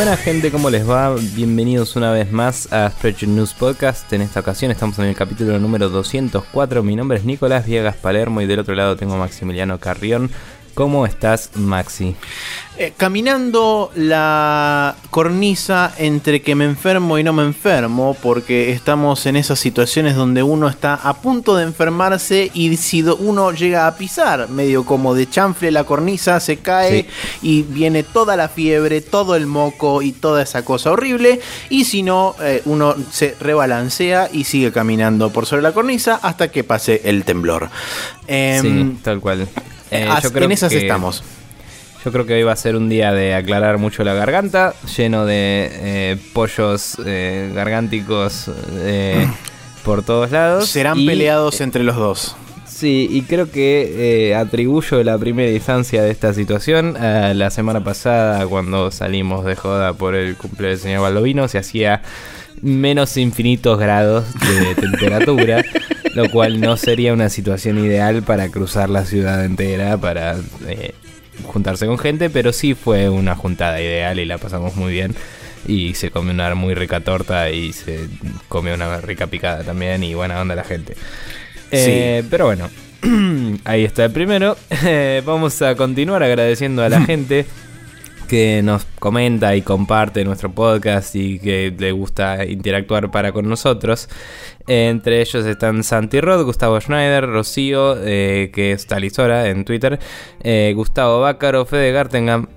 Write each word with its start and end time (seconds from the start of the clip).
Buena 0.00 0.16
gente, 0.16 0.50
¿cómo 0.50 0.70
les 0.70 0.88
va? 0.88 1.14
Bienvenidos 1.34 1.94
una 1.94 2.10
vez 2.10 2.32
más 2.32 2.72
a 2.72 2.88
Spreadshot 2.88 3.28
News 3.28 3.52
Podcast. 3.52 4.10
En 4.14 4.22
esta 4.22 4.40
ocasión 4.40 4.70
estamos 4.70 4.98
en 4.98 5.04
el 5.04 5.14
capítulo 5.14 5.58
número 5.58 5.90
204. 5.90 6.82
Mi 6.82 6.96
nombre 6.96 7.18
es 7.18 7.26
Nicolás 7.26 7.66
Viegas 7.66 7.96
Palermo 7.96 8.40
y 8.40 8.46
del 8.46 8.60
otro 8.60 8.74
lado 8.74 8.96
tengo 8.96 9.12
a 9.12 9.18
Maximiliano 9.18 9.78
Carrión. 9.78 10.30
¿Cómo 10.80 11.04
estás, 11.04 11.50
Maxi? 11.56 12.16
Eh, 12.78 12.94
caminando 12.96 13.90
la 13.96 14.96
cornisa 15.10 15.92
entre 15.98 16.40
que 16.40 16.54
me 16.54 16.64
enfermo 16.64 17.18
y 17.18 17.22
no 17.22 17.34
me 17.34 17.42
enfermo, 17.42 18.16
porque 18.22 18.70
estamos 18.70 19.26
en 19.26 19.36
esas 19.36 19.58
situaciones 19.58 20.16
donde 20.16 20.42
uno 20.42 20.70
está 20.70 20.94
a 20.94 21.20
punto 21.20 21.54
de 21.54 21.64
enfermarse 21.64 22.50
y 22.54 22.74
si 22.78 23.02
uno 23.02 23.52
llega 23.52 23.86
a 23.86 23.94
pisar, 23.96 24.48
medio 24.48 24.86
como 24.86 25.14
de 25.14 25.28
chanfle 25.28 25.70
la 25.70 25.84
cornisa, 25.84 26.40
se 26.40 26.56
cae 26.56 27.06
y 27.42 27.60
viene 27.60 28.02
toda 28.02 28.34
la 28.38 28.48
fiebre, 28.48 29.02
todo 29.02 29.36
el 29.36 29.46
moco 29.46 30.00
y 30.00 30.12
toda 30.12 30.42
esa 30.42 30.64
cosa 30.64 30.92
horrible, 30.92 31.42
y 31.68 31.84
si 31.84 32.02
no, 32.02 32.36
eh, 32.40 32.62
uno 32.64 32.94
se 33.10 33.36
rebalancea 33.38 34.30
y 34.32 34.44
sigue 34.44 34.72
caminando 34.72 35.28
por 35.30 35.44
sobre 35.44 35.60
la 35.60 35.72
cornisa 35.72 36.18
hasta 36.22 36.50
que 36.50 36.64
pase 36.64 37.02
el 37.04 37.24
temblor. 37.24 37.68
sí, 38.26 38.28
em, 38.28 38.96
tal 39.02 39.20
cual. 39.20 39.46
Eh, 39.90 40.08
en 40.34 40.52
esas 40.52 40.72
estamos. 40.72 41.22
Yo 42.04 42.12
creo 42.12 42.24
que 42.24 42.34
hoy 42.34 42.42
va 42.42 42.52
a 42.52 42.56
ser 42.56 42.76
un 42.76 42.88
día 42.88 43.12
de 43.12 43.34
aclarar 43.34 43.78
mucho 43.78 44.04
la 44.04 44.14
garganta, 44.14 44.74
lleno 44.96 45.26
de 45.26 45.70
eh, 45.72 46.16
pollos 46.32 46.96
eh, 47.04 47.52
gargánticos 47.54 48.50
por 49.84 50.02
todos 50.02 50.30
lados. 50.30 50.68
Serán 50.68 51.04
peleados 51.04 51.60
entre 51.60 51.82
los 51.82 51.96
dos. 51.96 52.36
Sí, 52.66 53.08
y 53.10 53.22
creo 53.22 53.50
que 53.50 54.34
atribuyo 54.34 55.02
la 55.04 55.18
primera 55.18 55.50
instancia 55.50 56.02
de 56.02 56.10
esta 56.10 56.32
situación 56.32 56.96
a 56.96 57.34
la 57.34 57.50
semana 57.50 57.84
pasada 57.84 58.46
cuando 58.46 58.90
salimos 58.90 59.44
de 59.44 59.54
joda 59.54 59.92
por 59.92 60.14
el 60.14 60.36
cumpleaños 60.36 60.78
del 60.80 60.84
señor 60.84 61.02
Baldovino, 61.02 61.46
se 61.48 61.58
hacía 61.58 62.00
menos 62.62 63.16
infinitos 63.16 63.78
grados 63.78 64.24
de 64.34 64.74
temperatura. 64.80 65.64
lo 66.14 66.28
cual 66.28 66.60
no 66.60 66.76
sería 66.76 67.12
una 67.12 67.28
situación 67.28 67.78
ideal 67.78 68.22
para 68.22 68.48
cruzar 68.48 68.90
la 68.90 69.04
ciudad 69.04 69.44
entera, 69.44 69.96
para 69.96 70.36
eh, 70.66 70.92
juntarse 71.44 71.86
con 71.86 71.98
gente, 71.98 72.30
pero 72.30 72.52
sí 72.52 72.74
fue 72.74 73.08
una 73.08 73.36
juntada 73.36 73.80
ideal 73.80 74.18
y 74.18 74.24
la 74.24 74.38
pasamos 74.38 74.74
muy 74.76 74.92
bien. 74.92 75.14
Y 75.66 75.94
se 75.94 76.10
comió 76.10 76.32
una 76.32 76.54
muy 76.54 76.74
rica 76.74 77.00
torta 77.00 77.50
y 77.50 77.72
se 77.72 78.08
comió 78.48 78.74
una 78.74 79.00
rica 79.00 79.26
picada 79.26 79.62
también 79.62 80.02
y 80.02 80.14
buena 80.14 80.40
onda 80.40 80.54
la 80.54 80.64
gente. 80.64 80.96
Eh, 81.70 82.24
pero 82.28 82.46
bueno, 82.46 82.70
ahí 83.64 83.84
está 83.84 84.06
el 84.06 84.10
primero. 84.10 84.56
vamos 85.24 85.62
a 85.62 85.74
continuar 85.76 86.22
agradeciendo 86.22 86.82
a 86.82 86.88
la 86.88 87.00
gente 87.06 87.46
que 88.30 88.62
nos 88.62 88.84
comenta 89.00 89.56
y 89.56 89.62
comparte 89.62 90.24
nuestro 90.24 90.52
podcast 90.52 91.16
y 91.16 91.40
que 91.40 91.74
le 91.76 91.90
gusta 91.90 92.44
interactuar 92.44 93.10
para 93.10 93.32
con 93.32 93.48
nosotros. 93.48 94.08
Entre 94.68 95.20
ellos 95.20 95.44
están 95.44 95.82
Santi 95.82 96.20
Rod, 96.20 96.44
Gustavo 96.44 96.80
Schneider, 96.80 97.26
Rocío, 97.26 97.96
eh, 97.98 98.52
que 98.54 98.70
es 98.70 98.86
talisora 98.86 99.48
en 99.48 99.64
Twitter, 99.64 99.98
eh, 100.44 100.72
Gustavo 100.76 101.20
Bácaro, 101.20 101.64
Fede 101.66 101.90
Gartenbank, 101.90 102.48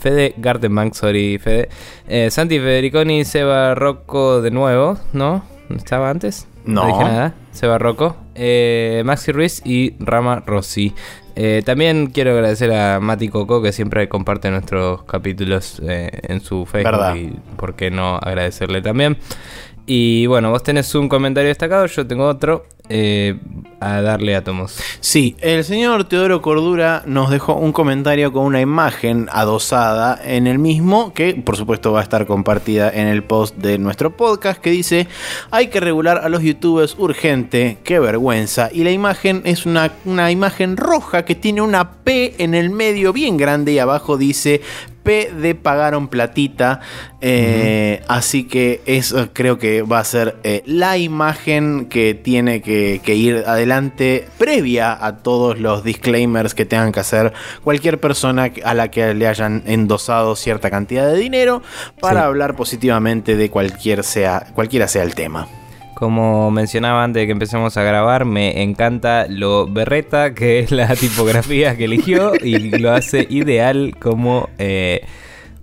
Fede 0.00 0.34
Gartenbank, 0.36 0.92
sorry, 0.92 1.38
Fede, 1.38 1.70
eh, 2.06 2.30
Santi 2.30 2.58
Federiconi, 2.58 3.24
Seba 3.24 3.74
Rocco 3.74 4.42
de 4.42 4.50
nuevo, 4.50 4.98
¿no? 5.14 5.42
¿Estaba 5.74 6.10
antes? 6.10 6.46
No. 6.66 6.84
dije 6.84 7.04
nada. 7.04 7.34
Seba 7.52 7.78
Rocco, 7.78 8.16
Maxi 9.04 9.32
Ruiz 9.32 9.62
y 9.64 9.94
Rama 9.98 10.42
Rossi. 10.44 10.92
Eh, 11.42 11.62
también 11.64 12.08
quiero 12.08 12.32
agradecer 12.32 12.70
a 12.70 13.00
Mati 13.00 13.30
Coco 13.30 13.62
que 13.62 13.72
siempre 13.72 14.10
comparte 14.10 14.50
nuestros 14.50 15.04
capítulos 15.04 15.80
eh, 15.82 16.10
en 16.24 16.42
su 16.42 16.66
Facebook 16.66 17.16
y 17.16 17.30
por 17.56 17.76
qué 17.76 17.90
no 17.90 18.16
agradecerle 18.16 18.82
también. 18.82 19.16
Y 19.86 20.26
bueno, 20.26 20.50
vos 20.50 20.62
tenés 20.62 20.94
un 20.94 21.08
comentario 21.08 21.48
destacado, 21.48 21.86
yo 21.86 22.06
tengo 22.06 22.26
otro. 22.26 22.66
Eh, 22.92 23.38
a 23.80 24.02
darle 24.02 24.36
átomos. 24.36 24.76
Sí, 25.00 25.36
el 25.40 25.64
señor 25.64 26.04
Teodoro 26.04 26.42
Cordura 26.42 27.02
nos 27.06 27.30
dejó 27.30 27.54
un 27.54 27.72
comentario 27.72 28.32
con 28.32 28.44
una 28.44 28.60
imagen 28.60 29.28
adosada 29.32 30.20
en 30.22 30.46
el 30.46 30.58
mismo, 30.58 31.14
que 31.14 31.34
por 31.34 31.56
supuesto 31.56 31.92
va 31.92 32.00
a 32.00 32.02
estar 32.02 32.26
compartida 32.26 32.90
en 32.90 33.06
el 33.06 33.22
post 33.22 33.56
de 33.56 33.78
nuestro 33.78 34.16
podcast, 34.16 34.60
que 34.60 34.70
dice, 34.70 35.08
hay 35.50 35.68
que 35.68 35.80
regular 35.80 36.18
a 36.18 36.28
los 36.28 36.42
youtubers 36.42 36.94
urgente, 36.98 37.78
qué 37.82 37.98
vergüenza. 37.98 38.68
Y 38.72 38.84
la 38.84 38.90
imagen 38.90 39.40
es 39.44 39.64
una, 39.64 39.92
una 40.04 40.30
imagen 40.30 40.76
roja 40.76 41.24
que 41.24 41.34
tiene 41.34 41.62
una 41.62 41.92
P 42.02 42.34
en 42.38 42.54
el 42.54 42.70
medio 42.70 43.12
bien 43.12 43.36
grande 43.38 43.72
y 43.72 43.78
abajo 43.78 44.18
dice 44.18 44.60
P 45.02 45.30
de 45.32 45.54
pagaron 45.54 46.08
platita. 46.08 46.80
Eh, 47.20 48.02
así 48.08 48.44
que 48.44 48.80
eso 48.86 49.28
creo 49.32 49.58
que 49.58 49.82
va 49.82 49.98
a 49.98 50.04
ser 50.04 50.36
eh, 50.42 50.62
la 50.66 50.96
imagen 50.96 51.86
que 51.86 52.14
tiene 52.14 52.62
que, 52.62 53.00
ir 53.10 53.44
adelante 53.46 54.28
previa 54.38 55.04
a 55.04 55.18
todos 55.18 55.58
los 55.58 55.84
disclaimers 55.84 56.54
que 56.54 56.64
tengan 56.64 56.92
que 56.92 57.00
hacer 57.00 57.32
cualquier 57.64 57.98
persona 57.98 58.50
a 58.64 58.74
la 58.74 58.90
que 58.90 59.14
le 59.14 59.26
hayan 59.26 59.62
endosado 59.66 60.36
cierta 60.36 60.70
cantidad 60.70 61.06
de 61.06 61.18
dinero 61.18 61.62
para 62.00 62.24
hablar 62.24 62.56
positivamente 62.56 63.36
de 63.36 63.50
cualquier 63.50 64.04
sea, 64.04 64.46
cualquiera 64.54 64.88
sea 64.88 65.02
el 65.02 65.14
tema. 65.14 65.48
Como 66.00 66.50
mencionaba 66.50 67.04
antes 67.04 67.20
de 67.20 67.26
que 67.26 67.32
empecemos 67.32 67.76
a 67.76 67.82
grabar, 67.82 68.24
me 68.24 68.62
encanta 68.62 69.26
lo 69.28 69.66
berreta, 69.66 70.32
que 70.32 70.60
es 70.60 70.70
la 70.70 70.96
tipografía 70.96 71.76
que 71.76 71.84
eligió 71.84 72.32
y 72.34 72.70
lo 72.78 72.92
hace 72.92 73.26
ideal 73.28 73.94
como, 74.00 74.48
eh, 74.56 75.02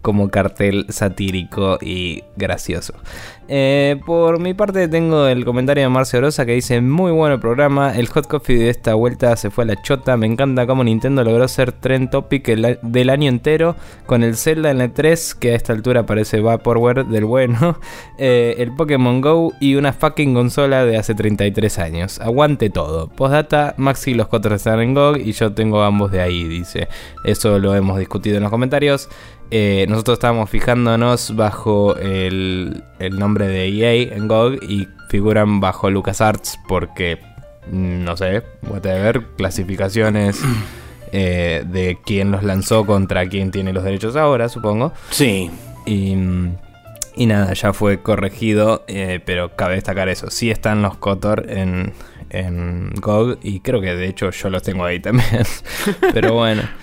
como 0.04 0.30
cartel 0.30 0.86
satírico 0.90 1.80
y 1.82 2.24
gracioso. 2.36 2.94
Eh, 3.50 4.00
por 4.06 4.40
mi 4.40 4.54
parte 4.54 4.88
tengo 4.88 5.28
el 5.28 5.46
comentario 5.46 5.84
de 5.84 5.90
Marcio 5.90 6.20
Rosa 6.20 6.46
que 6.46 6.54
dice 6.54 6.82
muy 6.82 7.12
bueno 7.12 7.36
el 7.36 7.40
programa, 7.40 7.96
el 7.96 8.08
hot 8.08 8.28
coffee 8.28 8.58
de 8.58 8.70
esta 8.70 8.94
vuelta 8.94 9.36
se 9.38 9.50
fue 9.50 9.64
a 9.64 9.68
la 9.68 9.82
chota, 9.82 10.18
me 10.18 10.28
encanta 10.28 10.68
cómo 10.68 10.84
Nintendo 10.84 11.24
logró 11.24 11.48
ser 11.48 11.72
trend 11.72 12.10
topic 12.10 12.46
del 12.46 13.10
año 13.10 13.30
entero 13.30 13.76
con 14.06 14.24
el 14.24 14.36
Zelda 14.36 14.72
en 14.72 14.82
el 14.82 14.92
3 14.92 15.36
que 15.36 15.52
a 15.52 15.56
esta 15.56 15.74
altura 15.74 16.06
parece 16.06 16.42
Vaporware 16.42 17.06
del 17.06 17.26
bueno, 17.26 17.80
eh, 18.18 18.56
el 18.58 18.76
Pokémon 18.76 19.22
Go 19.22 19.54
y 19.60 19.76
una 19.76 19.94
fucking 19.94 20.34
consola 20.34 20.86
de 20.86 20.98
hace 20.98 21.16
33 21.16 21.80
años. 21.80 22.20
Aguante 22.20 22.70
todo. 22.70 23.08
Postdata, 23.08 23.76
Maxi 23.78 24.14
los 24.14 24.28
cuatro 24.28 24.56
están 24.56 24.80
en 24.82 24.94
GOG 24.94 25.18
y 25.18 25.32
yo 25.32 25.54
tengo 25.54 25.84
ambos 25.84 26.12
de 26.12 26.22
ahí, 26.22 26.44
dice. 26.44 26.88
Eso 27.24 27.60
lo 27.60 27.76
hemos 27.76 28.00
discutido 28.00 28.38
en 28.38 28.44
los 28.44 28.52
comentarios. 28.52 29.10
Eh, 29.50 29.86
nosotros 29.88 30.16
estábamos 30.16 30.50
fijándonos 30.50 31.36
bajo 31.36 31.96
el, 31.96 32.84
nombre 33.12 33.48
de 33.48 33.68
EA 33.68 34.16
en 34.16 34.28
GOG 34.28 34.62
y 34.64 34.88
figuran 35.10 35.62
bajo 35.62 35.90
LucasArts 35.90 36.60
porque, 36.68 37.20
mm, 37.72 38.04
no 38.04 38.18
sé, 38.18 38.44
ver 38.84 39.26
clasificaciones 39.38 40.42
eh, 41.14 41.64
de 41.66 41.98
quién 42.06 42.32
los 42.32 42.44
lanzó 42.44 42.86
contra 42.86 43.28
quién 43.30 43.52
tiene 43.52 43.72
los 43.72 43.86
derechos 43.86 44.18
ahora, 44.18 44.50
supongo. 44.50 44.92
Sí. 45.12 45.50
Y, 45.86 46.18
y 47.16 47.26
nada, 47.26 47.54
ya 47.54 47.72
fue 47.72 48.02
corregido, 48.02 48.84
eh, 48.88 49.22
pero 49.26 49.56
cabe 49.56 49.76
destacar 49.76 50.10
eso. 50.10 50.30
Sí 50.30 50.52
están 50.52 50.82
los 50.82 50.98
Kotor 50.98 51.46
en, 51.50 51.94
en 52.32 52.92
GOG 52.96 53.40
y 53.42 53.62
creo 53.62 53.80
que 53.80 53.96
de 53.96 54.08
hecho 54.08 54.30
yo 54.32 54.50
los 54.50 54.62
tengo 54.62 54.84
ahí 54.84 55.00
también. 55.00 55.44
pero 56.14 56.34
bueno. 56.34 56.64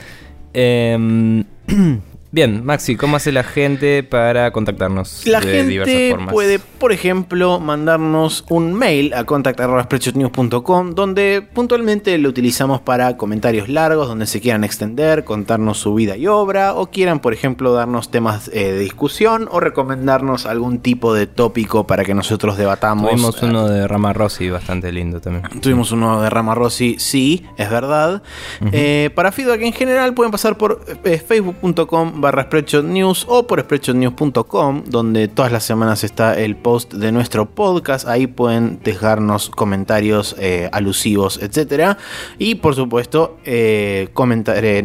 Eh, 2.34 2.36
Bien, 2.36 2.64
Maxi, 2.64 2.96
¿cómo 2.96 3.14
hace 3.14 3.30
la 3.30 3.44
gente 3.44 4.02
para 4.02 4.50
contactarnos? 4.50 5.24
La 5.24 5.40
gente 5.40 6.16
puede, 6.32 6.58
por 6.58 6.90
ejemplo, 6.90 7.60
mandarnos 7.60 8.44
un 8.48 8.74
mail 8.74 9.14
a 9.14 9.22
contact.spreadshotnews.com 9.22 10.94
donde 10.96 11.46
puntualmente 11.54 12.18
lo 12.18 12.28
utilizamos 12.28 12.80
para 12.80 13.16
comentarios 13.16 13.68
largos, 13.68 14.08
donde 14.08 14.26
se 14.26 14.40
quieran 14.40 14.64
extender, 14.64 15.22
contarnos 15.22 15.78
su 15.78 15.94
vida 15.94 16.16
y 16.16 16.26
obra, 16.26 16.74
o 16.74 16.90
quieran, 16.90 17.20
por 17.20 17.34
ejemplo, 17.34 17.72
darnos 17.72 18.10
temas 18.10 18.48
eh, 18.52 18.72
de 18.72 18.80
discusión 18.80 19.48
o 19.52 19.60
recomendarnos 19.60 20.44
algún 20.46 20.80
tipo 20.80 21.14
de 21.14 21.28
tópico 21.28 21.86
para 21.86 22.04
que 22.04 22.14
nosotros 22.14 22.56
debatamos. 22.56 23.12
Tuvimos 23.12 23.42
uno 23.44 23.68
de 23.68 23.86
Rama 23.86 24.12
Rossi 24.12 24.50
bastante 24.50 24.90
lindo 24.90 25.20
también. 25.20 25.60
Tuvimos 25.60 25.92
uno 25.92 26.20
de 26.20 26.30
Rama 26.30 26.56
Rossi, 26.56 26.96
sí, 26.98 27.46
es 27.56 27.70
verdad. 27.70 28.24
Eh, 28.72 29.10
para 29.14 29.30
feedback 29.30 29.60
en 29.62 29.72
general 29.72 30.14
pueden 30.14 30.32
pasar 30.32 30.58
por 30.58 30.84
eh, 31.04 31.18
facebook.com 31.24 32.23
barra 32.24 32.48
News 32.82 33.26
o 33.28 33.46
por 33.46 33.60
spreadshotnews.com, 33.60 34.84
donde 34.86 35.28
todas 35.28 35.52
las 35.52 35.62
semanas 35.62 36.04
está 36.04 36.38
el 36.38 36.56
post 36.56 36.94
de 36.94 37.12
nuestro 37.12 37.44
podcast. 37.44 38.08
Ahí 38.08 38.26
pueden 38.26 38.80
dejarnos 38.82 39.50
comentarios 39.50 40.34
eh, 40.38 40.70
alusivos, 40.72 41.38
etcétera. 41.42 41.98
Y 42.38 42.54
por 42.54 42.74
supuesto, 42.74 43.36
eh, 43.44 44.08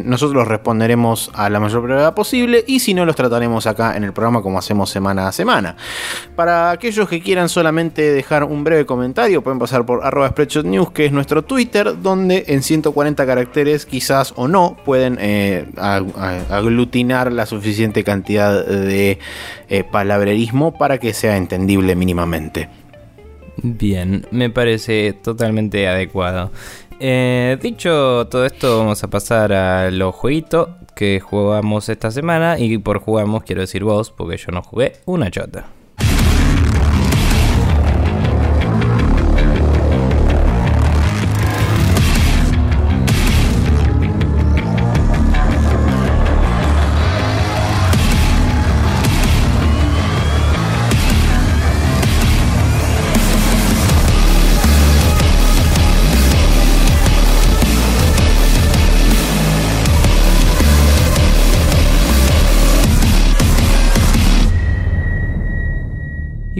nosotros 0.04 0.48
responderemos 0.48 1.30
a 1.32 1.48
la 1.48 1.60
mayor 1.60 1.80
brevedad 1.80 2.12
posible. 2.12 2.62
Y 2.66 2.80
si 2.80 2.92
no, 2.92 3.06
los 3.06 3.16
trataremos 3.16 3.66
acá 3.66 3.96
en 3.96 4.04
el 4.04 4.12
programa 4.12 4.42
como 4.42 4.58
hacemos 4.58 4.90
semana 4.90 5.26
a 5.26 5.32
semana. 5.32 5.76
Para 6.36 6.72
aquellos 6.72 7.08
que 7.08 7.22
quieran 7.22 7.48
solamente 7.48 8.02
dejar 8.12 8.44
un 8.44 8.64
breve 8.64 8.84
comentario, 8.84 9.42
pueden 9.42 9.58
pasar 9.58 9.86
por 9.86 10.04
arroba 10.04 10.34
News, 10.64 10.90
que 10.90 11.06
es 11.06 11.12
nuestro 11.12 11.42
Twitter, 11.42 12.02
donde 12.02 12.44
en 12.48 12.62
140 12.62 13.24
caracteres, 13.24 13.86
quizás 13.86 14.34
o 14.36 14.46
no, 14.46 14.76
pueden 14.84 15.16
eh, 15.22 15.66
aglutinar 15.78 17.29
la 17.32 17.46
suficiente 17.46 18.04
cantidad 18.04 18.64
de 18.64 19.18
eh, 19.68 19.84
palabrerismo 19.84 20.76
para 20.76 20.98
que 20.98 21.14
sea 21.14 21.36
entendible 21.36 21.94
mínimamente. 21.96 22.68
Bien, 23.62 24.26
me 24.30 24.50
parece 24.50 25.12
totalmente 25.12 25.86
adecuado. 25.86 26.50
Eh, 26.98 27.58
dicho 27.62 28.28
todo 28.30 28.44
esto, 28.44 28.78
vamos 28.78 29.02
a 29.02 29.08
pasar 29.08 29.52
a 29.52 29.90
los 29.90 30.14
jueguitos 30.14 30.68
que 30.94 31.18
jugamos 31.20 31.88
esta 31.88 32.10
semana. 32.10 32.58
Y 32.58 32.78
por 32.78 33.00
jugamos 33.00 33.44
quiero 33.44 33.62
decir 33.62 33.84
vos, 33.84 34.10
porque 34.10 34.36
yo 34.36 34.52
no 34.52 34.62
jugué 34.62 34.94
una 35.06 35.30
chota. 35.30 35.66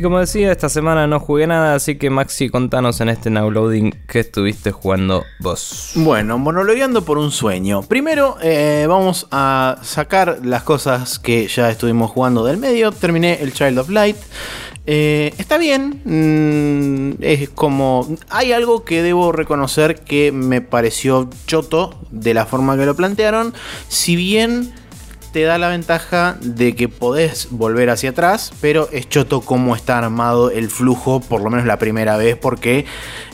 Y 0.01 0.03
como 0.03 0.19
decía, 0.19 0.51
esta 0.51 0.71
semana 0.71 1.07
no 1.07 1.21
jugué 1.21 1.47
nada, 1.47 1.75
así 1.75 1.97
que 1.97 2.09
Maxi, 2.09 2.49
contanos 2.49 3.03
en 3.03 3.11
este 3.11 3.29
now 3.29 3.51
loading 3.51 3.91
qué 4.09 4.21
estuviste 4.21 4.71
jugando 4.71 5.27
vos. 5.41 5.93
Bueno, 5.95 6.39
monologueando 6.39 7.05
por 7.05 7.19
un 7.19 7.31
sueño. 7.31 7.83
Primero 7.83 8.39
eh, 8.41 8.87
vamos 8.89 9.27
a 9.31 9.77
sacar 9.83 10.39
las 10.43 10.63
cosas 10.63 11.19
que 11.19 11.47
ya 11.49 11.69
estuvimos 11.69 12.11
jugando 12.13 12.47
del 12.47 12.57
medio. 12.57 12.93
Terminé 12.93 13.43
el 13.43 13.53
Child 13.53 13.79
of 13.81 13.91
Light. 13.91 14.17
Eh, 14.87 15.35
está 15.37 15.59
bien, 15.59 16.01
mm, 16.03 17.23
es 17.23 17.51
como... 17.51 18.09
Hay 18.31 18.53
algo 18.53 18.85
que 18.85 19.03
debo 19.03 19.33
reconocer 19.33 19.97
que 19.97 20.33
me 20.33 20.63
pareció 20.63 21.29
choto 21.47 22.01
de 22.11 22.33
la 22.33 22.47
forma 22.47 22.79
que 22.79 22.87
lo 22.87 22.97
plantearon. 22.97 23.53
Si 23.89 24.17
bien 24.17 24.73
te 25.33 25.43
da 25.43 25.59
la 25.59 25.69
ventaja 25.69 26.37
de 26.41 26.75
que 26.75 26.89
podés 26.89 27.49
volver 27.51 27.91
hacia 27.91 28.11
atrás, 28.11 28.53
pero 28.61 28.89
es 28.93 29.09
choto 29.09 29.41
cómo 29.41 29.77
está 29.77 29.99
armado 29.99 30.51
el 30.51 30.71
flujo, 30.71 31.21
por 31.21 31.41
lo 31.43 31.51
menos 31.51 31.67
la 31.67 31.79
primera 31.79 32.17
vez, 32.17 32.37
porque 32.37 32.85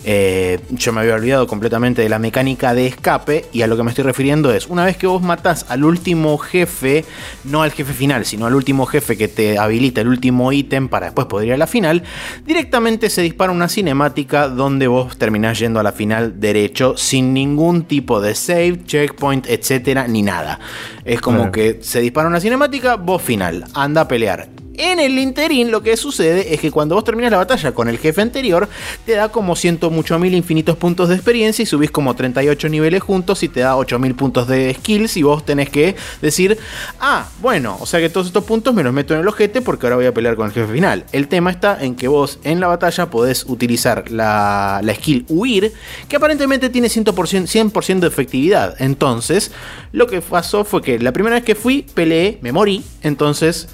eh, 0.04 0.60
yo 0.70 0.92
me 0.92 1.00
había 1.00 1.14
olvidado 1.14 1.46
completamente 1.46 2.02
de 2.02 2.08
la 2.08 2.18
mecánica 2.18 2.74
de 2.74 2.86
escape 2.86 3.46
y 3.52 3.62
a 3.62 3.66
lo 3.66 3.76
que 3.76 3.82
me 3.82 3.90
estoy 3.90 4.04
refiriendo 4.04 4.52
es, 4.52 4.66
una 4.66 4.84
vez 4.84 4.96
que 4.96 5.06
vos 5.06 5.22
matás 5.22 5.66
al 5.68 5.84
último 5.84 6.38
jefe, 6.38 7.04
no 7.44 7.62
al 7.62 7.72
jefe 7.72 7.92
final, 7.92 8.24
sino 8.24 8.46
al 8.46 8.54
último 8.54 8.86
jefe 8.86 9.16
que 9.16 9.28
te 9.28 9.58
habilita 9.58 10.02
el 10.02 10.08
último 10.08 10.52
ítem 10.52 10.88
para 10.88 11.06
después 11.06 11.26
poder 11.26 11.48
ir 11.48 11.54
a 11.54 11.56
la 11.56 11.66
final, 11.66 12.02
directamente 12.44 13.10
se 13.10 13.22
dispara 13.22 13.52
una 13.52 13.68
cinemática 13.68 14.48
donde 14.48 14.86
vos 14.86 15.16
terminás 15.16 15.58
yendo 15.58 15.80
a 15.80 15.82
la 15.82 15.92
final 15.92 16.40
derecho 16.40 16.96
sin 16.96 17.32
ningún 17.32 17.84
tipo 17.84 18.20
de 18.20 18.34
save, 18.34 18.84
checkpoint, 18.84 19.46
etcétera, 19.48 20.06
ni 20.06 20.22
nada. 20.22 20.60
Es 21.04 21.20
como 21.20 21.52
que 21.52 21.78
se 21.86 22.00
dispara 22.00 22.28
una 22.28 22.40
cinemática, 22.40 22.96
vos 22.96 23.22
final, 23.22 23.64
anda 23.72 24.00
a 24.00 24.08
pelear. 24.08 24.48
En 24.78 25.00
el 25.00 25.18
interín 25.18 25.70
lo 25.70 25.82
que 25.82 25.96
sucede 25.96 26.54
es 26.54 26.60
que 26.60 26.70
cuando 26.70 26.94
vos 26.94 27.04
terminas 27.04 27.30
la 27.30 27.38
batalla 27.38 27.72
con 27.72 27.88
el 27.88 27.98
jefe 27.98 28.20
anterior, 28.20 28.68
te 29.04 29.12
da 29.12 29.28
como 29.28 29.56
108 29.56 30.18
mil 30.18 30.34
infinitos 30.34 30.76
puntos 30.76 31.08
de 31.08 31.14
experiencia 31.14 31.62
y 31.62 31.66
subís 31.66 31.90
como 31.90 32.14
38 32.14 32.68
niveles 32.68 33.02
juntos 33.02 33.42
y 33.42 33.48
te 33.48 33.60
da 33.60 33.76
8000 33.76 34.14
puntos 34.14 34.48
de 34.48 34.74
skills 34.74 35.16
y 35.16 35.22
vos 35.22 35.44
tenés 35.44 35.70
que 35.70 35.96
decir, 36.20 36.58
ah, 37.00 37.28
bueno, 37.40 37.76
o 37.80 37.86
sea 37.86 38.00
que 38.00 38.08
todos 38.08 38.26
estos 38.26 38.44
puntos 38.44 38.74
me 38.74 38.82
los 38.82 38.92
meto 38.92 39.14
en 39.14 39.20
el 39.20 39.28
ojete 39.28 39.62
porque 39.62 39.86
ahora 39.86 39.96
voy 39.96 40.06
a 40.06 40.14
pelear 40.14 40.36
con 40.36 40.46
el 40.46 40.52
jefe 40.52 40.72
final. 40.72 41.04
El 41.12 41.28
tema 41.28 41.50
está 41.50 41.82
en 41.82 41.94
que 41.94 42.08
vos 42.08 42.38
en 42.44 42.60
la 42.60 42.66
batalla 42.66 43.10
podés 43.10 43.44
utilizar 43.46 44.10
la, 44.10 44.80
la 44.82 44.94
skill 44.94 45.24
huir, 45.28 45.72
que 46.08 46.16
aparentemente 46.16 46.68
tiene 46.68 46.88
100%, 46.88 47.46
100 47.46 48.00
de 48.00 48.06
efectividad. 48.06 48.76
Entonces, 48.78 49.52
lo 49.92 50.06
que 50.06 50.20
pasó 50.20 50.64
fue 50.64 50.82
que 50.82 50.98
la 50.98 51.12
primera 51.12 51.36
vez 51.36 51.44
que 51.44 51.54
fui, 51.54 51.86
peleé, 51.94 52.38
me 52.42 52.52
morí, 52.52 52.84
entonces 53.02 53.68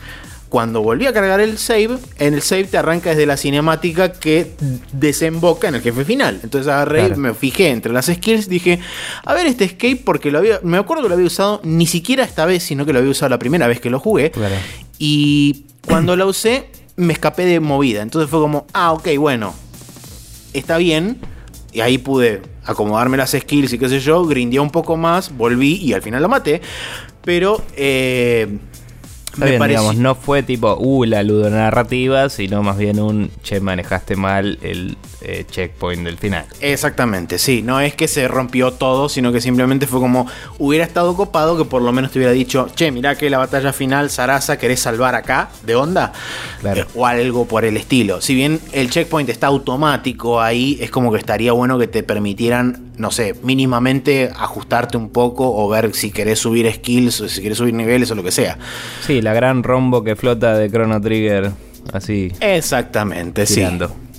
cuando 0.53 0.83
volví 0.83 1.07
a 1.07 1.15
cargar 1.15 1.41
el 1.41 1.57
save, 1.57 1.97
en 2.19 2.35
el 2.35 2.43
save 2.43 2.65
te 2.65 2.77
arranca 2.77 3.09
desde 3.09 3.25
la 3.25 3.39
cinemática 3.39 4.13
que 4.13 4.51
desemboca 4.93 5.69
en 5.69 5.77
el 5.77 5.81
jefe 5.81 6.05
final. 6.05 6.41
Entonces 6.43 6.71
agarré, 6.71 7.07
y 7.07 7.19
me 7.19 7.33
fijé 7.33 7.71
entre 7.71 7.91
las 7.91 8.05
skills, 8.05 8.51
dije, 8.51 8.79
a 9.25 9.33
ver 9.33 9.47
este 9.47 9.65
escape 9.65 10.03
porque 10.05 10.31
lo 10.31 10.37
había, 10.37 10.61
me 10.63 10.77
acuerdo 10.77 11.05
que 11.05 11.09
lo 11.09 11.15
había 11.15 11.27
usado 11.27 11.63
ni 11.65 11.87
siquiera 11.87 12.23
esta 12.23 12.45
vez, 12.45 12.65
sino 12.65 12.85
que 12.85 12.93
lo 12.93 12.99
había 12.99 13.11
usado 13.11 13.31
la 13.31 13.39
primera 13.39 13.67
vez 13.67 13.81
que 13.81 13.89
lo 13.89 13.99
jugué. 13.99 14.31
Y 14.99 15.65
cuando 15.87 16.17
lo 16.17 16.27
usé, 16.27 16.67
me 16.97 17.15
escapé 17.15 17.47
de 17.47 17.59
movida. 17.59 18.03
Entonces 18.03 18.29
fue 18.29 18.39
como, 18.39 18.67
ah, 18.75 18.93
ok, 18.93 19.09
bueno, 19.17 19.55
está 20.53 20.77
bien. 20.77 21.17
Y 21.73 21.81
ahí 21.81 21.97
pude 21.97 22.43
acomodarme 22.67 23.17
las 23.17 23.31
skills 23.31 23.73
y 23.73 23.79
qué 23.79 23.89
sé 23.89 24.01
yo, 24.01 24.27
grindé 24.27 24.61
un 24.61 24.69
poco 24.71 24.99
más, 24.99 25.35
volví 25.35 25.77
y 25.77 25.95
al 25.95 26.03
final 26.03 26.21
lo 26.21 26.29
maté. 26.29 26.61
Pero 27.25 27.63
eh, 27.75 28.59
digamos, 29.37 29.97
no 29.97 30.15
fue 30.15 30.43
tipo, 30.43 30.77
uh, 30.79 31.05
la 31.05 31.23
ludonarrativa, 31.23 32.29
sino 32.29 32.63
más 32.63 32.79
bien 32.79 33.01
un, 33.01 33.31
che, 33.43 33.61
manejaste 33.61 34.17
mal 34.17 34.59
el 34.63 34.97
eh, 35.25 35.45
checkpoint 35.49 36.05
del 36.05 36.19
final. 36.19 36.45
Exactamente, 36.61 37.39
sí, 37.39 37.63
no 37.63 37.81
es 37.81 37.95
que 37.95 38.09
se 38.09 38.29
rompió 38.29 38.73
todo, 38.73 39.09
sino 39.09 39.33
que 39.33 39.41
simplemente 39.41 39.87
fue 39.87 40.01
como, 40.01 40.27
hubiera 40.59 40.85
estado 40.85 41.15
copado 41.15 41.57
que 41.57 41.65
por 41.65 41.83
lo 41.83 41.93
menos 41.93 42.11
te 42.11 42.19
hubiera 42.19 42.33
dicho, 42.33 42.69
che, 42.75 42.91
mirá 42.91 43.17
que 43.17 43.31
la 43.31 43.39
batalla 43.39 43.73
final, 43.73 44.11
Sarasa, 44.11 44.59
querés 44.59 44.81
salvar 44.81 45.15
acá, 45.15 45.51
de 45.65 45.75
onda, 45.75 46.13
claro. 46.61 46.83
Eh, 46.83 46.87
o 46.95 47.07
algo 47.07 47.47
por 47.47 47.65
el 47.65 47.77
estilo. 47.77 48.21
Si 48.21 48.35
bien 48.35 48.61
el 48.73 48.91
checkpoint 48.91 49.29
está 49.29 49.49
automático 49.49 50.41
ahí, 50.41 50.79
es 50.81 50.91
como 50.91 51.13
que 51.13 51.19
estaría 51.19 51.53
bueno 51.53 51.79
que 51.79 51.87
te 51.87 52.03
permitieran, 52.03 52.93
no 52.97 53.11
sé, 53.11 53.35
mínimamente 53.43 54.31
ajustarte 54.35 54.97
un 54.97 55.11
poco 55.11 55.55
o 55.55 55.69
ver 55.69 55.95
si 55.95 56.11
querés 56.11 56.39
subir 56.39 56.71
skills 56.73 57.21
o 57.21 57.29
si 57.29 57.43
querés 57.43 57.59
subir 57.59 57.75
niveles 57.75 58.11
o 58.11 58.15
lo 58.15 58.23
que 58.23 58.33
sea. 58.33 58.59
Sí, 59.07 59.21
la 59.23 59.33
gran 59.33 59.63
rombo 59.63 60.03
que 60.03 60.17
flota 60.17 60.55
de 60.55 60.71
Chrono 60.71 61.01
Trigger. 61.01 61.51
Así. 61.93 62.33
Exactamente, 62.41 63.47
sí. 63.47 63.63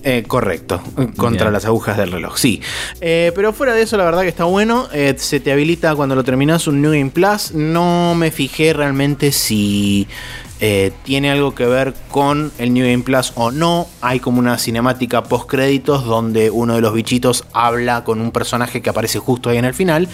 Eh, 0.05 0.23
correcto, 0.27 0.81
contra 1.15 1.49
las 1.49 1.63
agujas 1.63 1.97
del 1.97 2.11
reloj, 2.11 2.37
sí. 2.37 2.61
Eh, 2.99 3.31
pero 3.35 3.53
fuera 3.53 3.73
de 3.73 3.83
eso, 3.83 3.95
la 3.95 4.03
verdad 4.03 4.23
que 4.23 4.27
está 4.27 4.43
bueno. 4.43 4.89
Eh, 4.91 5.15
se 5.17 5.39
te 5.39 5.51
habilita 5.51 5.95
cuando 5.95 6.13
lo 6.13 6.25
terminas 6.25 6.67
un 6.67 6.81
New 6.81 6.91
Game 6.91 7.09
Plus. 7.09 7.53
No 7.53 8.13
me 8.13 8.29
fijé 8.29 8.73
realmente 8.73 9.31
si 9.31 10.07
tiene 11.03 11.29
algo 11.29 11.53
que 11.53 11.65
ver 11.65 11.93
con 12.09 12.49
el 12.57 12.73
New 12.73 12.85
Game 12.85 13.03
Plus 13.03 13.33
o 13.35 13.51
no. 13.51 13.85
Hay 13.99 14.21
como 14.21 14.39
una 14.39 14.57
cinemática 14.57 15.23
post 15.23 15.49
créditos 15.49 16.05
donde 16.05 16.51
uno 16.51 16.75
de 16.75 16.81
los 16.81 16.93
bichitos 16.93 17.43
habla 17.51 18.05
con 18.05 18.21
un 18.21 18.31
personaje 18.31 18.81
que 18.81 18.89
aparece 18.89 19.19
justo 19.19 19.49
ahí 19.49 19.57
en 19.57 19.65
el 19.65 19.73
final. 19.73 20.07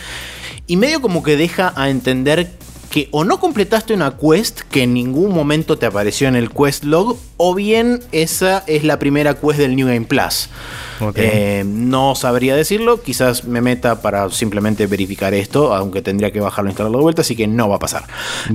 Y 0.65 0.77
medio 0.77 1.01
como 1.01 1.21
que 1.21 1.37
deja 1.37 1.71
a 1.75 1.91
entender 1.91 2.49
que 2.89 3.07
o 3.11 3.23
no 3.23 3.39
completaste 3.39 3.93
una 3.93 4.17
quest 4.17 4.61
que 4.61 4.83
en 4.83 4.93
ningún 4.93 5.33
momento 5.33 5.77
te 5.77 5.85
apareció 5.85 6.27
en 6.27 6.35
el 6.35 6.49
quest 6.49 6.83
log, 6.83 7.17
o 7.37 7.55
bien 7.55 8.01
esa 8.11 8.63
es 8.67 8.83
la 8.83 8.99
primera 8.99 9.35
quest 9.35 9.59
del 9.59 9.75
New 9.75 9.87
Game 9.87 10.05
Plus. 10.05 10.49
Eh, 11.15 11.63
no 11.65 12.15
sabría 12.15 12.55
decirlo, 12.55 13.01
quizás 13.01 13.45
me 13.45 13.61
meta 13.61 14.01
para 14.01 14.29
simplemente 14.31 14.87
verificar 14.87 15.33
esto, 15.33 15.73
aunque 15.73 16.01
tendría 16.01 16.31
que 16.31 16.41
bajarlo 16.41 16.69
e 16.69 16.71
instalarlo 16.71 16.97
de 16.97 17.03
vuelta, 17.03 17.21
así 17.21 17.35
que 17.35 17.47
no 17.47 17.69
va 17.69 17.77
a 17.77 17.79
pasar. 17.79 18.03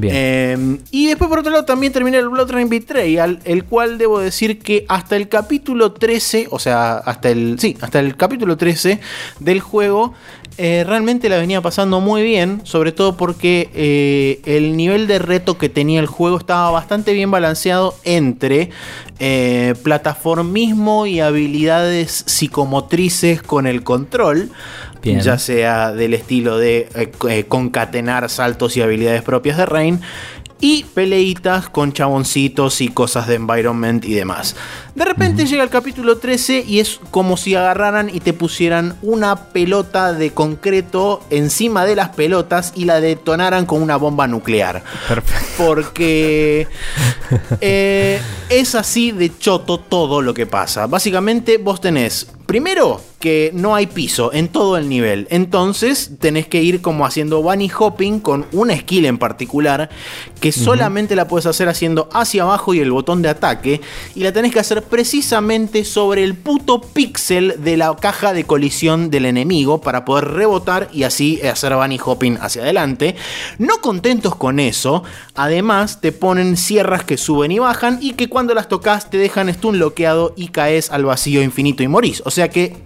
Eh, 0.03 0.79
y 0.91 1.07
después 1.07 1.29
por 1.29 1.39
otro 1.39 1.53
lado 1.53 1.65
también 1.65 1.93
terminé 1.93 2.19
el 2.19 2.29
Blood 2.29 2.51
Rain 2.51 2.69
Betrayal, 2.69 3.41
el 3.45 3.65
cual 3.65 3.99
debo 3.99 4.21
decir 4.21 4.59
que 4.59 4.85
hasta 4.89 5.17
el 5.17 5.29
capítulo 5.29 5.93
13, 5.93 6.49
o 6.51 6.59
sea, 6.59 6.97
hasta 6.97 7.31
el, 7.31 7.59
sí, 7.59 7.77
hasta 7.81 8.01
el 8.01 8.17
capítulo 8.17 8.57
13 8.57 9.01
del 9.41 9.61
juego, 9.61 10.15
eh, 10.57 10.85
realmente 10.87 11.29
la 11.29 11.39
venía 11.39 11.61
pasando 11.61 12.01
muy 12.01 12.23
bien, 12.23 12.61
sobre 12.63 12.93
todo 12.93 13.17
porque 13.17 13.71
eh, 13.75 14.41
el 14.45 14.77
nivel 14.77 15.09
de 15.09 15.19
reto 15.19 15.59
que 15.59 15.69
tenía 15.69 15.99
el 15.99 16.07
juego 16.07 16.39
estaba 16.39 16.71
bastante 16.71 17.13
bien 17.13 17.31
balanceado 17.31 17.97
entre 18.05 18.71
eh, 19.19 19.75
plataformismo 19.83 21.07
y 21.07 21.19
habilidades 21.19 22.23
psicomotrices 22.27 23.43
con 23.43 23.67
el 23.67 23.83
control, 23.83 24.51
ya 25.03 25.39
sea 25.39 25.93
del 25.93 26.15
estilo 26.15 26.57
de 26.57 26.89
concatenar 27.49 28.31
saltos 28.31 28.77
y 28.77 28.81
habilidades 28.81 29.23
propias 29.23 29.59
de 29.59 29.67
Rain 29.67 30.01
y 30.61 30.85
peleitas 30.85 31.69
con 31.69 31.93
chaboncitos 31.93 32.81
y 32.81 32.89
cosas 32.89 33.27
de 33.27 33.35
environment 33.35 34.05
y 34.05 34.15
demás. 34.15 34.57
De 34.95 35.05
repente 35.05 35.47
llega 35.47 35.63
el 35.63 35.71
capítulo 35.71 36.19
13 36.19 36.65
y 36.67 36.79
es 36.79 37.01
como 37.11 37.37
si 37.37 37.55
agarraran 37.55 38.09
y 38.09 38.21
te 38.21 38.33
pusieran 38.33 38.97
una 39.03 39.51
pelota 39.53 40.13
de 40.13 40.31
concreto 40.31 41.23
encima 41.31 41.85
de 41.85 41.97
las 41.97 42.11
pelotas 42.11 42.73
y 42.77 42.85
la 42.85 43.01
detonaran 43.01 43.67
con 43.67 43.83
una 43.83 43.97
bomba 43.97 44.27
nuclear. 44.27 44.83
Perfecto. 45.09 45.65
Porque 45.65 46.69
eh, 47.61 48.21
es 48.49 48.75
así 48.75 49.11
de 49.11 49.37
choto 49.37 49.79
todo 49.79 50.23
lo 50.23 50.33
que 50.33 50.47
pasa. 50.47 50.87
Básicamente 50.87 51.59
vos 51.59 51.81
tenés, 51.81 52.29
primero, 52.47 53.01
que 53.25 53.53
no 53.55 53.75
hay 53.75 53.87
piso 53.87 54.35
en 54.35 54.49
todo 54.49 54.77
el 54.77 54.87
nivel. 54.87 55.27
Entonces 55.31 56.11
tenés 56.21 56.47
que 56.47 56.63
ir 56.63 56.83
como 56.83 57.07
haciendo 57.07 57.41
bunny 57.41 57.71
hopping 57.71 58.21
con 58.21 58.45
una 58.53 58.77
skill 58.77 59.07
en 59.07 59.17
particular 59.17 59.89
que 60.41 60.53
solamente 60.53 61.17
la 61.17 61.27
puedes 61.27 61.47
hacer 61.47 61.71
haciendo 61.71 62.11
hacia 62.13 62.43
abajo 62.43 62.75
y 62.75 62.81
el 62.81 62.93
botón 62.93 63.23
de 63.23 63.31
ataque. 63.31 63.81
Y 64.15 64.21
la 64.21 64.33
tenés 64.33 64.53
que 64.53 64.61
hacer 64.61 64.83
precisamente 64.83 65.87
sobre 65.87 66.23
el 66.23 66.35
puto 66.35 66.83
píxel 66.83 67.65
de 67.65 67.79
la 67.79 67.97
caja 67.97 68.35
de 68.35 68.45
colisión 68.45 69.09
del 69.09 69.25
enemigo 69.25 69.81
para 69.81 70.05
poder 70.05 70.29
rebotar 70.33 70.91
y 70.93 71.05
así 71.05 71.41
hacer 71.41 71.75
bunny 71.75 71.99
hopping 72.05 72.37
hacia 72.43 72.61
adelante. 72.61 73.17
No 73.57 73.81
contentos 73.81 74.37
con 74.37 74.61
eso, 74.61 75.03
además 75.35 76.03
te 76.03 76.13
ponen 76.13 76.59
sierras 76.59 77.05
que 77.05 77.17
suben 77.17 77.53
y 77.53 77.59
bajan 77.59 78.01
y 78.03 78.13
que 78.13 78.29
cuando 78.29 78.53
las 78.53 78.69
tocas 78.69 79.09
te 79.09 79.17
dejan 79.17 79.49
stun 79.55 79.77
bloqueado 79.77 80.35
y 80.37 80.49
caes 80.49 80.91
al 80.91 81.07
vacío 81.07 81.43
infinito 81.43 81.83
y 81.83 81.89
morís. 81.89 82.23
O 82.27 82.31
sea 82.35 82.49
que 82.49 82.77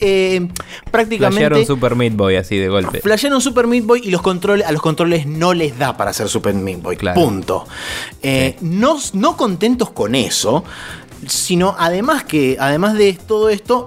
eh, 0.00 0.48
prácticamente. 0.90 1.46
Flashearon 1.46 1.66
Super 1.66 1.94
Meat 1.94 2.14
Boy 2.14 2.36
así 2.36 2.58
de 2.58 2.68
golpe. 2.68 3.00
Flashearon 3.00 3.40
Super 3.40 3.66
Meat 3.66 3.84
Boy 3.84 4.02
y 4.04 4.10
los 4.10 4.22
controles, 4.22 4.66
a 4.66 4.72
los 4.72 4.82
controles 4.82 5.26
no 5.26 5.54
les 5.54 5.78
da 5.78 5.96
para 5.96 6.10
hacer 6.10 6.28
Super 6.28 6.54
Meat 6.54 6.82
Boy. 6.82 6.96
Claro. 6.96 7.20
Punto. 7.20 7.66
Eh, 8.22 8.56
no, 8.60 8.98
no 9.14 9.36
contentos 9.36 9.90
con 9.90 10.14
eso, 10.14 10.64
sino 11.26 11.74
además 11.78 12.24
que, 12.24 12.56
además 12.58 12.94
de 12.94 13.14
todo 13.14 13.48
esto, 13.48 13.86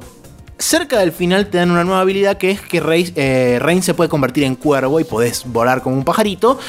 cerca 0.60 1.00
del 1.00 1.12
final 1.12 1.48
te 1.48 1.58
dan 1.58 1.72
una 1.72 1.84
nueva 1.84 2.02
habilidad 2.02 2.38
que 2.38 2.52
es 2.52 2.62
que 2.62 2.80
Rey, 2.80 3.12
eh, 3.16 3.60
Rain 3.62 3.84
se 3.84 3.94
puede 3.94 4.10
convertir 4.10 4.44
en 4.44 4.56
cuervo 4.56 5.00
y 5.00 5.04
podés 5.04 5.44
volar 5.46 5.82
como 5.82 5.96
un 5.96 6.04
pajarito. 6.04 6.60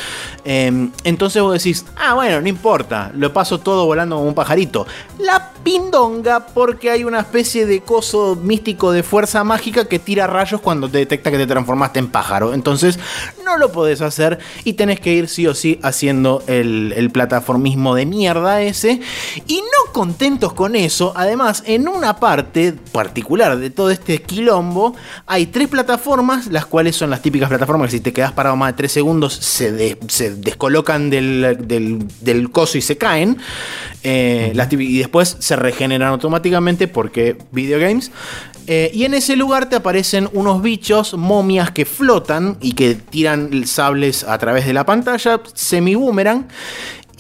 Eh, 0.45 0.91
entonces 1.05 1.43
vos 1.43 1.55
decís, 1.55 1.85
ah, 1.97 2.15
bueno, 2.15 2.41
no 2.41 2.49
importa, 2.49 3.11
lo 3.15 3.33
paso 3.33 3.61
todo 3.61 3.87
volando 3.87 4.17
como 4.17 4.29
un 4.29 4.35
pajarito. 4.35 4.87
La 5.19 5.48
pindonga 5.69 6.47
porque 6.47 6.91
hay 6.91 7.05
una 7.05 7.21
especie 7.21 7.67
de 7.67 7.83
coso 7.83 8.39
místico 8.43 8.91
de 8.91 9.03
fuerza 9.03 9.45
mágica 9.45 9.85
que 9.85 9.99
tira 9.99 10.27
rayos 10.27 10.63
cuando 10.63 10.89
te 10.89 10.97
detecta 10.97 11.31
que 11.31 11.37
te 11.37 11.47
transformaste 11.47 11.99
en 11.99 12.09
pájaro. 12.09 12.55
Entonces 12.55 12.99
no 13.45 13.59
lo 13.59 13.71
podés 13.71 14.01
hacer 14.01 14.39
y 14.65 14.73
tenés 14.73 14.99
que 14.99 15.13
ir 15.13 15.29
sí 15.29 15.47
o 15.47 15.55
sí 15.55 15.79
haciendo 15.83 16.43
el, 16.47 16.95
el 16.97 17.11
plataformismo 17.11 17.95
de 17.95 18.07
mierda 18.07 18.63
ese. 18.63 19.03
Y 19.47 19.57
no 19.59 19.93
contentos 19.93 20.55
con 20.55 20.75
eso, 20.75 21.13
además 21.15 21.63
en 21.67 21.87
una 21.87 22.19
parte 22.19 22.73
particular 22.91 23.59
de 23.59 23.69
todo 23.69 23.91
este 23.91 24.23
quilombo, 24.23 24.97
hay 25.27 25.49
tres 25.49 25.69
plataformas, 25.69 26.47
las 26.47 26.65
cuales 26.65 26.97
son 26.97 27.11
las 27.11 27.21
típicas 27.21 27.51
plataformas 27.51 27.91
que 27.91 27.99
si 27.99 28.01
te 28.01 28.15
quedas 28.15 28.33
parado 28.33 28.57
más 28.57 28.73
de 28.73 28.77
tres 28.79 28.93
segundos 28.93 29.35
se, 29.35 29.71
de- 29.71 29.99
se 30.09 30.35
descolocan 30.35 31.11
del, 31.11 31.59
del- 32.23 32.51
coso 32.53 32.79
y 32.79 32.81
se 32.81 32.97
caen. 32.97 33.37
Eh, 34.03 34.55
y 34.71 34.99
después 34.99 35.37
se 35.41 35.57
regeneran 35.59 36.09
automáticamente 36.09 36.89
porque 36.89 37.37
videogames. 37.53 38.11
Eh, 38.67 38.91
y 38.93 39.05
en 39.05 39.15
ese 39.15 39.35
lugar 39.37 39.69
te 39.69 39.77
aparecen 39.77 40.29
unos 40.33 40.61
bichos, 40.61 41.15
momias 41.15 41.71
que 41.71 41.85
flotan 41.87 42.59
y 42.61 42.73
que 42.73 42.95
tiran 42.95 43.67
sables 43.67 44.25
a 44.25 44.37
través 44.39 44.67
de 44.67 44.73
la 44.75 44.85
pantalla, 44.85 45.41
semi-boomerang. 45.55 46.49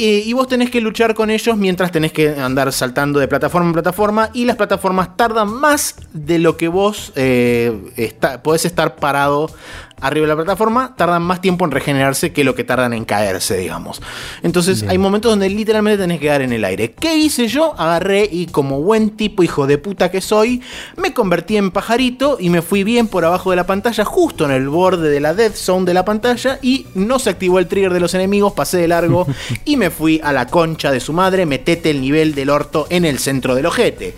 Eh, 0.00 0.22
y 0.26 0.32
vos 0.32 0.46
tenés 0.46 0.70
que 0.70 0.80
luchar 0.80 1.12
con 1.14 1.28
ellos 1.28 1.56
mientras 1.56 1.90
tenés 1.90 2.12
que 2.12 2.28
andar 2.28 2.72
saltando 2.72 3.18
de 3.18 3.26
plataforma 3.26 3.66
en 3.68 3.72
plataforma. 3.72 4.30
Y 4.32 4.44
las 4.44 4.54
plataformas 4.56 5.16
tardan 5.16 5.48
más 5.52 5.96
de 6.12 6.38
lo 6.38 6.56
que 6.56 6.68
vos 6.68 7.12
eh, 7.16 7.72
está- 7.96 8.40
podés 8.42 8.64
estar 8.64 8.94
parado 8.96 9.50
arriba 10.00 10.24
de 10.24 10.28
la 10.28 10.36
plataforma. 10.36 10.94
Tardan 10.96 11.22
más 11.22 11.40
tiempo 11.40 11.64
en 11.64 11.70
regenerarse 11.70 12.32
que 12.32 12.44
lo 12.44 12.54
que 12.54 12.64
tardan 12.64 12.92
en 12.92 13.04
caerse, 13.04 13.56
digamos. 13.56 14.02
Entonces 14.42 14.84
hay 14.88 14.98
momentos 14.98 15.32
donde 15.32 15.48
literalmente 15.48 16.02
tenés 16.02 16.20
que 16.20 16.28
dar 16.28 16.42
en 16.42 16.52
el 16.52 16.64
aire. 16.64 16.92
¿Qué 16.92 17.16
hice 17.16 17.48
yo? 17.48 17.74
Agarré 17.78 18.28
y 18.30 18.46
como 18.46 18.80
buen 18.80 19.10
tipo 19.10 19.42
hijo 19.42 19.66
de 19.66 19.78
puta 19.78 20.10
que 20.10 20.20
soy, 20.20 20.62
me 20.96 21.12
convertí 21.12 21.56
en 21.56 21.70
pajarito 21.70 22.36
y 22.40 22.50
me 22.50 22.62
fui 22.62 22.84
bien 22.84 23.08
por 23.08 23.24
abajo 23.24 23.50
de 23.50 23.56
la 23.56 23.66
pantalla, 23.66 24.04
justo 24.04 24.44
en 24.44 24.50
el 24.50 24.68
borde 24.68 25.10
de 25.10 25.20
la 25.20 25.34
death 25.34 25.54
zone 25.54 25.86
de 25.86 25.94
la 25.94 26.04
pantalla. 26.04 26.58
Y 26.62 26.86
no 26.94 27.18
se 27.18 27.30
activó 27.30 27.58
el 27.58 27.66
trigger 27.66 27.92
de 27.92 28.00
los 28.00 28.14
enemigos, 28.14 28.52
pasé 28.52 28.78
de 28.78 28.88
largo 28.88 29.26
y 29.64 29.76
me 29.76 29.90
fui 29.90 30.20
a 30.22 30.32
la 30.32 30.46
concha 30.46 30.90
de 30.90 31.00
su 31.00 31.12
madre, 31.12 31.46
metete 31.46 31.90
el 31.90 32.00
nivel 32.00 32.34
del 32.34 32.50
orto 32.50 32.86
en 32.90 33.04
el 33.04 33.18
centro 33.18 33.54
del 33.54 33.66
ojete. 33.66 34.14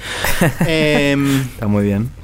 Em, 0.67 1.41
Está 1.41 1.67
muy 1.67 1.85
bien. 1.85 2.20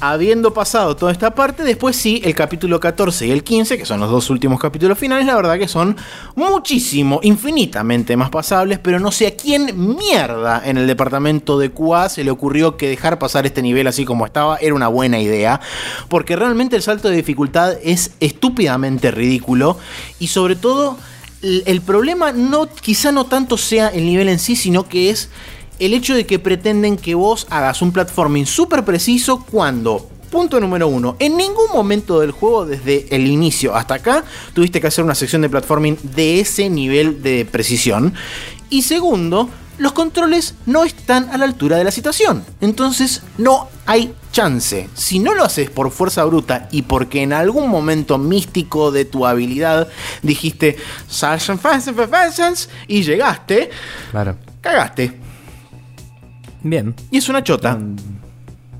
Habiendo 0.00 0.52
pasado 0.52 0.96
toda 0.96 1.12
esta 1.12 1.34
parte, 1.34 1.64
después 1.64 1.96
sí, 1.96 2.20
el 2.24 2.34
capítulo 2.34 2.80
14 2.80 3.26
y 3.26 3.30
el 3.30 3.42
15, 3.42 3.78
que 3.78 3.84
son 3.84 4.00
los 4.00 4.10
dos 4.10 4.30
últimos 4.30 4.60
capítulos 4.60 4.98
finales, 4.98 5.26
la 5.26 5.34
verdad 5.34 5.58
que 5.58 5.68
son 5.68 5.96
muchísimo, 6.34 7.20
infinitamente 7.22 8.16
más 8.16 8.30
pasables, 8.30 8.78
pero 8.78 9.00
no 9.00 9.10
sé 9.10 9.26
a 9.26 9.36
quién 9.36 9.96
mierda 9.96 10.62
en 10.64 10.78
el 10.78 10.86
departamento 10.86 11.58
de 11.58 11.70
QA 11.70 12.08
se 12.08 12.24
le 12.24 12.30
ocurrió 12.30 12.76
que 12.76 12.88
dejar 12.88 13.18
pasar 13.18 13.46
este 13.46 13.62
nivel 13.62 13.86
así 13.86 14.04
como 14.04 14.26
estaba 14.26 14.56
era 14.58 14.74
una 14.74 14.88
buena 14.88 15.18
idea, 15.18 15.60
porque 16.08 16.36
realmente 16.36 16.76
el 16.76 16.82
salto 16.82 17.08
de 17.08 17.16
dificultad 17.16 17.74
es 17.82 18.12
estúpidamente 18.20 19.10
ridículo 19.10 19.78
y 20.18 20.28
sobre 20.28 20.56
todo 20.56 20.96
el 21.42 21.80
problema 21.82 22.32
no 22.32 22.68
quizá 22.68 23.12
no 23.12 23.26
tanto 23.26 23.56
sea 23.56 23.88
el 23.88 24.04
nivel 24.06 24.28
en 24.28 24.38
sí, 24.38 24.56
sino 24.56 24.88
que 24.88 25.10
es 25.10 25.30
el 25.78 25.94
hecho 25.94 26.14
de 26.14 26.26
que 26.26 26.38
pretenden 26.38 26.96
que 26.96 27.14
vos 27.14 27.46
hagas 27.50 27.82
un 27.82 27.92
platforming 27.92 28.46
súper 28.46 28.84
preciso 28.84 29.44
cuando, 29.50 30.08
punto 30.30 30.60
número 30.60 30.88
uno, 30.88 31.16
en 31.18 31.36
ningún 31.36 31.70
momento 31.72 32.20
del 32.20 32.32
juego, 32.32 32.66
desde 32.66 33.06
el 33.14 33.26
inicio 33.26 33.74
hasta 33.74 33.94
acá, 33.94 34.24
tuviste 34.54 34.80
que 34.80 34.86
hacer 34.88 35.04
una 35.04 35.14
sección 35.14 35.42
de 35.42 35.48
platforming 35.48 35.98
de 36.02 36.40
ese 36.40 36.68
nivel 36.68 37.22
de 37.22 37.44
precisión. 37.50 38.14
Y 38.70 38.82
segundo, 38.82 39.48
los 39.78 39.92
controles 39.92 40.54
no 40.66 40.82
están 40.84 41.30
a 41.30 41.38
la 41.38 41.44
altura 41.44 41.76
de 41.76 41.84
la 41.84 41.92
situación. 41.92 42.44
Entonces 42.60 43.22
no 43.38 43.68
hay 43.86 44.12
chance. 44.32 44.88
Si 44.94 45.20
no 45.20 45.34
lo 45.34 45.44
haces 45.44 45.70
por 45.70 45.90
fuerza 45.92 46.24
bruta 46.24 46.68
y 46.72 46.82
porque 46.82 47.22
en 47.22 47.32
algún 47.32 47.70
momento 47.70 48.18
místico 48.18 48.90
de 48.90 49.04
tu 49.04 49.24
habilidad 49.24 49.88
dijiste 50.22 50.76
"Sasha 51.08 51.56
Fast 51.56 51.88
and 51.88 52.10
Fast", 52.10 52.70
y 52.88 53.02
llegaste, 53.04 53.70
Claro. 54.10 54.36
cagaste. 54.60 55.27
Bien. 56.62 56.94
Y 57.10 57.18
es 57.18 57.28
una 57.28 57.42
chota. 57.42 57.78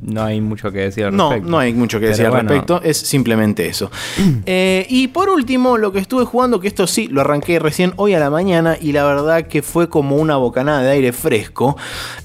No 0.00 0.22
hay 0.22 0.40
mucho 0.40 0.70
que 0.70 0.78
decir 0.78 1.06
al 1.06 1.16
No, 1.16 1.30
respecto. 1.30 1.50
no 1.50 1.58
hay 1.58 1.74
mucho 1.74 1.98
que 1.98 2.02
Pero 2.06 2.10
decir 2.12 2.26
al 2.26 2.30
bueno, 2.30 2.48
respecto, 2.50 2.80
es 2.82 2.96
simplemente 2.98 3.66
eso. 3.66 3.90
Eh, 4.46 4.86
y 4.88 5.08
por 5.08 5.28
último, 5.28 5.76
lo 5.76 5.92
que 5.92 5.98
estuve 5.98 6.24
jugando, 6.24 6.60
que 6.60 6.68
esto 6.68 6.86
sí, 6.86 7.08
lo 7.08 7.20
arranqué 7.20 7.58
recién 7.58 7.92
hoy 7.96 8.14
a 8.14 8.18
la 8.20 8.30
mañana 8.30 8.78
y 8.80 8.92
la 8.92 9.04
verdad 9.04 9.46
que 9.48 9.60
fue 9.60 9.88
como 9.88 10.16
una 10.16 10.36
bocanada 10.36 10.82
de 10.82 10.90
aire 10.90 11.12
fresco. 11.12 11.76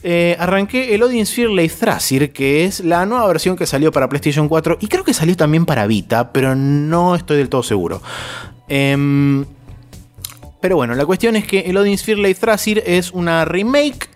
Eh, 0.03 0.38
arranqué 0.39 0.93
el 0.95 1.01
Odin 1.03 1.25
Sphere 1.25 1.67
Thrasir, 1.67 2.31
que 2.31 2.63
es 2.65 2.79
la 2.81 3.05
nueva 3.05 3.27
versión 3.27 3.55
que 3.57 3.65
salió 3.65 3.91
para 3.91 4.07
PlayStation 4.07 4.48
4 4.48 4.77
y 4.79 4.88
creo 4.88 5.03
que 5.03 5.13
salió 5.13 5.36
también 5.36 5.65
para 5.65 5.86
Vita, 5.88 6.31
pero 6.31 6.55
no 6.55 7.15
estoy 7.15 7.38
del 7.38 7.50
todo 7.50 7.63
seguro. 7.63 8.01
Em, 8.69 9.43
pero 10.62 10.77
bueno, 10.77 10.95
la 10.95 11.05
cuestión 11.05 11.36
es 11.36 11.45
que 11.45 11.62
el 11.62 11.75
Odin 11.75 11.98
Sphere 11.98 12.33
Thrasir 12.36 12.83
es 12.86 13.12
una 13.12 13.43
remake. 13.43 14.10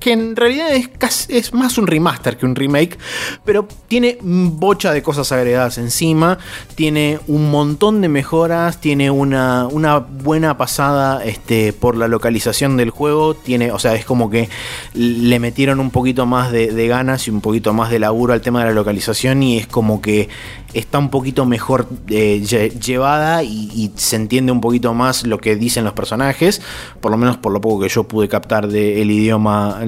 Que 0.00 0.12
en 0.12 0.34
realidad 0.34 0.74
es, 0.74 0.88
casi- 0.88 1.36
es 1.36 1.52
más 1.54 1.78
un 1.78 1.86
remaster 1.86 2.36
que 2.38 2.46
un 2.46 2.56
remake, 2.56 2.98
pero 3.44 3.68
tiene 3.86 4.18
bocha 4.22 4.92
de 4.92 5.02
cosas 5.02 5.30
agregadas 5.30 5.78
encima, 5.78 6.38
tiene 6.74 7.20
un 7.28 7.50
montón 7.50 8.00
de 8.00 8.08
mejoras, 8.08 8.80
tiene 8.80 9.10
una, 9.10 9.66
una 9.66 9.98
buena 9.98 10.56
pasada 10.56 11.22
este, 11.24 11.72
por 11.72 11.96
la 11.96 12.08
localización 12.08 12.76
del 12.76 12.90
juego, 12.90 13.34
tiene, 13.34 13.72
o 13.72 13.78
sea, 13.78 13.94
es 13.94 14.04
como 14.04 14.30
que 14.30 14.48
le 14.94 15.38
metieron 15.38 15.78
un 15.80 15.90
poquito 15.90 16.26
más 16.26 16.50
de, 16.50 16.68
de 16.72 16.88
ganas 16.88 17.28
y 17.28 17.30
un 17.30 17.40
poquito 17.42 17.72
más 17.74 17.90
de 17.90 17.98
laburo 17.98 18.32
al 18.32 18.40
tema 18.40 18.60
de 18.60 18.66
la 18.70 18.74
localización 18.74 19.42
y 19.42 19.58
es 19.58 19.66
como 19.66 20.00
que 20.00 20.28
está 20.72 20.98
un 20.98 21.10
poquito 21.10 21.44
mejor 21.46 21.88
eh, 22.08 22.40
lle- 22.44 22.78
llevada 22.78 23.42
y, 23.42 23.70
y 23.74 23.90
se 23.96 24.16
entiende 24.16 24.52
un 24.52 24.60
poquito 24.60 24.94
más 24.94 25.26
lo 25.26 25.38
que 25.38 25.56
dicen 25.56 25.84
los 25.84 25.92
personajes, 25.94 26.62
por 27.00 27.10
lo 27.10 27.16
menos 27.16 27.36
por 27.36 27.52
lo 27.52 27.60
poco 27.60 27.80
que 27.82 27.88
yo 27.88 28.04
pude 28.04 28.28
captar 28.28 28.68
del 28.68 29.10
idioma 29.10 29.80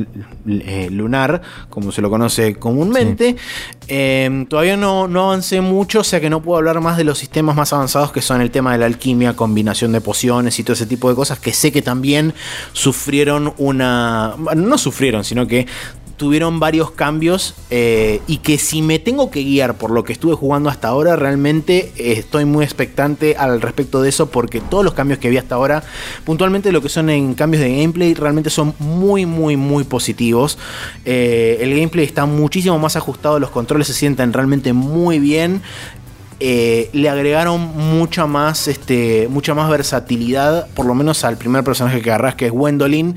eh, 0.48 0.88
lunar, 0.90 1.42
como 1.70 1.92
se 1.92 2.02
lo 2.02 2.10
conoce 2.10 2.54
comúnmente. 2.56 3.36
Eh, 3.88 4.46
todavía 4.48 4.76
no, 4.76 5.08
no 5.08 5.24
avancé 5.24 5.60
mucho, 5.60 6.00
o 6.00 6.04
sea 6.04 6.20
que 6.20 6.30
no 6.30 6.40
puedo 6.42 6.58
hablar 6.58 6.80
más 6.80 6.96
de 6.96 7.04
los 7.04 7.18
sistemas 7.18 7.54
más 7.56 7.72
avanzados 7.72 8.10
que 8.12 8.22
son 8.22 8.40
el 8.40 8.50
tema 8.50 8.72
de 8.72 8.78
la 8.78 8.86
alquimia, 8.86 9.34
combinación 9.36 9.92
de 9.92 10.00
pociones 10.00 10.58
y 10.58 10.62
todo 10.64 10.74
ese 10.74 10.86
tipo 10.86 11.08
de 11.10 11.14
cosas 11.16 11.38
que 11.38 11.52
sé 11.52 11.72
que 11.72 11.82
también 11.82 12.32
sufrieron 12.72 13.52
una... 13.58 14.34
bueno, 14.38 14.62
No 14.66 14.78
sufrieron, 14.78 15.24
sino 15.24 15.46
que 15.46 15.66
tuvieron 16.16 16.60
varios 16.60 16.90
cambios 16.90 17.54
eh, 17.70 18.20
y 18.26 18.38
que 18.38 18.58
si 18.58 18.82
me 18.82 18.98
tengo 18.98 19.30
que 19.30 19.42
guiar 19.42 19.78
por 19.78 19.90
lo 19.90 20.04
que 20.04 20.12
estuve 20.12 20.34
jugando 20.34 20.68
hasta 20.68 20.88
ahora, 20.88 21.16
realmente 21.16 21.92
eh, 21.96 22.12
estoy 22.18 22.44
muy 22.44 22.64
expectante 22.64 23.36
al 23.36 23.60
respecto 23.60 24.02
de 24.02 24.08
eso 24.08 24.30
porque 24.30 24.60
todos 24.60 24.84
los 24.84 24.94
cambios 24.94 25.18
que 25.18 25.30
vi 25.30 25.36
hasta 25.36 25.54
ahora, 25.54 25.82
puntualmente 26.24 26.72
lo 26.72 26.80
que 26.80 26.88
son 26.88 27.10
en 27.10 27.34
cambios 27.34 27.62
de 27.62 27.70
gameplay, 27.70 28.14
realmente 28.14 28.50
son 28.50 28.74
muy, 28.78 29.26
muy, 29.26 29.56
muy 29.56 29.84
positivos. 29.84 30.58
Eh, 31.04 31.58
el 31.60 31.70
gameplay 31.70 32.04
está 32.04 32.26
muchísimo 32.26 32.78
más 32.78 32.96
ajustado, 32.96 33.38
los 33.38 33.50
controles 33.50 33.86
se 33.86 33.94
sienten 33.94 34.32
realmente 34.32 34.72
muy 34.72 35.18
bien. 35.18 35.62
Eh, 36.44 36.90
le 36.92 37.08
agregaron 37.08 37.60
mucha 37.60 38.26
más, 38.26 38.66
este, 38.66 39.28
mucha 39.30 39.54
más 39.54 39.70
versatilidad, 39.70 40.66
por 40.74 40.86
lo 40.86 40.92
menos 40.92 41.22
al 41.22 41.36
primer 41.36 41.62
personaje 41.62 42.02
que 42.02 42.10
agarras, 42.10 42.34
que 42.34 42.46
es 42.46 42.52
Gwendolyn. 42.52 43.14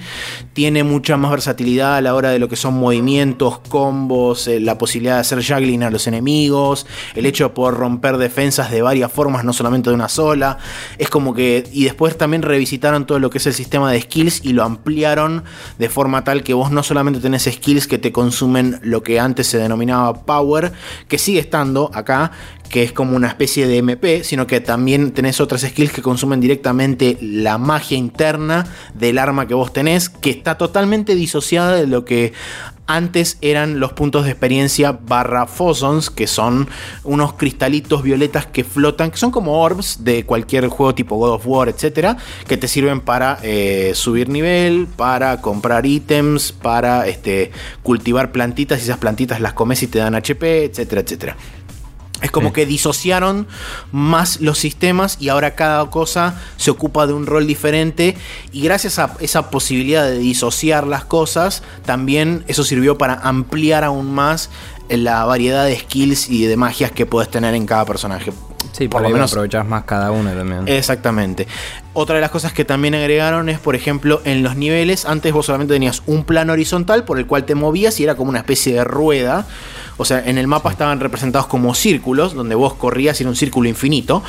Tiene 0.53 0.83
mucha 0.83 1.17
más 1.17 1.31
versatilidad 1.31 1.95
a 1.95 2.01
la 2.01 2.13
hora 2.13 2.29
de 2.29 2.37
lo 2.37 2.47
que 2.49 2.55
son 2.55 2.75
movimientos, 2.75 3.57
combos, 3.67 4.47
eh, 4.47 4.59
la 4.59 4.77
posibilidad 4.77 5.15
de 5.15 5.21
hacer 5.21 5.43
juggling 5.43 5.81
a 5.81 5.89
los 5.89 6.05
enemigos, 6.05 6.85
el 7.15 7.25
hecho 7.25 7.45
de 7.45 7.49
poder 7.49 7.73
romper 7.79 8.17
defensas 8.17 8.69
de 8.69 8.83
varias 8.83 9.11
formas, 9.11 9.43
no 9.43 9.53
solamente 9.53 9.89
de 9.89 9.95
una 9.95 10.07
sola. 10.07 10.59
Es 10.99 11.09
como 11.09 11.33
que. 11.33 11.67
Y 11.71 11.85
después 11.85 12.19
también 12.19 12.43
revisitaron 12.43 13.07
todo 13.07 13.17
lo 13.17 13.31
que 13.31 13.39
es 13.39 13.47
el 13.47 13.55
sistema 13.55 13.91
de 13.91 14.01
skills 14.01 14.45
y 14.45 14.53
lo 14.53 14.63
ampliaron 14.63 15.43
de 15.79 15.89
forma 15.89 16.23
tal 16.23 16.43
que 16.43 16.53
vos 16.53 16.69
no 16.69 16.83
solamente 16.83 17.19
tenés 17.19 17.49
skills 17.51 17.87
que 17.87 17.97
te 17.97 18.11
consumen 18.11 18.79
lo 18.83 19.01
que 19.01 19.19
antes 19.19 19.47
se 19.47 19.57
denominaba 19.57 20.13
power, 20.13 20.73
que 21.07 21.17
sigue 21.17 21.39
estando 21.39 21.89
acá, 21.91 22.31
que 22.69 22.83
es 22.83 22.91
como 22.91 23.15
una 23.15 23.27
especie 23.27 23.67
de 23.67 23.77
MP, 23.77 24.23
sino 24.23 24.47
que 24.47 24.61
también 24.61 25.11
tenés 25.11 25.39
otras 25.39 25.61
skills 25.61 25.91
que 25.91 26.01
consumen 26.01 26.41
directamente 26.41 27.17
la 27.21 27.57
magia 27.57 27.97
interna 27.97 28.65
del 28.93 29.17
arma 29.17 29.47
que 29.47 29.53
vos 29.53 29.73
tenés, 29.73 30.09
que 30.09 30.29
está 30.29 30.57
totalmente 30.57 31.15
disociada 31.15 31.75
de 31.75 31.87
lo 31.87 32.05
que 32.05 32.33
antes 32.87 33.37
eran 33.41 33.79
los 33.79 33.93
puntos 33.93 34.25
de 34.25 34.31
experiencia 34.31 34.91
barra 34.91 35.47
fosons, 35.47 36.09
que 36.09 36.27
son 36.27 36.67
unos 37.03 37.33
cristalitos 37.33 38.03
violetas 38.03 38.45
que 38.45 38.63
flotan, 38.63 39.11
que 39.11 39.17
son 39.17 39.31
como 39.31 39.59
orbs 39.59 40.03
de 40.03 40.23
cualquier 40.25 40.67
juego 40.67 40.93
tipo 40.93 41.15
God 41.15 41.31
of 41.31 41.47
War, 41.47 41.69
etcétera, 41.69 42.17
que 42.47 42.57
te 42.57 42.67
sirven 42.67 43.01
para 43.01 43.39
eh, 43.41 43.91
subir 43.95 44.29
nivel, 44.29 44.87
para 44.87 45.41
comprar 45.41 45.85
ítems, 45.85 46.51
para 46.51 47.07
este, 47.07 47.51
cultivar 47.81 48.31
plantitas 48.31 48.79
y 48.79 48.83
esas 48.83 48.97
plantitas 48.97 49.39
las 49.39 49.53
comes 49.53 49.81
y 49.81 49.87
te 49.87 49.99
dan 49.99 50.13
HP, 50.13 50.65
etcétera, 50.65 51.01
etcétera. 51.01 51.37
Es 52.21 52.31
como 52.31 52.53
que 52.53 52.65
disociaron 52.65 53.45
más 53.91 54.39
los 54.39 54.57
sistemas 54.57 55.17
y 55.19 55.29
ahora 55.29 55.55
cada 55.55 55.89
cosa 55.89 56.41
se 56.55 56.71
ocupa 56.71 57.07
de 57.07 57.13
un 57.13 57.25
rol 57.25 57.45
diferente 57.45 58.15
y 58.53 58.61
gracias 58.61 58.99
a 58.99 59.15
esa 59.19 59.49
posibilidad 59.49 60.05
de 60.05 60.17
disociar 60.17 60.87
las 60.87 61.03
cosas, 61.03 61.61
también 61.85 62.43
eso 62.47 62.63
sirvió 62.63 62.97
para 62.97 63.15
ampliar 63.15 63.83
aún 63.83 64.13
más 64.13 64.49
la 64.89 65.25
variedad 65.25 65.65
de 65.65 65.77
skills 65.77 66.29
y 66.29 66.45
de 66.45 66.55
magias 66.57 66.91
que 66.91 67.05
puedes 67.05 67.29
tener 67.29 67.53
en 67.53 67.65
cada 67.65 67.85
personaje. 67.85 68.31
Sí, 68.71 68.87
por, 68.87 69.01
lo 69.01 69.09
menos 69.09 69.31
aprovechas 69.31 69.65
más 69.65 69.85
cada 69.85 70.11
uno 70.11 70.31
también. 70.31 70.67
Exactamente. 70.67 71.47
Otra 71.93 72.15
de 72.15 72.21
las 72.21 72.29
cosas 72.29 72.51
que 72.51 72.65
también 72.65 72.93
agregaron 72.93 73.47
es, 73.47 73.57
por 73.59 73.75
ejemplo, 73.75 74.21
en 74.25 74.43
los 74.43 74.57
niveles, 74.57 75.05
antes 75.05 75.31
vos 75.31 75.45
solamente 75.45 75.73
tenías 75.73 76.03
un 76.07 76.25
plano 76.25 76.53
horizontal 76.53 77.05
por 77.05 77.17
el 77.17 77.25
cual 77.25 77.45
te 77.45 77.55
movías 77.55 77.99
y 77.99 78.03
era 78.03 78.15
como 78.15 78.29
una 78.29 78.39
especie 78.39 78.73
de 78.73 78.83
rueda. 78.83 79.47
O 79.97 80.05
sea, 80.05 80.23
en 80.25 80.37
el 80.37 80.47
mapa 80.47 80.71
estaban 80.71 80.99
representados 80.99 81.47
como 81.47 81.73
círculos, 81.73 82.33
donde 82.33 82.55
vos 82.55 82.73
corrías 82.73 83.19
y 83.19 83.23
era 83.23 83.29
un 83.29 83.35
círculo 83.35 83.69
infinito. 83.69 84.23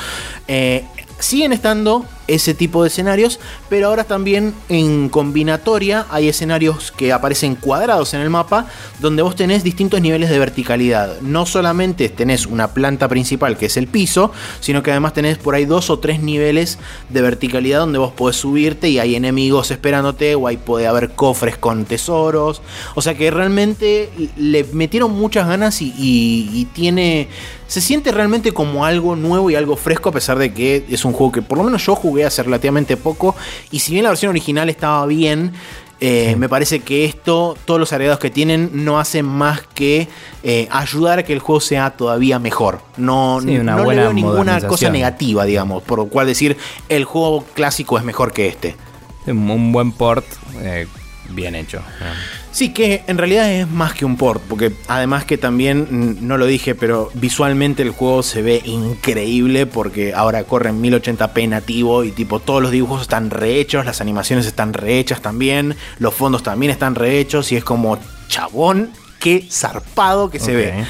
Eh, 0.49 0.85
siguen 1.19 1.53
estando 1.53 2.05
ese 2.29 2.55
tipo 2.55 2.83
de 2.83 2.89
escenarios, 2.89 3.41
pero 3.69 3.89
ahora 3.89 4.05
también 4.05 4.55
en 4.69 5.09
combinatoria 5.09 6.07
hay 6.11 6.29
escenarios 6.29 6.93
que 6.93 7.13
aparecen 7.13 7.55
cuadrados 7.55 8.15
en 8.15 8.21
el 8.21 8.31
mapa 8.31 8.67
donde 9.01 9.23
vos 9.23 9.37
tenés 9.37 9.63
distintos 9.63 10.01
niveles 10.01 10.31
de 10.31 10.39
verticalidad. 10.39 11.21
No 11.21 11.47
solamente 11.47 12.09
tenés 12.09 12.47
una 12.47 12.69
planta 12.69 13.09
principal 13.09 13.57
que 13.57 13.67
es 13.67 13.77
el 13.77 13.87
piso, 13.87 14.33
sino 14.61 14.83
que 14.83 14.91
además 14.91 15.13
tenés 15.13 15.39
por 15.39 15.55
ahí 15.55 15.65
dos 15.65 15.91
o 15.91 15.99
tres 15.99 16.21
niveles 16.21 16.79
de 17.09 17.23
verticalidad 17.23 17.81
donde 17.81 17.99
vos 17.99 18.13
podés 18.13 18.37
subirte 18.37 18.89
y 18.89 18.99
hay 18.99 19.15
enemigos 19.15 19.71
esperándote 19.71 20.35
o 20.35 20.47
ahí 20.47 20.57
puede 20.57 20.87
haber 20.87 21.11
cofres 21.11 21.57
con 21.57 21.85
tesoros. 21.85 22.63
O 22.95 23.03
sea 23.03 23.15
que 23.15 23.31
realmente 23.31 24.11
le 24.37 24.65
metieron 24.65 25.13
muchas 25.13 25.47
ganas 25.47 25.81
y, 25.81 26.69
tiene... 26.75 27.29
Se 27.67 27.81
siente 27.81 28.13
realmente 28.13 28.53
como 28.53 28.85
algo 28.85 29.17
nuevo 29.17 29.51
y 29.51 29.57
algo 29.57 29.75
fresco 29.75 30.11
a 30.11 30.13
pesar 30.13 30.39
de 30.39 30.55
que 30.55 30.85
es 30.89 31.05
un 31.05 31.13
juego 31.13 31.33
que 31.33 31.43
por 31.43 31.59
lo 31.59 31.65
menos 31.65 31.85
yo 31.85 31.97
jugué 31.97 32.16
hace 32.25 32.43
relativamente 32.43 32.97
poco. 32.97 33.35
Y 33.71 33.81
si 33.81 33.93
bien 33.93 34.05
la 34.05 34.11
versión 34.11 34.31
original 34.31 34.69
estaba 34.69 35.05
bien, 35.07 35.53
eh, 35.99 36.37
me 36.37 36.49
parece 36.49 36.81
que 36.81 37.07
esto, 37.07 37.57
todos 37.65 37.81
los 37.81 37.93
agregados 37.93 38.21
que 38.21 38.31
tienen, 38.31 38.71
no 38.85 39.01
hacen 39.01 39.25
más 39.25 39.63
que 39.63 40.09
eh, 40.43 40.69
ayudar 40.71 41.21
a 41.21 41.23
que 41.23 41.33
el 41.33 41.39
juego 41.39 41.61
sea 41.61 41.91
todavía 41.91 42.39
mejor. 42.39 42.81
No, 42.99 43.41
no 43.41 43.91
le 43.91 43.97
veo 43.97 44.13
ninguna 44.13 44.61
cosa 44.61 44.91
negativa, 44.91 45.45
digamos, 45.45 45.83
por 45.83 45.99
lo 45.99 46.09
cual 46.09 46.27
decir 46.27 46.57
el 46.91 47.05
juego 47.05 47.45
clásico 47.55 47.99
es 47.99 48.05
mejor 48.05 48.33
que 48.33 48.49
este. 48.49 48.77
Un 49.27 49.73
buen 49.73 49.93
port 49.93 50.27
eh, 50.61 50.87
bien 51.31 51.55
hecho. 51.55 51.81
Sí, 52.57 52.71
que 52.71 53.03
en 53.07 53.19
realidad 53.19 53.53
es 53.53 53.69
más 53.69 53.93
que 53.93 54.07
un 54.07 54.17
port, 54.17 54.41
porque 54.49 54.73
además 54.89 55.27
que 55.27 55.37
también, 55.37 56.17
no 56.27 56.39
lo 56.39 56.47
dije, 56.47 56.75
pero 56.75 57.11
visualmente 57.13 57.83
el 57.83 57.91
juego 57.91 58.23
se 58.23 58.41
ve 58.41 58.63
increíble 58.65 59.67
porque 59.67 60.15
ahora 60.15 60.43
corre 60.45 60.71
en 60.71 60.81
1080p 60.83 61.51
nativo 61.51 62.03
y 62.03 62.13
tipo 62.13 62.41
todos 62.41 62.63
los 62.63 62.71
dibujos 62.71 63.03
están 63.03 63.29
rehechos, 63.29 63.85
las 63.85 64.01
animaciones 64.01 64.47
están 64.47 64.73
rehechas 64.73 65.21
también, 65.21 65.77
los 65.99 66.15
fondos 66.15 66.43
también 66.43 66.73
están 66.73 66.95
rehechos 66.95 67.53
y 67.53 67.57
es 67.57 67.63
como 67.63 67.99
chabón, 68.29 68.91
qué 69.21 69.47
zarpado 69.51 70.31
que 70.31 70.41
se 70.41 70.57
ve. 70.57 70.87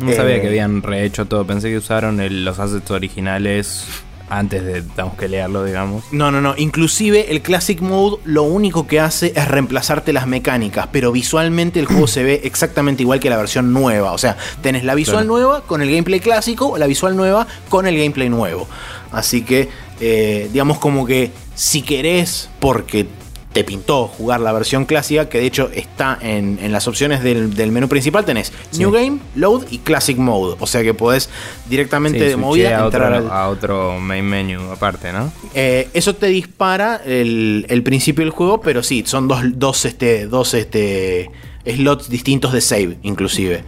No 0.00 0.12
sabía 0.12 0.38
eh, 0.38 0.40
que 0.40 0.48
habían 0.48 0.82
rehecho 0.82 1.26
todo, 1.26 1.46
pensé 1.46 1.68
que 1.70 1.76
usaron 1.76 2.20
los 2.44 2.58
assets 2.58 2.90
originales 2.90 3.84
antes 4.30 4.64
de 4.64 4.82
tenemos 4.82 5.16
que 5.16 5.28
leerlo, 5.28 5.64
digamos. 5.64 6.04
No, 6.12 6.30
no, 6.30 6.40
no. 6.40 6.54
Inclusive 6.56 7.30
el 7.30 7.42
Classic 7.42 7.80
Mode 7.80 8.18
lo 8.24 8.42
único 8.42 8.86
que 8.86 9.00
hace 9.00 9.32
es 9.34 9.48
reemplazarte 9.48 10.12
las 10.12 10.26
mecánicas, 10.26 10.88
pero 10.92 11.12
visualmente 11.12 11.80
el 11.80 11.86
juego 11.86 12.06
se 12.06 12.22
ve 12.22 12.40
exactamente 12.44 13.02
igual 13.02 13.20
que 13.20 13.30
la 13.30 13.36
versión 13.36 13.72
nueva. 13.72 14.12
O 14.12 14.18
sea, 14.18 14.36
tenés 14.62 14.84
la 14.84 14.94
visual 14.94 15.26
nueva 15.26 15.62
con 15.62 15.82
el 15.82 15.90
gameplay 15.90 16.20
clásico, 16.20 16.68
o 16.68 16.78
la 16.78 16.86
visual 16.86 17.16
nueva 17.16 17.46
con 17.68 17.86
el 17.86 17.96
gameplay 17.96 18.28
nuevo. 18.28 18.66
Así 19.12 19.42
que, 19.42 19.68
eh, 20.00 20.48
digamos 20.52 20.78
como 20.78 21.06
que 21.06 21.32
si 21.54 21.82
querés, 21.82 22.50
porque 22.60 23.06
te 23.52 23.64
pintó 23.64 24.06
jugar 24.06 24.40
la 24.40 24.52
versión 24.52 24.84
clásica, 24.84 25.28
que 25.28 25.38
de 25.38 25.46
hecho 25.46 25.70
está 25.72 26.18
en, 26.20 26.58
las 26.70 26.86
opciones 26.86 27.22
del, 27.22 27.72
menú 27.72 27.88
principal, 27.88 28.24
tenés 28.24 28.52
New 28.76 28.90
Game, 28.90 29.18
Load 29.34 29.66
y 29.70 29.78
Classic 29.78 30.16
Mode. 30.16 30.56
O 30.60 30.66
sea 30.66 30.82
que 30.82 30.94
podés 30.94 31.30
directamente 31.68 32.24
de 32.24 32.36
movida 32.36 32.82
a 32.82 32.84
entrar 32.84 33.12
otro, 33.14 33.32
a 33.32 33.48
otro 33.48 34.00
main 34.00 34.24
menu 34.24 34.70
aparte, 34.70 35.12
¿no? 35.12 35.32
Eh, 35.54 35.88
eso 35.94 36.14
te 36.14 36.26
dispara 36.26 37.00
el, 37.04 37.82
principio 37.84 38.24
del 38.24 38.30
juego, 38.30 38.60
pero 38.60 38.82
sí, 38.82 39.02
son 39.06 39.28
dos, 39.28 39.40
dos, 39.54 39.84
este, 39.84 40.26
dos 40.26 40.52
este, 40.54 41.30
slots 41.64 42.08
distintos 42.10 42.52
de 42.52 42.60
save, 42.60 42.98
inclusive. 43.02 43.64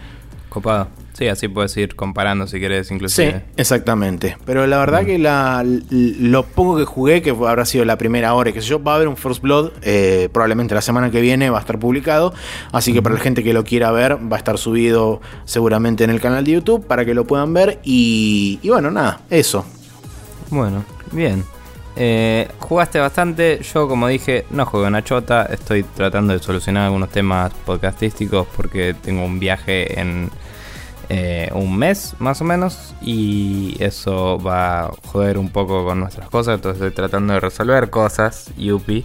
Copado. 0.49 1.00
Sí, 1.21 1.29
así 1.29 1.49
puedes 1.49 1.77
ir 1.77 1.97
comparando 1.97 2.47
si 2.47 2.59
querés, 2.59 2.91
inclusive. 2.91 3.31
Sí, 3.31 3.53
exactamente. 3.59 4.39
Pero 4.47 4.67
la 4.67 4.79
verdad 4.79 5.05
que 5.05 5.19
la, 5.19 5.63
lo 5.91 6.47
poco 6.47 6.79
que 6.79 6.87
jugué, 6.87 7.21
que 7.21 7.29
habrá 7.29 7.67
sido 7.67 7.85
la 7.85 7.99
primera 7.99 8.33
hora, 8.33 8.53
que 8.53 8.63
sé 8.63 8.69
yo, 8.69 8.83
va 8.83 8.93
a 8.93 8.95
haber 8.95 9.07
un 9.07 9.19
First 9.19 9.43
Blood, 9.43 9.73
eh, 9.83 10.31
probablemente 10.33 10.75
la 10.75 10.81
semana 10.81 11.11
que 11.11 11.21
viene 11.21 11.51
va 11.51 11.59
a 11.59 11.61
estar 11.61 11.79
publicado. 11.79 12.33
Así 12.73 12.95
que 12.95 13.03
para 13.03 13.17
la 13.17 13.21
gente 13.21 13.45
que 13.45 13.53
lo 13.53 13.65
quiera 13.65 13.91
ver, 13.91 14.17
va 14.17 14.37
a 14.37 14.39
estar 14.39 14.57
subido 14.57 15.21
seguramente 15.45 16.05
en 16.05 16.09
el 16.09 16.23
canal 16.23 16.43
de 16.43 16.53
YouTube 16.53 16.87
para 16.87 17.05
que 17.05 17.13
lo 17.13 17.27
puedan 17.27 17.53
ver. 17.53 17.81
Y, 17.85 18.59
bueno, 18.65 18.91
nada, 18.91 19.21
eso. 19.29 19.67
Bueno, 20.49 20.87
bien. 21.13 21.45
Eh, 21.97 22.49
jugaste 22.61 22.99
bastante, 22.99 23.61
yo 23.75 23.89
como 23.89 24.09
dije 24.09 24.47
no 24.53 24.65
juego 24.65 24.87
en 24.87 25.05
chota, 25.05 25.43
estoy 25.53 25.83
tratando 25.83 26.33
de 26.33 26.39
solucionar 26.39 26.85
algunos 26.85 27.11
temas 27.11 27.53
podcastísticos 27.67 28.47
porque 28.57 28.95
tengo 28.95 29.23
un 29.23 29.39
viaje 29.39 30.01
en 30.01 30.31
eh, 31.12 31.51
un 31.55 31.77
mes 31.77 32.14
más 32.20 32.40
o 32.40 32.44
menos 32.44 32.94
y 33.03 33.77
eso 33.81 34.38
va 34.38 34.85
a 34.85 34.90
joder 35.09 35.38
un 35.38 35.49
poco 35.49 35.85
con 35.85 35.99
nuestras 35.99 36.31
cosas, 36.31 36.55
entonces 36.55 36.81
estoy 36.81 36.94
tratando 36.94 37.33
de 37.33 37.40
resolver 37.40 37.90
cosas, 37.90 38.53
yupi. 38.57 39.05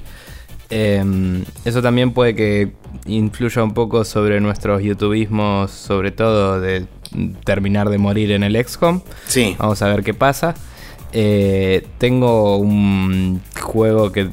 Em, 0.69 1.43
eso 1.63 1.81
también 1.81 2.11
puede 2.11 2.35
que 2.35 2.73
influya 3.07 3.63
un 3.63 3.73
poco 3.73 4.03
sobre 4.03 4.39
nuestros 4.39 4.83
youtubismos, 4.83 5.71
sobre 5.71 6.11
todo 6.11 6.61
de 6.61 6.85
terminar 7.43 7.89
de 7.89 7.97
morir 7.97 8.31
en 8.33 8.43
el 8.43 8.55
XCOM. 8.63 9.01
Sí. 9.25 9.55
Vamos 9.57 9.81
a 9.81 9.87
ver 9.87 10.03
qué 10.03 10.13
pasa. 10.13 10.53
Eh, 11.11 11.87
tengo 11.97 12.57
un 12.57 13.41
juego 13.59 14.11
que 14.11 14.29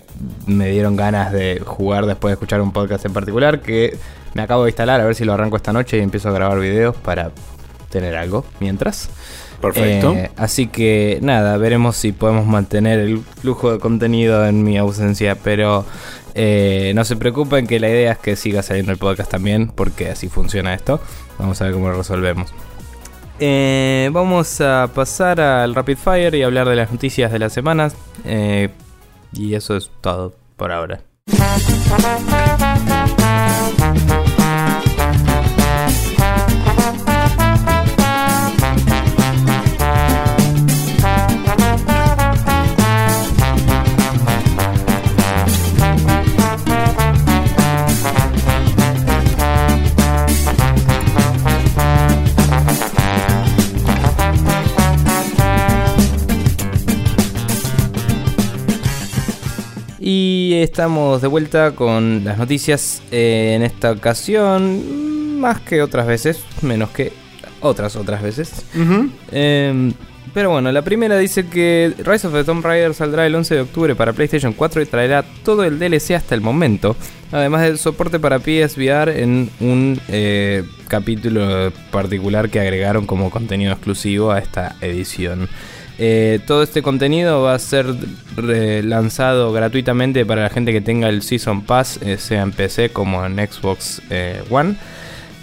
me 0.47 0.69
dieron 0.69 0.95
ganas 0.97 1.33
de 1.33 1.63
jugar 1.65 2.05
después 2.05 2.33
de 2.33 2.35
escuchar 2.35 2.61
un 2.61 2.73
podcast 2.73 3.07
en 3.07 3.15
particular 3.15 3.63
que 3.63 3.97
me 4.35 4.43
acabo 4.43 4.65
de 4.65 4.71
instalar 4.71 5.01
a 5.01 5.05
ver 5.05 5.15
si 5.15 5.25
lo 5.25 5.33
arranco 5.33 5.57
esta 5.57 5.73
noche 5.73 5.99
y 5.99 6.01
empiezo 6.01 6.29
a 6.29 6.33
grabar 6.33 6.59
videos 6.59 6.97
para 6.97 7.31
tener 7.93 8.17
algo 8.17 8.45
mientras. 8.59 9.09
Perfecto. 9.61 10.13
Eh, 10.15 10.31
así 10.37 10.67
que 10.67 11.21
nada, 11.23 11.57
veremos 11.57 11.97
si 11.97 12.11
podemos 12.11 12.47
mantener 12.47 12.99
el 12.99 13.21
flujo 13.41 13.71
de 13.71 13.79
contenido 13.79 14.45
en 14.45 14.65
mi 14.65 14.77
ausencia, 14.77 15.37
pero 15.37 15.85
eh, 16.35 16.91
no 16.97 17.05
se 17.05 17.15
preocupen 17.15 17.69
que 17.69 17.79
la 17.79 17.89
idea 17.89 18.13
es 18.13 18.19
que 18.19 18.35
siga 18.35 18.63
saliendo 18.65 18.91
el 18.91 18.99
podcast 18.99 19.31
también, 19.31 19.69
porque 19.69 20.11
así 20.11 20.29
funciona 20.29 20.75
esto. 20.75 21.01
Vamos 21.39 21.61
a 21.61 21.67
ver 21.67 21.75
cómo 21.75 21.89
lo 21.89 21.97
resolvemos. 21.97 22.53
Eh, 23.39 24.11
vamos 24.13 24.61
a 24.61 24.91
pasar 24.93 25.41
al 25.41 25.75
Rapid 25.77 25.97
Fire 25.97 26.35
y 26.35 26.43
hablar 26.43 26.69
de 26.69 26.77
las 26.77 26.91
noticias 26.91 27.31
de 27.31 27.39
las 27.39 27.53
semanas. 27.53 27.95
y 29.33 29.55
eso 29.55 29.77
es 29.77 29.91
todo 30.01 30.35
por 30.57 30.73
ahora. 30.73 31.01
Estamos 60.73 61.21
de 61.21 61.29
vuelta 61.29 61.73
con 61.73 62.25
las 62.25 62.39
noticias 62.39 63.03
eh, 63.11 63.53
en 63.55 63.63
esta 63.63 63.93
ocasión, 63.93 65.39
más 65.39 65.61
que 65.61 65.83
otras 65.83 66.07
veces, 66.07 66.43
menos 66.63 66.89
que 66.89 67.13
otras 67.61 67.95
otras 67.95 68.23
veces. 68.23 68.65
Em, 69.31 69.93
pero 70.33 70.49
bueno, 70.49 70.73
la 70.73 70.81
primera 70.81 71.19
dice 71.19 71.47
que 71.47 71.93
Rise 71.99 72.27
of 72.27 72.33
the 72.33 72.45
Tomb 72.45 72.65
Raider 72.65 72.95
saldrá 72.95 73.27
el 73.27 73.35
11 73.35 73.55
de 73.55 73.61
octubre 73.61 73.95
para 73.95 74.15
PlayStation 74.15 74.55
4 74.55 74.81
y 74.81 74.87
traerá 74.87 75.27
todo 75.45 75.63
el 75.65 75.79
DLC 75.79 76.13
hasta 76.13 76.35
el 76.35 76.41
momento, 76.41 76.97
además 77.33 77.61
del 77.61 77.77
soporte 77.77 78.19
para 78.19 78.39
PSVR 78.39 79.11
en 79.11 79.51
un 79.61 80.01
eh, 80.09 80.65
capítulo 80.89 81.71
particular 81.91 82.49
que 82.49 82.61
agregaron 82.61 83.05
como 83.05 83.31
contenido 83.31 83.73
exclusivo 83.73 84.33
a 84.33 84.39
esta 84.39 84.77
edición. 84.81 85.51
Eh, 85.99 86.41
todo 86.47 86.63
este 86.63 86.83
contenido 86.83 87.43
va 87.43 87.55
a 87.55 87.59
ser 87.59 87.87
lanzado 88.37 89.53
gratuitamente 89.53 90.25
para 90.25 90.43
la 90.43 90.51
gente 90.51 90.73
que 90.73 90.81
tenga 90.81 91.09
el 91.09 91.23
Season 91.23 91.63
Pass, 91.63 91.99
eh, 92.03 92.17
sea 92.19 92.43
en 92.43 92.53
PC 92.53 92.91
como 92.91 93.25
en 93.25 93.37
Xbox 93.37 94.03
One. 94.51 94.77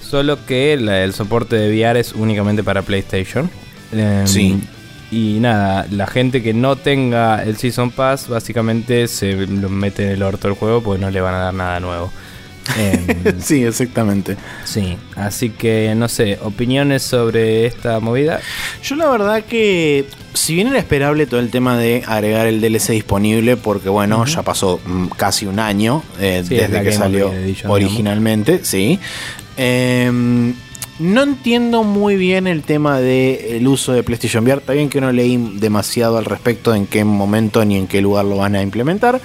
Solo 0.01 0.43
que 0.45 0.73
el 0.73 1.13
soporte 1.13 1.55
de 1.55 1.69
VR 1.69 1.99
es 1.99 2.13
únicamente 2.13 2.63
para 2.63 2.81
PlayStation. 2.81 3.49
Em, 3.91 4.25
sí. 4.27 4.59
Y 5.12 5.39
nada, 5.39 5.88
la 5.89 6.05
gente 6.05 6.43
que 6.43 6.53
no 6.53 6.75
tenga 6.75 7.43
el 7.43 7.57
Season 7.57 7.89
Pass 7.89 8.27
básicamente 8.27 9.07
se 9.07 9.33
lo 9.47 9.69
mete 9.69 10.05
en 10.05 10.12
el 10.12 10.23
orto 10.23 10.47
del 10.47 10.57
juego 10.57 10.83
porque 10.83 11.01
no 11.01 11.09
le 11.09 11.19
van 11.19 11.33
a 11.33 11.39
dar 11.39 11.53
nada 11.53 11.79
nuevo. 11.79 12.12
Em, 12.77 13.39
sí, 13.41 13.63
exactamente. 13.63 14.38
Sí, 14.63 14.97
así 15.15 15.49
que 15.49 15.93
no 15.95 16.08
sé, 16.08 16.38
opiniones 16.41 17.03
sobre 17.03 17.65
esta 17.65 17.99
movida. 17.99 18.39
Yo 18.84 18.95
la 18.95 19.10
verdad 19.10 19.43
que, 19.43 20.05
si 20.34 20.55
bien 20.55 20.67
era 20.67 20.79
esperable 20.79 21.25
todo 21.25 21.39
el 21.39 21.49
tema 21.49 21.77
de 21.77 22.03
agregar 22.05 22.47
el 22.47 22.62
DLC 22.62 22.91
disponible, 22.91 23.58
porque 23.58 23.89
bueno, 23.89 24.25
ya 24.25 24.43
pasó 24.43 24.79
mm, 24.86 25.08
casi 25.17 25.45
un 25.45 25.60
año 25.60 26.03
eh, 26.19 26.43
desde 26.47 26.84
que 26.84 26.91
salió 26.91 27.32
originalmente, 27.67 28.62
sí. 28.63 28.99
Eh, 29.58 30.53
no 30.99 31.23
entiendo 31.23 31.84
muy 31.84 32.17
bien 32.17 32.45
el 32.45 32.62
tema 32.62 32.99
del 32.99 33.65
uso 33.67 33.93
de 33.93 34.03
PlayStation 34.03 34.43
VR. 34.43 34.60
Está 34.60 34.73
bien 34.73 34.89
que 34.89 34.99
no 34.99 35.13
leí 35.13 35.38
demasiado 35.55 36.17
al 36.17 36.25
respecto 36.25 36.75
en 36.75 36.86
qué 36.88 37.05
momento 37.05 37.63
ni 37.63 37.77
en 37.77 37.88
qué 37.88 38.01
lugar 38.01 38.25
lo 38.25 38.36
van 38.36 38.55
a 38.55 38.62
implementar. 38.62 39.21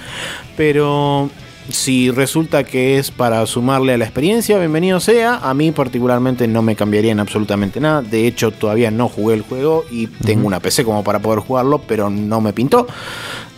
Pero 0.55 1.29
si 1.69 2.11
resulta 2.11 2.63
que 2.63 2.97
es 2.97 3.11
para 3.11 3.45
sumarle 3.45 3.93
a 3.93 3.97
la 3.97 4.05
experiencia, 4.05 4.57
bienvenido 4.59 4.99
sea. 4.99 5.35
A 5.37 5.53
mí 5.53 5.71
particularmente 5.71 6.47
no 6.47 6.61
me 6.61 6.75
cambiaría 6.75 7.11
en 7.11 7.19
absolutamente 7.19 7.79
nada. 7.79 8.01
De 8.01 8.27
hecho, 8.27 8.51
todavía 8.51 8.91
no 8.91 9.09
jugué 9.09 9.35
el 9.35 9.41
juego 9.41 9.85
y 9.89 10.07
tengo 10.07 10.47
una 10.47 10.59
PC 10.59 10.83
como 10.83 11.03
para 11.03 11.19
poder 11.19 11.39
jugarlo, 11.39 11.79
pero 11.79 12.09
no 12.09 12.41
me 12.41 12.53
pintó. 12.53 12.87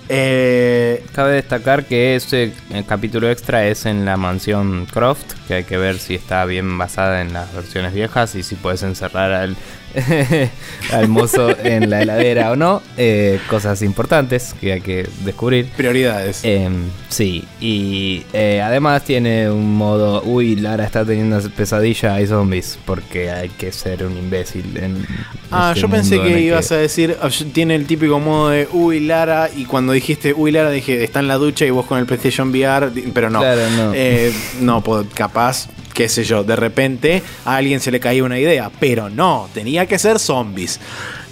Eh, 0.10 1.04
Cabe 1.12 1.34
destacar 1.34 1.86
que 1.86 2.16
ese 2.16 2.54
eh, 2.70 2.84
capítulo 2.88 3.30
extra 3.30 3.68
es 3.68 3.86
en 3.86 4.06
la 4.06 4.16
mansión 4.16 4.86
Croft, 4.86 5.34
que 5.48 5.56
hay 5.56 5.64
que 5.66 5.78
ver 5.78 6.00
si 6.00 6.16
está 6.16 6.46
bien 6.46 6.78
basada 6.78 7.22
en 7.22 7.34
las 7.34 7.54
versiones 7.54 7.94
viejas 7.94 8.34
y 8.36 8.44
si 8.44 8.56
puedes 8.56 8.84
encerrar 8.84 9.34
al, 9.34 9.58
al 10.92 11.08
mozo 11.08 11.58
en 11.64 11.90
la 11.90 12.02
heladera 12.02 12.52
o 12.52 12.56
no. 12.56 12.82
Eh, 12.98 13.40
cosas 13.50 13.82
importantes 13.82 14.54
que 14.60 14.74
hay 14.74 14.82
que 14.82 15.08
descubrir. 15.24 15.68
Prioridades. 15.76 16.42
Em, 16.44 16.86
sí, 17.10 17.46
y 17.60 18.24
eh, 18.34 18.62
además 18.62 19.04
tiene 19.04 19.50
un 19.50 19.76
modo, 19.76 20.22
uy, 20.24 20.56
Lara 20.56 20.86
está 20.86 21.06
teniendo 21.06 21.40
pesadilla, 21.52 22.16
hay 22.16 22.28
zombies, 22.28 22.78
porque 22.86 23.32
hay 23.32 23.50
que 23.50 23.72
ser 23.72 24.06
un 24.06 24.18
imbécil. 24.18 24.78
En 24.78 25.06
ah, 25.52 25.70
este 25.70 25.82
yo 25.82 25.90
pensé 25.90 26.22
que 26.22 26.42
ibas 26.42 26.72
a 26.72 26.78
decir, 26.78 27.18
ah, 27.22 27.30
tiene 27.54 27.76
el 27.76 27.86
típico 27.86 28.20
modo 28.20 28.50
de, 28.50 28.68
uy, 28.72 29.00
Lara, 29.00 29.50
y 29.56 29.66
cuando 29.66 29.94
dijiste, 29.94 30.34
uy, 30.34 30.52
Lara, 30.52 30.70
dije, 30.70 31.04
está 31.04 31.20
en 31.20 31.28
la 31.28 31.36
ducha 31.36 31.66
y 31.66 31.70
vos 31.70 31.86
con 31.86 32.00
el 32.00 32.06
PlayStation 32.06 32.50
VR, 32.50 32.92
pero 33.14 33.30
no. 33.30 33.40
Claro, 33.40 33.62
no. 33.76 33.92
Eh, 33.94 34.34
no, 34.62 34.84
capaz 35.14 35.70
qué 35.98 36.08
sé 36.08 36.24
yo, 36.24 36.44
de 36.44 36.56
repente 36.56 37.24
a 37.44 37.56
alguien 37.56 37.80
se 37.80 37.90
le 37.90 38.00
caía 38.00 38.24
una 38.24 38.38
idea, 38.38 38.70
pero 38.80 39.10
no, 39.10 39.50
tenía 39.52 39.88
que 39.88 39.98
ser 39.98 40.20
zombies. 40.20 40.80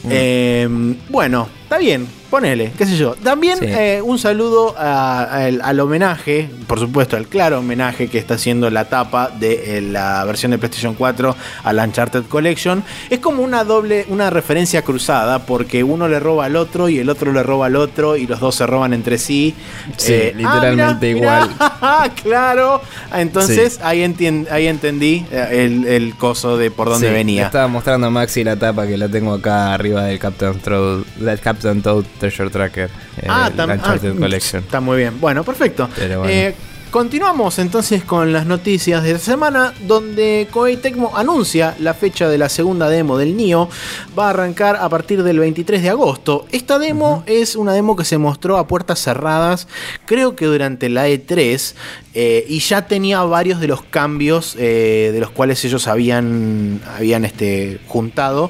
Mm. 0.01 0.09
Em, 0.09 0.95
bueno, 1.09 1.47
está 1.61 1.77
bien, 1.77 2.07
ponele, 2.35 2.73
qué 2.77 2.85
sé 2.85 2.97
yo. 2.97 3.15
También 3.15 3.59
eh, 3.61 4.01
un 4.03 4.19
saludo 4.19 4.75
al 4.77 5.79
homenaje, 5.79 6.49
por 6.67 6.81
supuesto, 6.81 7.15
al 7.15 7.27
claro 7.27 7.59
homenaje 7.59 8.09
que 8.09 8.17
está 8.17 8.33
haciendo 8.33 8.69
la 8.69 8.89
tapa 8.89 9.29
de 9.29 9.77
eh, 9.77 9.81
la 9.81 10.25
versión 10.25 10.51
de 10.51 10.57
PlayStation 10.57 10.95
4 10.95 11.33
a 11.63 11.71
la 11.71 11.85
Uncharted 11.85 12.25
Collection. 12.25 12.83
Es 13.09 13.19
como 13.19 13.41
una 13.41 13.63
doble, 13.63 14.05
una 14.09 14.29
referencia 14.29 14.81
cruzada, 14.81 15.45
porque 15.45 15.85
uno 15.85 16.09
le 16.09 16.19
roba 16.19 16.43
al 16.43 16.57
otro 16.57 16.89
y 16.89 16.99
el 16.99 17.09
otro 17.09 17.31
le 17.31 17.41
roba 17.41 17.67
al 17.67 17.77
otro 17.77 18.17
y 18.17 18.27
los 18.27 18.41
dos 18.41 18.55
se 18.55 18.67
roban 18.67 18.91
entre 18.91 19.17
sí. 19.17 19.55
Sí, 19.95 20.11
eh, 20.11 20.33
literalmente 20.35 21.11
igual. 21.11 21.49
claro. 22.21 22.81
Entonces 23.13 23.79
ahí, 23.81 24.03
ahí 24.51 24.67
entendí 24.67 25.25
el, 25.31 26.13
coso 26.17 26.57
de 26.57 26.69
por 26.69 26.89
dónde 26.89 27.11
venía. 27.11 27.45
Estaba 27.45 27.69
mostrando 27.69 28.07
a 28.07 28.09
Maxi 28.09 28.43
la 28.43 28.57
tapa 28.57 28.85
que 28.87 28.97
la 28.97 29.07
tengo 29.07 29.33
acá 29.33 29.73
arriba 29.73 30.03
del 30.03 30.19
Captain 30.19 30.59
Toad, 30.59 31.05
del 31.15 31.39
Captain 31.39 31.81
Toad 31.81 32.03
Treasure 32.25 32.49
Tracker. 32.49 32.89
Eh, 33.17 33.27
ah, 33.27 33.51
también. 33.55 33.81
Ah, 33.83 33.97
Collection. 33.99 34.63
Está 34.63 34.79
muy 34.79 34.97
bien. 34.97 35.19
Bueno, 35.19 35.43
perfecto. 35.43 35.87
Eh, 35.99 36.55
continuamos 36.89 37.59
entonces 37.59 38.03
con 38.03 38.33
las 38.33 38.47
noticias 38.47 39.03
de 39.03 39.13
la 39.13 39.19
semana, 39.19 39.73
donde 39.81 40.47
Koei 40.49 40.77
Tecmo 40.77 41.15
anuncia 41.15 41.75
la 41.79 41.93
fecha 41.93 42.27
de 42.27 42.39
la 42.39 42.49
segunda 42.49 42.89
demo 42.89 43.17
del 43.19 43.37
NIO. 43.37 43.69
Va 44.17 44.27
a 44.27 44.29
arrancar 44.31 44.77
a 44.77 44.89
partir 44.89 45.21
del 45.21 45.37
23 45.37 45.83
de 45.83 45.89
agosto. 45.89 46.47
Esta 46.51 46.79
demo 46.79 47.23
es 47.27 47.55
una 47.55 47.73
demo 47.73 47.95
que 47.95 48.05
se 48.05 48.17
mostró 48.17 48.57
a 48.57 48.67
puertas 48.67 48.99
cerradas, 48.99 49.67
creo 50.05 50.35
que 50.35 50.45
durante 50.45 50.89
la 50.89 51.07
E3, 51.07 51.75
eh, 52.15 52.45
y 52.47 52.59
ya 52.59 52.87
tenía 52.87 53.21
varios 53.21 53.59
de 53.59 53.67
los 53.67 53.83
cambios 53.83 54.55
de 54.55 55.17
los 55.19 55.29
cuales 55.29 55.63
ellos 55.63 55.87
habían, 55.87 56.81
habían 56.97 57.23
este, 57.23 57.79
juntado. 57.87 58.49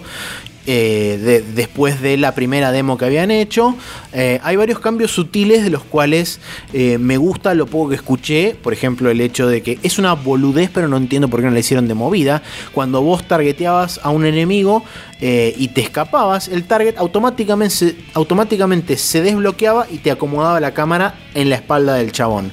Eh, 0.67 1.43
después 1.53 2.01
de 2.01 2.17
la 2.17 2.33
primera 2.33 2.71
demo 2.71 2.97
que 2.97 3.05
habían 3.05 3.29
hecho. 3.29 3.75
Eh, 4.13 4.39
hay 4.43 4.55
varios 4.55 4.79
cambios 4.79 5.11
sutiles 5.11 5.63
de 5.63 5.69
los 5.69 5.83
cuales 5.83 6.39
eh, 6.73 6.97
me 6.97 7.17
gusta 7.17 7.53
lo 7.53 7.67
poco 7.67 7.89
que 7.89 7.95
escuché. 7.95 8.55
Por 8.61 8.73
ejemplo, 8.73 9.11
el 9.11 9.21
hecho 9.21 9.47
de 9.47 9.61
que 9.61 9.77
es 9.83 9.99
una 9.99 10.13
boludez, 10.13 10.71
pero 10.73 10.87
no 10.87 10.97
entiendo 10.97 11.27
por 11.27 11.41
qué 11.41 11.45
no 11.45 11.51
la 11.51 11.59
hicieron 11.59 11.87
de 11.87 11.93
movida. 11.93 12.41
Cuando 12.73 13.01
vos 13.01 13.27
targeteabas 13.27 13.99
a 14.01 14.09
un 14.09 14.25
enemigo 14.25 14.83
y 15.19 15.69
te 15.69 15.81
escapabas, 15.81 16.47
el 16.47 16.65
target 16.65 16.97
automáticamente 16.97 17.95
automáticamente 18.13 18.97
se 18.97 19.21
desbloqueaba 19.21 19.87
y 19.89 19.99
te 19.99 20.11
acomodaba 20.11 20.59
la 20.59 20.73
cámara 20.73 21.15
en 21.33 21.49
la 21.49 21.55
espalda 21.55 21.95
del 21.95 22.11
chabón. 22.11 22.51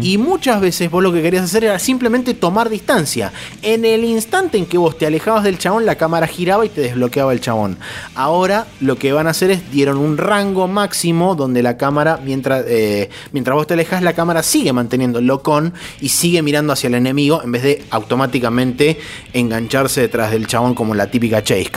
Y 0.00 0.18
muchas 0.18 0.60
veces 0.60 0.88
vos 0.88 1.02
lo 1.02 1.12
que 1.12 1.20
querías 1.20 1.44
hacer 1.44 1.64
era 1.64 1.80
simplemente 1.80 2.32
tomar 2.34 2.68
distancia. 2.70 3.32
En 3.60 3.84
el 3.84 4.04
instante 4.04 4.56
en 4.56 4.66
que 4.66 4.78
vos 4.78 4.96
te 4.96 5.04
alejabas 5.04 5.42
del 5.42 5.58
chabón, 5.58 5.84
la 5.84 5.96
cámara 5.96 6.28
giraba 6.28 6.64
y 6.64 6.68
te 6.68 6.80
desbloqueaba 6.80 7.32
el 7.32 7.40
chabón. 7.40 7.78
Ahora 8.14 8.66
lo 8.80 8.96
que 8.96 9.12
van 9.12 9.26
a 9.26 9.30
hacer 9.30 9.50
es 9.50 9.72
dieron 9.72 9.98
un 9.98 10.16
rango 10.16 10.68
máximo 10.68 11.34
donde 11.34 11.62
la 11.62 11.76
cámara, 11.76 12.20
mientras, 12.24 12.64
eh, 12.68 13.10
mientras 13.32 13.56
vos 13.56 13.66
te 13.66 13.74
alejas, 13.74 14.00
la 14.02 14.12
cámara 14.12 14.44
sigue 14.44 14.72
manteniendo 14.72 15.18
el 15.18 15.26
lock-on 15.26 15.74
y 16.00 16.08
sigue 16.10 16.40
mirando 16.42 16.72
hacia 16.72 16.86
el 16.86 16.94
enemigo 16.94 17.42
en 17.42 17.50
vez 17.50 17.64
de 17.64 17.84
automáticamente 17.90 18.98
engancharse 19.32 20.02
detrás 20.02 20.30
del 20.30 20.46
chabón 20.46 20.74
como 20.74 20.94
la 20.94 21.10
típica 21.10 21.42
chase 21.42 21.70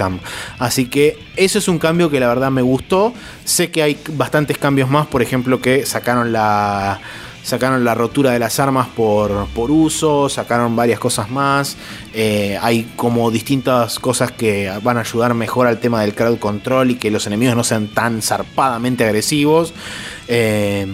Así 0.60 0.86
que 0.86 1.18
eso 1.36 1.60
es 1.60 1.68
un 1.68 1.80
cambio 1.80 2.10
que 2.10 2.20
la 2.20 2.28
verdad 2.28 2.52
me 2.52 2.62
gustó. 2.62 3.14
Sé 3.46 3.72
que 3.72 3.84
hay 3.84 3.98
bastantes 4.12 4.58
cambios 4.58 4.90
más, 4.90 5.08
por 5.08 5.22
ejemplo, 5.22 5.62
que 5.62 5.86
sacaron 5.86 6.32
la 6.32 7.00
sacaron 7.48 7.86
la 7.86 7.96
rotura 7.96 8.32
de 8.32 8.40
las 8.40 8.60
armas 8.60 8.90
por, 8.90 9.48
por 9.56 9.72
uso, 9.72 10.28
sacaron 10.28 10.76
varias 10.76 11.00
cosas 11.00 11.32
más. 11.32 11.78
Eh, 12.14 12.60
hay 12.62 12.92
como 12.98 13.32
distintas 13.32 14.00
cosas 14.00 14.34
que 14.34 14.70
van 14.84 14.98
a 14.98 15.02
ayudar 15.02 15.34
mejor 15.34 15.66
al 15.66 15.80
tema 15.80 16.02
del 16.02 16.14
crowd 16.14 16.40
control 16.40 16.92
y 16.92 16.96
que 16.96 17.10
los 17.10 17.26
enemigos 17.26 17.56
no 17.56 17.64
sean 17.64 17.88
tan 17.88 18.22
zarpadamente 18.22 19.06
agresivos. 19.06 19.74
Eh, 20.28 20.88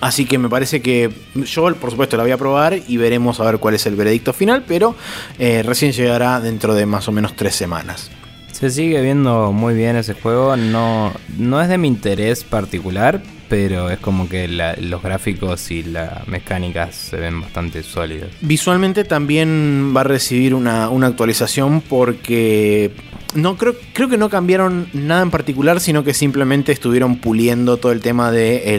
así 0.00 0.24
que 0.24 0.38
me 0.38 0.48
parece 0.48 0.82
que 0.82 1.10
yo, 1.34 1.74
por 1.76 1.90
supuesto, 1.90 2.16
la 2.16 2.22
voy 2.22 2.32
a 2.32 2.38
probar 2.38 2.78
y 2.86 2.96
veremos 2.96 3.40
a 3.40 3.44
ver 3.44 3.58
cuál 3.58 3.74
es 3.74 3.86
el 3.86 3.96
veredicto 3.96 4.32
final, 4.32 4.64
pero 4.66 4.94
eh, 5.38 5.62
recién 5.62 5.92
llegará 5.92 6.40
dentro 6.40 6.74
de 6.74 6.86
más 6.86 7.08
o 7.08 7.12
menos 7.12 7.34
tres 7.36 7.54
semanas. 7.54 8.10
Se 8.52 8.70
sigue 8.70 9.00
viendo 9.00 9.52
muy 9.52 9.74
bien 9.74 9.96
ese 9.96 10.14
juego, 10.14 10.56
no, 10.56 11.12
no 11.38 11.62
es 11.62 11.68
de 11.68 11.78
mi 11.78 11.88
interés 11.88 12.44
particular, 12.44 13.22
pero 13.50 13.90
es 13.90 13.98
como 13.98 14.28
que 14.28 14.46
los 14.46 15.02
gráficos 15.02 15.72
y 15.72 15.82
las 15.82 16.26
mecánicas 16.28 16.94
se 16.94 17.16
ven 17.16 17.40
bastante 17.40 17.82
sólidos. 17.82 18.30
Visualmente 18.40 19.02
también 19.02 19.92
va 19.94 20.02
a 20.02 20.04
recibir 20.04 20.54
una, 20.54 20.84
actualización 20.84 21.80
porque 21.80 22.92
no 23.34 23.56
creo, 23.56 23.74
creo 23.92 24.08
que 24.08 24.18
no 24.18 24.28
cambiaron 24.28 24.88
nada 24.92 25.22
en 25.22 25.30
particular, 25.30 25.80
sino 25.80 26.04
que 26.04 26.14
simplemente 26.14 26.72
estuvieron 26.72 27.16
puliendo 27.16 27.76
todo 27.76 27.92
el 27.92 28.00
tema 28.00 28.30
de 28.30 28.74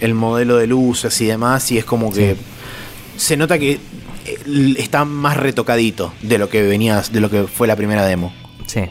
el, 0.00 0.14
modelo 0.14 0.56
de 0.56 0.66
luces 0.66 1.20
y 1.20 1.26
demás, 1.26 1.70
y 1.72 1.78
es 1.78 1.84
como 1.84 2.12
que 2.12 2.36
se 3.16 3.36
nota 3.36 3.58
que 3.58 3.72
eh, 3.72 4.74
está 4.78 5.04
más 5.04 5.36
retocadito 5.36 6.12
de 6.22 6.38
lo 6.38 6.48
que 6.48 6.62
venías, 6.62 7.12
de 7.12 7.20
lo 7.20 7.30
que 7.30 7.44
fue 7.44 7.66
la 7.66 7.76
primera 7.76 8.04
demo. 8.04 8.32
Sí, 8.66 8.82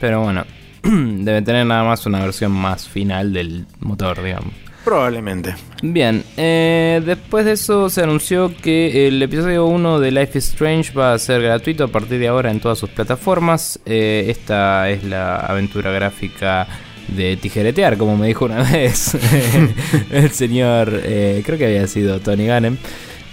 pero 0.00 0.22
bueno, 0.22 0.44
debe 0.82 1.42
tener 1.42 1.66
nada 1.66 1.84
más 1.84 2.06
una 2.06 2.20
versión 2.20 2.52
más 2.52 2.88
final 2.88 3.32
del 3.32 3.66
motor, 3.80 4.22
digamos. 4.22 4.63
Probablemente. 4.84 5.54
Bien, 5.82 6.22
eh, 6.36 7.00
después 7.04 7.46
de 7.46 7.52
eso 7.52 7.88
se 7.88 8.02
anunció 8.02 8.54
que 8.54 9.08
el 9.08 9.22
episodio 9.22 9.64
1 9.66 9.98
de 9.98 10.10
Life 10.10 10.38
is 10.38 10.50
Strange 10.50 10.92
va 10.92 11.14
a 11.14 11.18
ser 11.18 11.40
gratuito 11.40 11.84
a 11.84 11.88
partir 11.88 12.18
de 12.18 12.28
ahora 12.28 12.50
en 12.50 12.60
todas 12.60 12.78
sus 12.78 12.90
plataformas. 12.90 13.80
Eh, 13.86 14.26
esta 14.28 14.90
es 14.90 15.02
la 15.02 15.36
aventura 15.36 15.90
gráfica 15.90 16.66
de 17.08 17.36
tijeretear, 17.38 17.96
como 17.96 18.16
me 18.16 18.26
dijo 18.26 18.44
una 18.44 18.62
vez 18.70 19.16
el 20.10 20.30
señor, 20.30 21.00
eh, 21.02 21.42
creo 21.46 21.56
que 21.56 21.66
había 21.66 21.86
sido 21.86 22.20
Tony 22.20 22.46
Gannem, 22.46 22.76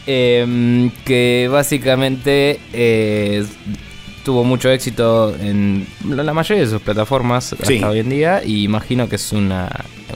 em, 0.08 0.90
que 1.04 1.50
básicamente 1.52 2.60
tuvo 4.24 4.44
mucho 4.44 4.70
éxito 4.70 5.36
en 5.40 5.88
la 6.08 6.34
mayoría 6.34 6.64
de 6.64 6.70
sus 6.70 6.82
plataformas 6.82 7.54
hasta 7.54 7.90
hoy 7.90 8.00
en 8.00 8.10
día 8.10 8.42
y 8.44 8.64
imagino 8.64 9.10
que 9.10 9.16
es 9.16 9.32
una, 9.32 9.70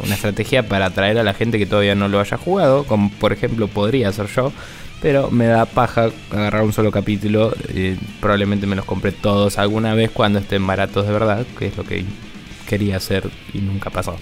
una 0.03 0.15
estrategia 0.15 0.67
para 0.67 0.87
atraer 0.87 1.17
a 1.17 1.23
la 1.23 1.33
gente 1.33 1.57
que 1.57 1.65
todavía 1.65 1.95
no 1.95 2.07
lo 2.07 2.19
haya 2.19 2.37
jugado, 2.37 2.83
como 2.85 3.09
por 3.09 3.33
ejemplo 3.33 3.67
podría 3.67 4.11
ser 4.11 4.27
yo. 4.27 4.51
Pero 5.01 5.29
me 5.29 5.45
da 5.45 5.65
paja 5.65 6.09
agarrar 6.31 6.63
un 6.63 6.73
solo 6.73 6.89
capítulo. 6.89 7.53
y 7.73 7.91
probablemente 8.19 8.65
me 8.65 8.75
los 8.75 8.85
compré 8.85 9.11
todos 9.11 9.57
alguna 9.59 9.93
vez 9.93 10.09
cuando 10.09 10.39
estén 10.39 10.65
baratos 10.65 11.05
de 11.05 11.13
verdad, 11.13 11.45
que 11.59 11.67
es 11.67 11.77
lo 11.77 11.83
que 11.83 12.05
quería 12.67 12.97
hacer 12.97 13.29
y 13.53 13.59
nunca 13.59 13.89
pasó. 13.89 14.15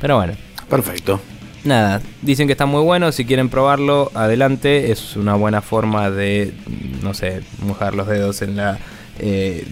Pero 0.00 0.16
bueno. 0.16 0.34
Perfecto. 0.68 1.20
Nada, 1.62 2.00
dicen 2.22 2.46
que 2.46 2.52
está 2.52 2.66
muy 2.66 2.82
bueno, 2.82 3.12
si 3.12 3.24
quieren 3.24 3.50
probarlo, 3.50 4.10
adelante, 4.14 4.92
es 4.92 5.16
una 5.16 5.34
buena 5.34 5.60
forma 5.60 6.10
de, 6.10 6.54
no 7.02 7.12
sé, 7.12 7.42
mojar 7.62 7.94
los 7.94 8.06
dedos 8.06 8.40
en 8.40 8.56
la 8.56 8.78
eh, 9.20 9.64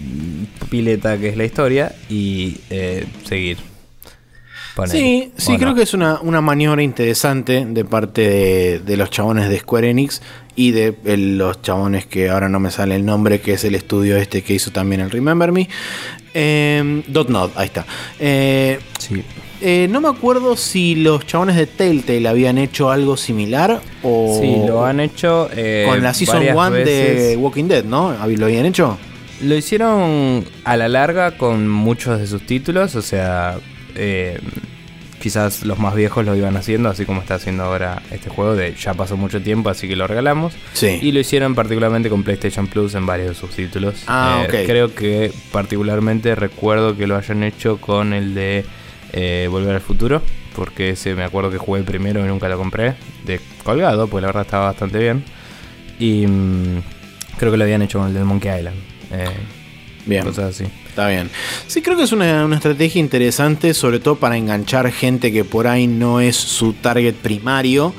pileta 0.69 1.17
que 1.17 1.29
es 1.29 1.37
la 1.37 1.45
historia 1.45 1.95
y 2.09 2.57
eh, 2.69 3.05
seguir. 3.25 3.57
sí, 4.85 5.31
sí, 5.35 5.57
creo 5.57 5.75
que 5.75 5.81
es 5.81 5.93
una, 5.93 6.19
maniobra 6.41 6.83
interesante 6.83 7.65
de 7.65 7.85
parte 7.85 8.21
de, 8.21 8.79
de, 8.79 8.97
los 8.97 9.09
chabones 9.09 9.49
de 9.49 9.59
Square 9.59 9.89
Enix 9.89 10.21
y 10.55 10.71
de 10.71 10.93
los 11.17 11.61
chabones 11.61 12.05
que 12.05 12.29
ahora 12.29 12.49
no 12.49 12.59
me 12.59 12.69
sale 12.69 12.95
el 12.95 13.05
nombre, 13.05 13.39
que 13.39 13.53
es 13.53 13.63
el 13.63 13.75
estudio 13.75 14.17
este 14.17 14.41
que 14.41 14.53
hizo 14.53 14.71
también 14.71 15.01
el 15.01 15.09
Remember 15.09 15.51
Me. 15.51 15.69
Eh, 16.33 17.03
Dot 17.07 17.29
ahí 17.55 17.65
está. 17.65 17.85
Eh, 18.19 18.79
sí. 18.97 19.23
Eh, 19.61 19.87
no 19.89 19.99
me 19.99 20.07
acuerdo 20.07 20.55
si 20.55 20.95
los 20.95 21.25
chabones 21.25 21.57
de 21.57 21.65
Telltale 21.65 22.27
habían 22.27 22.57
hecho 22.57 22.91
algo 22.91 23.17
similar 23.17 23.81
o. 24.03 24.37
Sí, 24.39 24.55
lo 24.65 24.85
han 24.85 24.99
hecho. 24.99 25.49
Eh, 25.53 25.85
con 25.87 26.01
la 26.01 26.13
Season 26.13 26.41
1 26.41 26.71
de 26.71 27.37
Walking 27.37 27.65
Dead, 27.65 27.83
¿no? 27.83 28.15
¿Lo 28.25 28.45
habían 28.45 28.65
hecho? 28.65 28.97
Lo 29.41 29.55
hicieron 29.55 30.45
a 30.63 30.77
la 30.77 30.87
larga 30.87 31.37
con 31.37 31.67
muchos 31.67 32.19
de 32.19 32.27
sus 32.27 32.45
títulos, 32.45 32.95
o 32.95 33.01
sea. 33.01 33.57
Eh, 33.95 34.39
quizás 35.19 35.63
los 35.63 35.77
más 35.77 35.93
viejos 35.95 36.25
lo 36.25 36.35
iban 36.35 36.57
haciendo, 36.57 36.89
así 36.89 37.05
como 37.05 37.21
está 37.21 37.35
haciendo 37.35 37.63
ahora 37.63 38.01
este 38.11 38.29
juego 38.29 38.55
de 38.55 38.73
ya 38.73 38.93
pasó 38.93 39.17
mucho 39.17 39.41
tiempo, 39.41 39.69
así 39.69 39.87
que 39.87 39.95
lo 39.95 40.07
regalamos. 40.07 40.53
Sí. 40.73 40.99
Y 41.01 41.11
lo 41.11 41.19
hicieron 41.19 41.53
particularmente 41.53 42.09
con 42.09 42.23
PlayStation 42.23 42.67
Plus 42.67 42.95
en 42.95 43.05
varios 43.05 43.29
de 43.29 43.35
sus 43.35 43.51
títulos. 43.51 44.03
Ah, 44.07 44.45
eh, 44.51 44.63
Creo 44.65 44.95
que 44.95 45.31
particularmente 45.51 46.33
recuerdo 46.35 46.97
que 46.97 47.05
lo 47.05 47.15
hayan 47.15 47.43
hecho 47.43 47.77
con 47.79 48.13
el 48.13 48.33
de 48.33 48.65
eh, 49.13 49.47
Volver 49.51 49.75
al 49.75 49.81
Futuro, 49.81 50.21
porque 50.55 50.91
ese 50.91 51.13
me 51.13 51.23
acuerdo 51.23 51.51
que 51.51 51.57
jugué 51.57 51.83
primero 51.83 52.23
y 52.25 52.27
nunca 52.27 52.49
lo 52.49 52.57
compré, 52.57 52.95
de 53.25 53.39
colgado, 53.63 54.07
pues 54.07 54.21
la 54.21 54.29
verdad 54.29 54.43
estaba 54.43 54.65
bastante 54.65 54.97
bien. 54.97 55.23
Y 55.99 56.25
mm, 56.25 56.81
creo 57.37 57.51
que 57.51 57.57
lo 57.57 57.63
habían 57.65 57.81
hecho 57.81 57.99
con 57.99 58.07
el 58.07 58.13
de 58.13 58.23
Monkey 58.23 58.57
Island. 58.57 58.77
Eh, 59.11 59.25
bien. 60.05 60.23
Cosas 60.23 60.55
así. 60.55 60.65
Está 60.89 61.07
bien. 61.07 61.29
Sí, 61.67 61.81
creo 61.81 61.95
que 61.95 62.03
es 62.03 62.11
una, 62.11 62.53
estrategia 62.53 62.99
interesante, 62.99 63.73
sobre 63.73 63.99
todo 63.99 64.15
para 64.15 64.35
enganchar 64.35 64.91
gente 64.91 65.31
que 65.31 65.45
por 65.45 65.67
ahí 65.67 65.87
no 65.87 66.19
es 66.19 66.35
su 66.35 66.73
target 66.73 67.15
primario. 67.15 67.93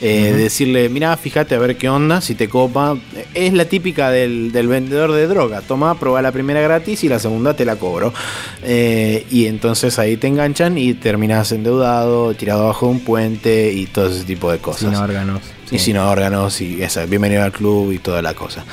Eh, 0.00 0.32
decirle, 0.36 0.88
mira, 0.88 1.16
fíjate 1.16 1.54
a 1.54 1.58
ver 1.58 1.76
qué 1.76 1.88
onda, 1.88 2.20
si 2.20 2.34
te 2.34 2.48
copa. 2.48 2.96
Es 3.34 3.52
la 3.52 3.64
típica 3.64 4.10
del, 4.10 4.50
vendedor 4.52 5.12
de 5.12 5.26
droga. 5.26 5.60
Toma, 5.60 5.98
prueba 5.98 6.22
la 6.22 6.32
primera 6.32 6.60
gratis 6.60 7.02
y 7.04 7.08
la 7.08 7.18
segunda 7.18 7.54
te 7.54 7.64
la 7.64 7.76
cobro. 7.76 8.14
Eh, 8.62 9.26
y 9.30 9.46
entonces 9.46 9.98
ahí 9.98 10.16
te 10.16 10.28
enganchan 10.28 10.78
y 10.78 10.94
terminas 10.94 11.50
endeudado, 11.52 12.32
tirado 12.34 12.64
abajo 12.64 12.86
de 12.86 12.92
un 12.92 13.00
puente 13.00 13.72
y 13.72 13.86
todo 13.86 14.08
ese 14.08 14.24
tipo 14.24 14.50
de 14.50 14.58
cosas. 14.58 14.90
Sin 14.90 14.94
órganos. 14.94 15.42
Y 15.70 15.78
sin 15.78 15.96
órganos 15.96 16.60
y 16.60 16.80
esa, 16.82 17.06
bienvenido 17.06 17.42
al 17.42 17.50
club 17.50 17.90
y 17.92 17.98
toda 17.98 18.22
la 18.22 18.34
cosa. 18.34 18.64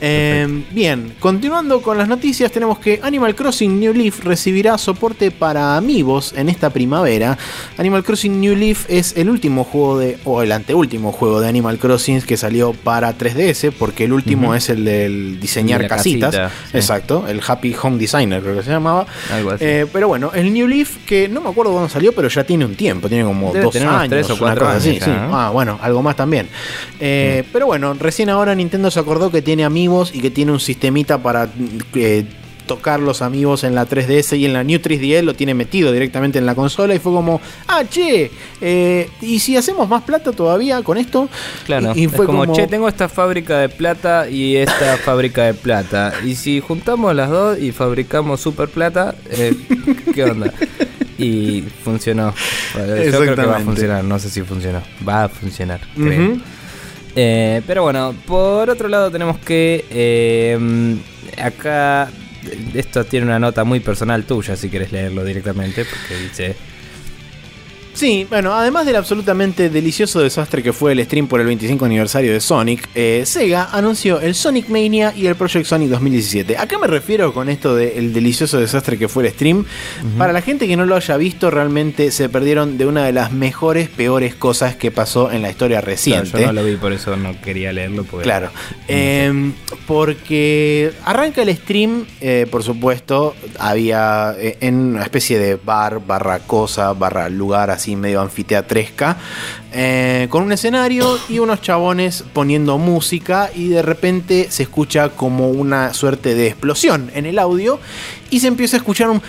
Eh, 0.00 0.64
bien, 0.70 1.14
continuando 1.18 1.80
con 1.80 1.96
las 1.96 2.08
noticias, 2.08 2.52
tenemos 2.52 2.78
que 2.78 3.00
Animal 3.02 3.34
Crossing 3.34 3.80
New 3.80 3.94
Leaf 3.94 4.22
recibirá 4.24 4.76
soporte 4.76 5.30
para 5.30 5.76
amigos 5.76 6.34
en 6.36 6.48
esta 6.48 6.70
primavera. 6.70 7.38
Animal 7.78 8.04
Crossing 8.04 8.40
New 8.40 8.54
Leaf 8.54 8.84
es 8.88 9.16
el 9.16 9.30
último 9.30 9.64
juego 9.64 9.98
de, 9.98 10.18
o 10.24 10.42
el 10.42 10.52
anteúltimo 10.52 11.10
juego 11.12 11.40
de 11.40 11.48
Animal 11.48 11.78
Crossing 11.78 12.20
que 12.22 12.36
salió 12.36 12.72
para 12.74 13.16
3DS, 13.16 13.72
porque 13.78 14.04
el 14.04 14.12
último 14.12 14.54
es 14.54 14.68
el 14.68 14.84
del 14.84 15.40
diseñar 15.40 15.86
casitas. 15.88 16.52
Exacto, 16.74 17.24
el 17.28 17.40
Happy 17.46 17.74
Home 17.80 17.98
Designer 17.98 18.42
creo 18.42 18.56
que 18.56 18.62
se 18.62 18.70
llamaba. 18.70 19.06
Eh, 19.58 19.86
pero 19.92 20.08
bueno, 20.08 20.32
el 20.34 20.52
New 20.52 20.68
Leaf, 20.68 20.98
que 21.06 21.28
no 21.28 21.40
me 21.40 21.48
acuerdo 21.48 21.72
cuándo 21.72 21.88
salió, 21.88 22.12
pero 22.12 22.28
ya 22.28 22.44
tiene 22.44 22.64
un 22.64 22.74
tiempo, 22.74 23.08
tiene 23.08 23.24
como 23.24 23.52
dos 23.52 23.74
años. 23.76 24.08
Tres 24.10 24.30
o 24.30 24.38
cuatro 24.38 24.68
años. 24.68 24.98
Ah, 25.08 25.50
bueno, 25.52 25.78
algo 25.80 26.02
más 26.02 26.16
también. 26.16 26.41
Eh, 27.00 27.44
pero 27.52 27.66
bueno, 27.66 27.94
recién 27.94 28.30
ahora 28.30 28.54
Nintendo 28.54 28.90
se 28.90 29.00
acordó 29.00 29.30
que 29.30 29.42
tiene 29.42 29.64
amigos 29.64 30.12
y 30.14 30.20
que 30.20 30.30
tiene 30.30 30.52
un 30.52 30.60
sistemita 30.60 31.18
para 31.18 31.48
eh, 31.94 32.24
tocar 32.66 33.00
los 33.00 33.22
amigos 33.22 33.64
en 33.64 33.74
la 33.74 33.86
3DS 33.86 34.38
y 34.38 34.46
en 34.46 34.52
la 34.52 34.64
New 34.64 34.78
3DS 34.78 35.22
lo 35.22 35.34
tiene 35.34 35.54
metido 35.54 35.92
directamente 35.92 36.38
en 36.38 36.46
la 36.46 36.54
consola 36.54 36.94
y 36.94 36.98
fue 36.98 37.12
como, 37.12 37.40
ah, 37.68 37.82
che, 37.88 38.30
eh, 38.60 39.10
¿y 39.20 39.38
si 39.40 39.56
hacemos 39.56 39.88
más 39.88 40.02
plata 40.02 40.32
todavía 40.32 40.82
con 40.82 40.96
esto? 40.96 41.28
Claro, 41.66 41.92
y, 41.94 42.06
fue 42.08 42.26
como, 42.26 42.52
che, 42.54 42.66
tengo 42.66 42.88
esta 42.88 43.08
fábrica 43.08 43.58
de 43.58 43.68
plata 43.68 44.28
y 44.28 44.56
esta 44.56 44.96
fábrica 45.04 45.44
de 45.44 45.54
plata. 45.54 46.14
Y 46.24 46.34
si 46.34 46.60
juntamos 46.60 47.14
las 47.14 47.30
dos 47.30 47.58
y 47.58 47.72
fabricamos 47.72 48.40
super 48.40 48.68
plata, 48.68 49.14
¿qué 50.14 50.24
onda? 50.24 50.52
Y 51.18 51.62
funcionó. 51.84 52.34
Yo 52.74 53.20
creo 53.20 53.36
que 53.36 53.46
va 53.46 53.58
a 53.58 53.60
funcionar, 53.60 54.04
no 54.04 54.18
sé 54.18 54.30
si 54.30 54.42
funcionó. 54.42 54.82
Va 55.06 55.24
a 55.24 55.28
funcionar, 55.28 55.80
creo. 55.94 56.38
Eh, 57.14 57.60
pero 57.66 57.82
bueno, 57.82 58.14
por 58.26 58.70
otro 58.70 58.88
lado 58.88 59.10
tenemos 59.10 59.38
que 59.38 59.84
eh, 59.90 60.96
acá 61.36 62.08
esto 62.74 63.04
tiene 63.04 63.26
una 63.26 63.38
nota 63.38 63.64
muy 63.64 63.80
personal 63.80 64.24
tuya 64.24 64.56
si 64.56 64.68
quieres 64.68 64.92
leerlo 64.92 65.22
directamente 65.24 65.84
porque 65.84 66.22
dice 66.22 66.56
Sí, 67.94 68.26
bueno, 68.28 68.54
además 68.54 68.86
del 68.86 68.96
absolutamente 68.96 69.68
delicioso 69.68 70.20
desastre 70.20 70.62
que 70.62 70.72
fue 70.72 70.92
el 70.92 71.04
stream 71.04 71.26
por 71.26 71.40
el 71.40 71.46
25 71.46 71.84
aniversario 71.84 72.32
de 72.32 72.40
Sonic, 72.40 72.88
eh, 72.94 73.22
Sega 73.26 73.68
anunció 73.70 74.18
el 74.20 74.34
Sonic 74.34 74.68
Mania 74.68 75.12
y 75.14 75.26
el 75.26 75.34
Project 75.34 75.66
Sonic 75.66 75.90
2017. 75.90 76.56
¿A 76.56 76.66
qué 76.66 76.78
me 76.78 76.86
refiero 76.86 77.32
con 77.34 77.48
esto 77.48 77.74
del 77.74 78.12
delicioso 78.12 78.58
desastre 78.58 78.98
que 78.98 79.08
fue 79.08 79.26
el 79.26 79.32
stream? 79.32 79.64
Para 80.16 80.32
la 80.32 80.40
gente 80.40 80.66
que 80.66 80.76
no 80.76 80.86
lo 80.86 80.96
haya 80.96 81.16
visto, 81.16 81.50
realmente 81.50 82.10
se 82.10 82.28
perdieron 82.28 82.78
de 82.78 82.86
una 82.86 83.04
de 83.04 83.12
las 83.12 83.30
mejores, 83.32 83.88
peores 83.88 84.34
cosas 84.34 84.74
que 84.74 84.90
pasó 84.90 85.30
en 85.30 85.42
la 85.42 85.50
historia 85.50 85.80
reciente. 85.80 86.40
yo 86.40 86.46
no 86.46 86.52
lo 86.54 86.64
vi, 86.64 86.76
por 86.76 86.92
eso 86.92 87.16
no 87.16 87.38
quería 87.40 87.72
leerlo. 87.72 88.04
Claro, 88.04 88.50
em, 88.88 89.52
porque 89.86 90.92
arranca 91.04 91.42
el 91.42 91.54
stream, 91.56 92.06
eh, 92.20 92.46
por 92.50 92.62
supuesto, 92.62 93.34
había 93.58 94.34
eh, 94.38 94.56
en 94.60 94.94
una 94.94 95.02
especie 95.02 95.38
de 95.38 95.56
bar, 95.56 96.00
barra 96.04 96.40
cosa, 96.40 96.92
barra 96.92 97.28
lugar, 97.28 97.70
así 97.70 97.81
medio 97.96 98.20
anfiteatresca, 98.20 99.16
eh, 99.72 100.26
con 100.30 100.42
un 100.42 100.52
escenario 100.52 101.18
y 101.28 101.38
unos 101.38 101.60
chabones 101.60 102.24
poniendo 102.32 102.78
música 102.78 103.50
y 103.54 103.68
de 103.68 103.82
repente 103.82 104.46
se 104.50 104.64
escucha 104.64 105.10
como 105.10 105.50
una 105.50 105.92
suerte 105.94 106.34
de 106.34 106.48
explosión 106.48 107.10
en 107.14 107.26
el 107.26 107.38
audio 107.38 107.78
y 108.30 108.40
se 108.40 108.48
empieza 108.48 108.76
a 108.76 108.78
escuchar 108.78 109.10
un 109.10 109.22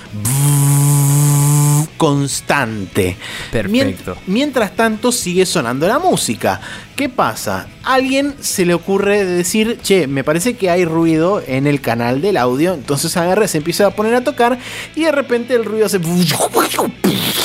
constante. 1.98 3.18
Perfecto. 3.52 4.18
Mientras 4.28 4.76
tanto 4.76 5.12
sigue 5.12 5.46
sonando 5.46 5.88
la 5.88 6.00
música. 6.00 6.60
¿Qué 6.96 7.10
pasa? 7.10 7.68
alguien 7.84 8.36
se 8.39 8.66
le 8.66 8.74
ocurre 8.74 9.26
decir, 9.26 9.80
che, 9.82 10.08
me 10.08 10.24
parece 10.24 10.56
que 10.56 10.70
hay 10.70 10.86
ruido 10.86 11.44
en 11.46 11.68
el 11.68 11.82
canal 11.82 12.22
del 12.22 12.38
audio. 12.38 12.74
Entonces 12.74 13.16
agarra, 13.18 13.48
se 13.48 13.58
empieza 13.58 13.88
a 13.88 13.92
poner 13.92 14.16
a 14.16 14.24
tocar 14.24 14.58
y 14.96 15.04
de 15.04 15.12
repente 15.12 15.54
el 15.54 15.66
ruido 15.66 15.89
se... 15.89 16.00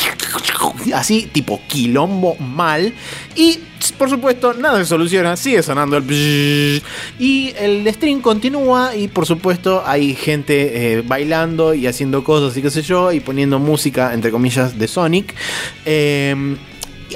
Así, 0.94 1.28
tipo 1.32 1.60
quilombo 1.68 2.36
mal. 2.36 2.92
Y 3.34 3.60
por 3.96 4.10
supuesto, 4.10 4.54
nada 4.54 4.78
se 4.78 4.86
soluciona, 4.86 5.36
sigue 5.36 5.62
sonando 5.62 5.96
el... 5.96 6.82
Y 7.18 7.52
el 7.58 7.92
stream 7.94 8.20
continúa 8.20 8.94
y 8.96 9.08
por 9.08 9.26
supuesto 9.26 9.82
hay 9.86 10.14
gente 10.14 10.98
eh, 10.98 11.02
bailando 11.02 11.74
y 11.74 11.86
haciendo 11.86 12.24
cosas 12.24 12.56
y 12.56 12.62
qué 12.62 12.70
sé 12.70 12.82
yo, 12.82 13.12
y 13.12 13.20
poniendo 13.20 13.58
música, 13.58 14.12
entre 14.14 14.30
comillas, 14.30 14.78
de 14.78 14.88
Sonic. 14.88 15.34
Eh, 15.84 16.56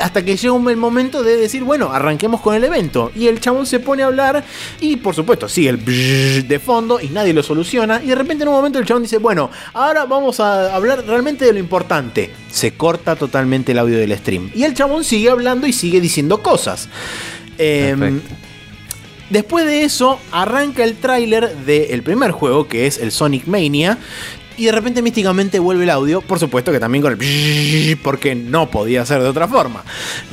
hasta 0.00 0.24
que 0.24 0.36
llega 0.36 0.54
el 0.70 0.76
momento 0.76 1.22
de 1.22 1.36
decir, 1.36 1.64
bueno, 1.64 1.92
arranquemos 1.92 2.40
con 2.40 2.54
el 2.54 2.64
evento. 2.64 3.10
Y 3.14 3.26
el 3.26 3.40
chabón 3.40 3.66
se 3.66 3.80
pone 3.80 4.02
a 4.02 4.06
hablar 4.06 4.44
y 4.80 4.96
por 4.96 5.14
supuesto 5.14 5.48
sigue 5.48 5.70
el 5.70 6.48
de 6.48 6.58
fondo 6.58 7.00
y 7.00 7.08
nadie 7.08 7.32
lo 7.32 7.42
soluciona. 7.42 8.02
Y 8.02 8.08
de 8.08 8.14
repente 8.14 8.42
en 8.44 8.48
un 8.48 8.54
momento 8.54 8.78
el 8.78 8.86
chabón 8.86 9.02
dice, 9.02 9.18
bueno, 9.18 9.50
ahora 9.72 10.04
vamos 10.04 10.40
a 10.40 10.74
hablar 10.74 11.04
realmente 11.06 11.44
de 11.44 11.52
lo 11.52 11.58
importante. 11.58 12.30
Se 12.50 12.74
corta 12.74 13.16
totalmente 13.16 13.72
el 13.72 13.78
audio 13.78 13.98
del 13.98 14.16
stream. 14.16 14.50
Y 14.54 14.64
el 14.64 14.74
chabón 14.74 15.04
sigue 15.04 15.30
hablando 15.30 15.66
y 15.66 15.72
sigue 15.72 16.00
diciendo 16.00 16.42
cosas. 16.42 16.88
Em, 17.58 18.20
después 19.30 19.66
de 19.66 19.84
eso, 19.84 20.18
arranca 20.30 20.84
el 20.84 20.96
tráiler 20.96 21.54
del 21.56 22.02
primer 22.02 22.30
juego, 22.30 22.66
que 22.68 22.86
es 22.86 22.98
el 22.98 23.12
Sonic 23.12 23.46
Mania 23.46 23.98
y 24.56 24.66
de 24.66 24.72
repente 24.72 25.02
místicamente 25.02 25.58
vuelve 25.58 25.84
el 25.84 25.90
audio, 25.90 26.20
por 26.20 26.38
supuesto 26.38 26.72
que 26.72 26.80
también 26.80 27.02
con 27.02 27.12
el 27.12 27.98
porque 28.02 28.34
no 28.34 28.70
podía 28.70 29.04
ser 29.06 29.22
de 29.22 29.28
otra 29.28 29.48
forma. 29.48 29.84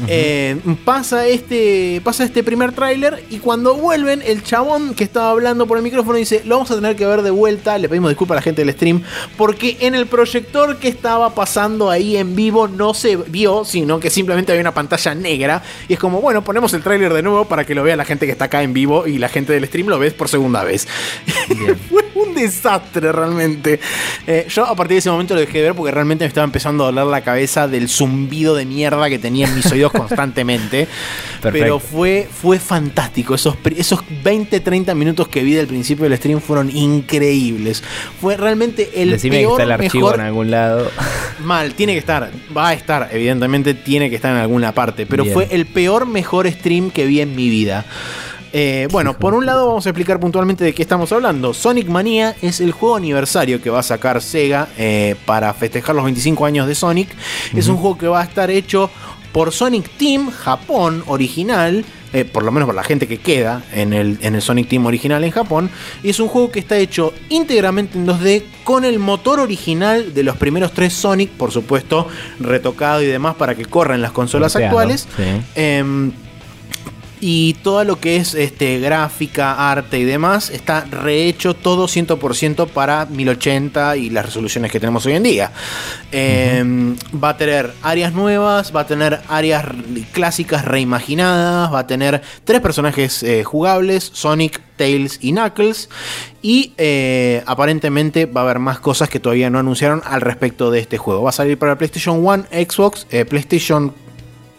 Eh, 0.07 0.57
pasa, 0.85 1.27
este, 1.27 2.01
pasa 2.03 2.23
este 2.23 2.43
primer 2.43 2.71
tráiler 2.71 3.23
y 3.29 3.39
cuando 3.39 3.75
vuelven, 3.75 4.21
el 4.25 4.43
chabón 4.43 4.93
que 4.93 5.03
estaba 5.03 5.31
hablando 5.31 5.67
por 5.67 5.77
el 5.77 5.83
micrófono 5.83 6.17
dice, 6.17 6.41
lo 6.45 6.55
vamos 6.55 6.71
a 6.71 6.75
tener 6.75 6.95
que 6.95 7.05
ver 7.05 7.21
de 7.21 7.31
vuelta, 7.31 7.77
le 7.77 7.89
pedimos 7.89 8.09
disculpas 8.09 8.35
a 8.35 8.39
la 8.39 8.41
gente 8.41 8.63
del 8.63 8.73
stream, 8.73 9.03
porque 9.37 9.77
en 9.81 9.95
el 9.95 10.07
proyector 10.07 10.77
que 10.77 10.87
estaba 10.87 11.33
pasando 11.35 11.89
ahí 11.89 12.17
en 12.17 12.35
vivo 12.35 12.67
no 12.67 12.93
se 12.93 13.15
vio, 13.15 13.65
sino 13.65 13.99
que 13.99 14.09
simplemente 14.09 14.51
había 14.51 14.61
una 14.61 14.73
pantalla 14.73 15.15
negra 15.15 15.63
y 15.87 15.93
es 15.93 15.99
como, 15.99 16.21
bueno, 16.21 16.43
ponemos 16.43 16.73
el 16.73 16.83
tráiler 16.83 17.13
de 17.13 17.23
nuevo 17.23 17.45
para 17.45 17.65
que 17.65 17.75
lo 17.75 17.83
vea 17.83 17.95
la 17.95 18.05
gente 18.05 18.25
que 18.25 18.31
está 18.31 18.45
acá 18.45 18.63
en 18.63 18.73
vivo 18.73 19.07
y 19.07 19.17
la 19.17 19.29
gente 19.29 19.53
del 19.53 19.65
stream 19.65 19.87
lo 19.87 19.99
ve 19.99 20.11
por 20.11 20.29
segunda 20.29 20.63
vez. 20.63 20.87
un 22.19 22.35
desastre 22.35 23.11
realmente. 23.11 23.79
Eh, 24.27 24.45
yo 24.49 24.65
a 24.65 24.75
partir 24.75 24.95
de 24.95 24.99
ese 24.99 25.09
momento 25.09 25.33
lo 25.33 25.39
dejé 25.39 25.59
de 25.59 25.63
ver 25.65 25.75
porque 25.75 25.91
realmente 25.91 26.23
me 26.23 26.27
estaba 26.27 26.45
empezando 26.45 26.83
a 26.83 26.87
doler 26.87 27.05
la 27.05 27.21
cabeza 27.21 27.67
del 27.67 27.89
zumbido 27.89 28.55
de 28.55 28.65
mierda 28.65 29.09
que 29.09 29.19
tenía 29.19 29.47
en 29.47 29.55
mis 29.55 29.65
oídos 29.71 29.91
constantemente. 29.91 30.87
Pero 31.41 31.79
fue, 31.79 32.27
fue 32.29 32.59
fantástico. 32.59 33.35
Esos, 33.35 33.55
esos 33.75 34.01
20, 34.23 34.59
30 34.59 34.95
minutos 34.95 35.27
que 35.27 35.43
vi 35.43 35.53
del 35.53 35.67
principio 35.67 36.03
del 36.03 36.17
stream 36.17 36.41
fueron 36.41 36.75
increíbles. 36.75 37.83
Fue 38.19 38.37
realmente 38.37 38.89
el 38.95 39.11
Decime 39.11 39.39
peor, 39.39 39.57
que 39.57 39.63
está 39.63 39.63
el 39.63 39.71
archivo 39.71 40.13
en 40.13 40.21
algún 40.21 40.51
lado. 40.51 40.91
Mal, 41.43 41.73
tiene 41.73 41.93
que 41.93 41.99
estar. 41.99 42.31
Va 42.55 42.69
a 42.69 42.73
estar, 42.73 43.09
evidentemente 43.11 43.73
tiene 43.73 44.09
que 44.09 44.15
estar 44.15 44.31
en 44.31 44.41
alguna 44.41 44.73
parte. 44.73 45.05
Pero 45.05 45.25
fue 45.25 45.47
el 45.51 45.65
peor, 45.65 46.05
mejor 46.05 46.49
stream 46.49 46.91
que 46.91 47.05
vi 47.05 47.21
en 47.21 47.35
mi 47.35 47.49
vida. 47.49 47.85
Eh, 48.51 48.87
bueno, 48.91 49.17
por 49.17 49.33
un 49.33 49.45
lado 49.45 49.67
vamos 49.67 49.85
a 49.85 49.89
explicar 49.89 50.19
puntualmente 50.19 50.63
de 50.63 50.73
qué 50.73 50.81
estamos 50.81 51.11
hablando. 51.11 51.53
Sonic 51.53 51.87
Mania 51.87 52.35
es 52.41 52.59
el 52.61 52.71
juego 52.71 52.95
aniversario 52.95 53.61
que 53.61 53.69
va 53.69 53.79
a 53.79 53.83
sacar 53.83 54.21
Sega 54.21 54.67
eh, 54.77 55.15
para 55.25 55.53
festejar 55.53 55.95
los 55.95 56.05
25 56.05 56.45
años 56.45 56.67
de 56.67 56.75
Sonic. 56.75 57.09
Es 57.55 57.67
un 57.67 57.77
juego 57.77 57.97
que 57.97 58.07
va 58.07 58.21
a 58.21 58.23
estar 58.23 58.49
hecho 58.49 58.89
por 59.31 59.51
Sonic 59.51 59.89
Team 59.97 60.31
Japón 60.31 61.03
original. 61.07 61.85
Eh, 62.11 62.25
por 62.25 62.41
lo 62.41 62.51
menos 62.51 62.65
por 62.65 62.73
la 62.73 62.81
gente 62.81 63.07
que 63.07 63.19
queda 63.19 63.61
en 63.71 63.93
el, 63.93 64.17
en 64.21 64.33
el 64.33 64.41
Sonic 64.41 64.67
Team 64.67 64.83
original 64.87 65.23
en 65.23 65.29
Japón. 65.29 65.69
Y 66.01 66.09
es 66.09 66.19
un 66.19 66.27
juego 66.27 66.49
que 66.49 66.57
está 66.57 66.75
hecho 66.75 67.13
íntegramente 67.29 67.99
en 67.99 68.07
2D 68.07 68.43
con 68.63 68.83
el 68.83 68.97
motor 68.97 69.39
original 69.39 70.11
de 70.15 70.23
los 70.23 70.35
primeros 70.35 70.73
tres 70.73 70.93
Sonic, 70.93 71.29
por 71.29 71.51
supuesto, 71.51 72.07
retocado 72.39 73.03
y 73.03 73.05
demás 73.05 73.35
para 73.35 73.53
que 73.53 73.65
corran 73.65 74.01
las 74.01 74.11
consolas 74.11 74.55
actuales. 74.55 75.07
Em, 75.53 76.11
y 77.21 77.55
todo 77.55 77.83
lo 77.83 77.99
que 77.99 78.17
es 78.17 78.33
este, 78.33 78.79
gráfica, 78.79 79.71
arte 79.71 79.99
y 79.99 80.03
demás 80.03 80.49
está 80.49 80.81
rehecho 80.81 81.53
todo 81.53 81.87
100% 81.87 82.67
para 82.67 83.05
1080 83.05 83.97
y 83.97 84.09
las 84.09 84.25
resoluciones 84.25 84.71
que 84.71 84.79
tenemos 84.79 85.05
hoy 85.05 85.13
en 85.13 85.23
día. 85.23 85.51
Em, 86.11 86.95
va 87.21 87.29
a 87.29 87.37
tener 87.37 87.73
áreas 87.81 88.13
nuevas, 88.13 88.75
va 88.75 88.81
a 88.81 88.87
tener 88.87 89.19
áreas 89.27 89.65
clásicas 90.11 90.65
reimaginadas, 90.65 91.73
va 91.73 91.79
a 91.79 91.87
tener 91.87 92.21
tres 92.43 92.61
personajes 92.61 93.23
eh, 93.23 93.43
jugables, 93.43 94.09
Sonic, 94.13 94.61
Tails 94.75 95.19
y 95.21 95.31
Knuckles. 95.31 95.89
Y 96.41 96.73
eh, 96.77 97.43
aparentemente 97.45 98.25
va 98.25 98.41
a 98.41 98.43
haber 98.45 98.59
más 98.59 98.79
cosas 98.79 99.09
que 99.09 99.19
todavía 99.19 99.49
no 99.49 99.59
anunciaron 99.59 100.01
al 100.05 100.21
respecto 100.21 100.71
de 100.71 100.79
este 100.79 100.97
juego. 100.97 101.23
Va 101.23 101.29
a 101.29 101.33
salir 101.33 101.59
para 101.59 101.77
PlayStation 101.77 102.25
1, 102.25 102.45
Xbox, 102.51 103.05
eh, 103.11 103.25
PlayStation 103.25 103.93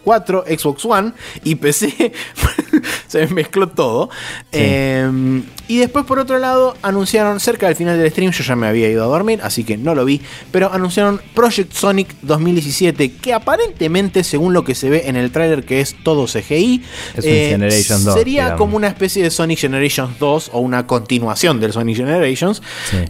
4, 0.03 0.45
Xbox 0.47 0.85
One 0.85 1.13
y 1.43 1.55
PC. 1.55 2.11
se 3.07 3.27
mezcló 3.27 3.67
todo. 3.67 4.09
Em, 4.51 5.43
y 5.67 5.77
después, 5.77 6.05
por 6.05 6.19
otro 6.19 6.39
lado, 6.39 6.75
anunciaron 6.81 7.39
cerca 7.39 7.67
del 7.67 7.75
final 7.75 7.97
del 7.97 8.09
stream. 8.11 8.31
Yo 8.31 8.43
ya 8.43 8.55
me 8.55 8.67
había 8.67 8.89
ido 8.89 9.03
a 9.03 9.07
dormir, 9.07 9.39
así 9.43 9.63
que 9.63 9.77
no 9.77 9.95
lo 9.95 10.05
vi. 10.05 10.21
Pero 10.51 10.71
anunciaron 10.71 11.21
Project 11.33 11.73
Sonic 11.73 12.15
2017, 12.21 13.13
que 13.13 13.33
aparentemente, 13.33 14.23
según 14.23 14.53
lo 14.53 14.63
que 14.63 14.75
se 14.75 14.89
ve 14.89 15.03
en 15.07 15.15
el 15.15 15.31
tráiler, 15.31 15.63
que 15.63 15.81
es 15.81 15.95
todo 16.03 16.25
CGI, 16.25 16.83
eh, 17.23 17.83
sería 18.13 18.55
como 18.55 18.77
una 18.77 18.87
especie 18.87 19.23
de 19.23 19.29
Sonic 19.29 19.59
Generations 19.59 20.17
2 20.19 20.51
o 20.53 20.59
una 20.59 20.87
continuación 20.87 21.59
del 21.59 21.73
Sonic 21.73 21.97
Generations. 21.97 22.61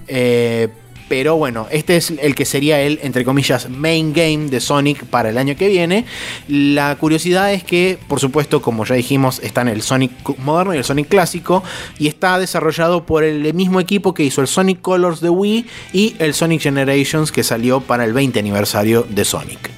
Eh, 0.08 0.70
pero 1.12 1.36
bueno, 1.36 1.68
este 1.72 1.98
es 1.98 2.14
el 2.22 2.36
que 2.36 2.46
sería 2.46 2.80
el, 2.80 2.98
entre 3.04 3.26
comillas, 3.26 3.70
main 3.70 4.14
game 4.14 4.46
de 4.50 4.62
Sonic 4.62 5.04
para 5.04 5.28
el 5.28 5.38
año 5.38 5.58
que 5.58 5.68
viene. 5.68 6.06
La 6.48 6.96
curiosidad 6.96 7.52
es 7.52 7.66
que, 7.66 7.98
por 8.08 8.22
supuesto, 8.22 8.62
como 8.62 8.86
ya 8.86 8.96
dijimos, 8.96 9.42
está 9.44 9.60
en 9.60 9.68
el 9.68 9.82
Sonic 9.82 10.14
moderno 10.38 10.74
y 10.74 10.78
el 10.78 10.86
Sonic 10.86 11.10
clásico. 11.10 11.66
Y 12.00 12.08
está 12.08 12.40
desarrollado 12.40 13.06
por 13.06 13.26
el 13.26 13.54
mismo 13.54 13.82
equipo 13.82 14.14
que 14.14 14.24
hizo 14.24 14.40
el 14.40 14.48
Sonic 14.48 14.80
Colors 14.80 15.20
de 15.20 15.28
Wii 15.28 15.66
y 15.92 16.16
el 16.20 16.34
Sonic 16.34 16.62
Generations 16.62 17.34
que 17.34 17.44
salió 17.44 17.82
para 17.82 18.06
el 18.06 18.14
20 18.14 18.40
aniversario 18.40 19.06
de 19.10 19.26
Sonic. 19.26 19.70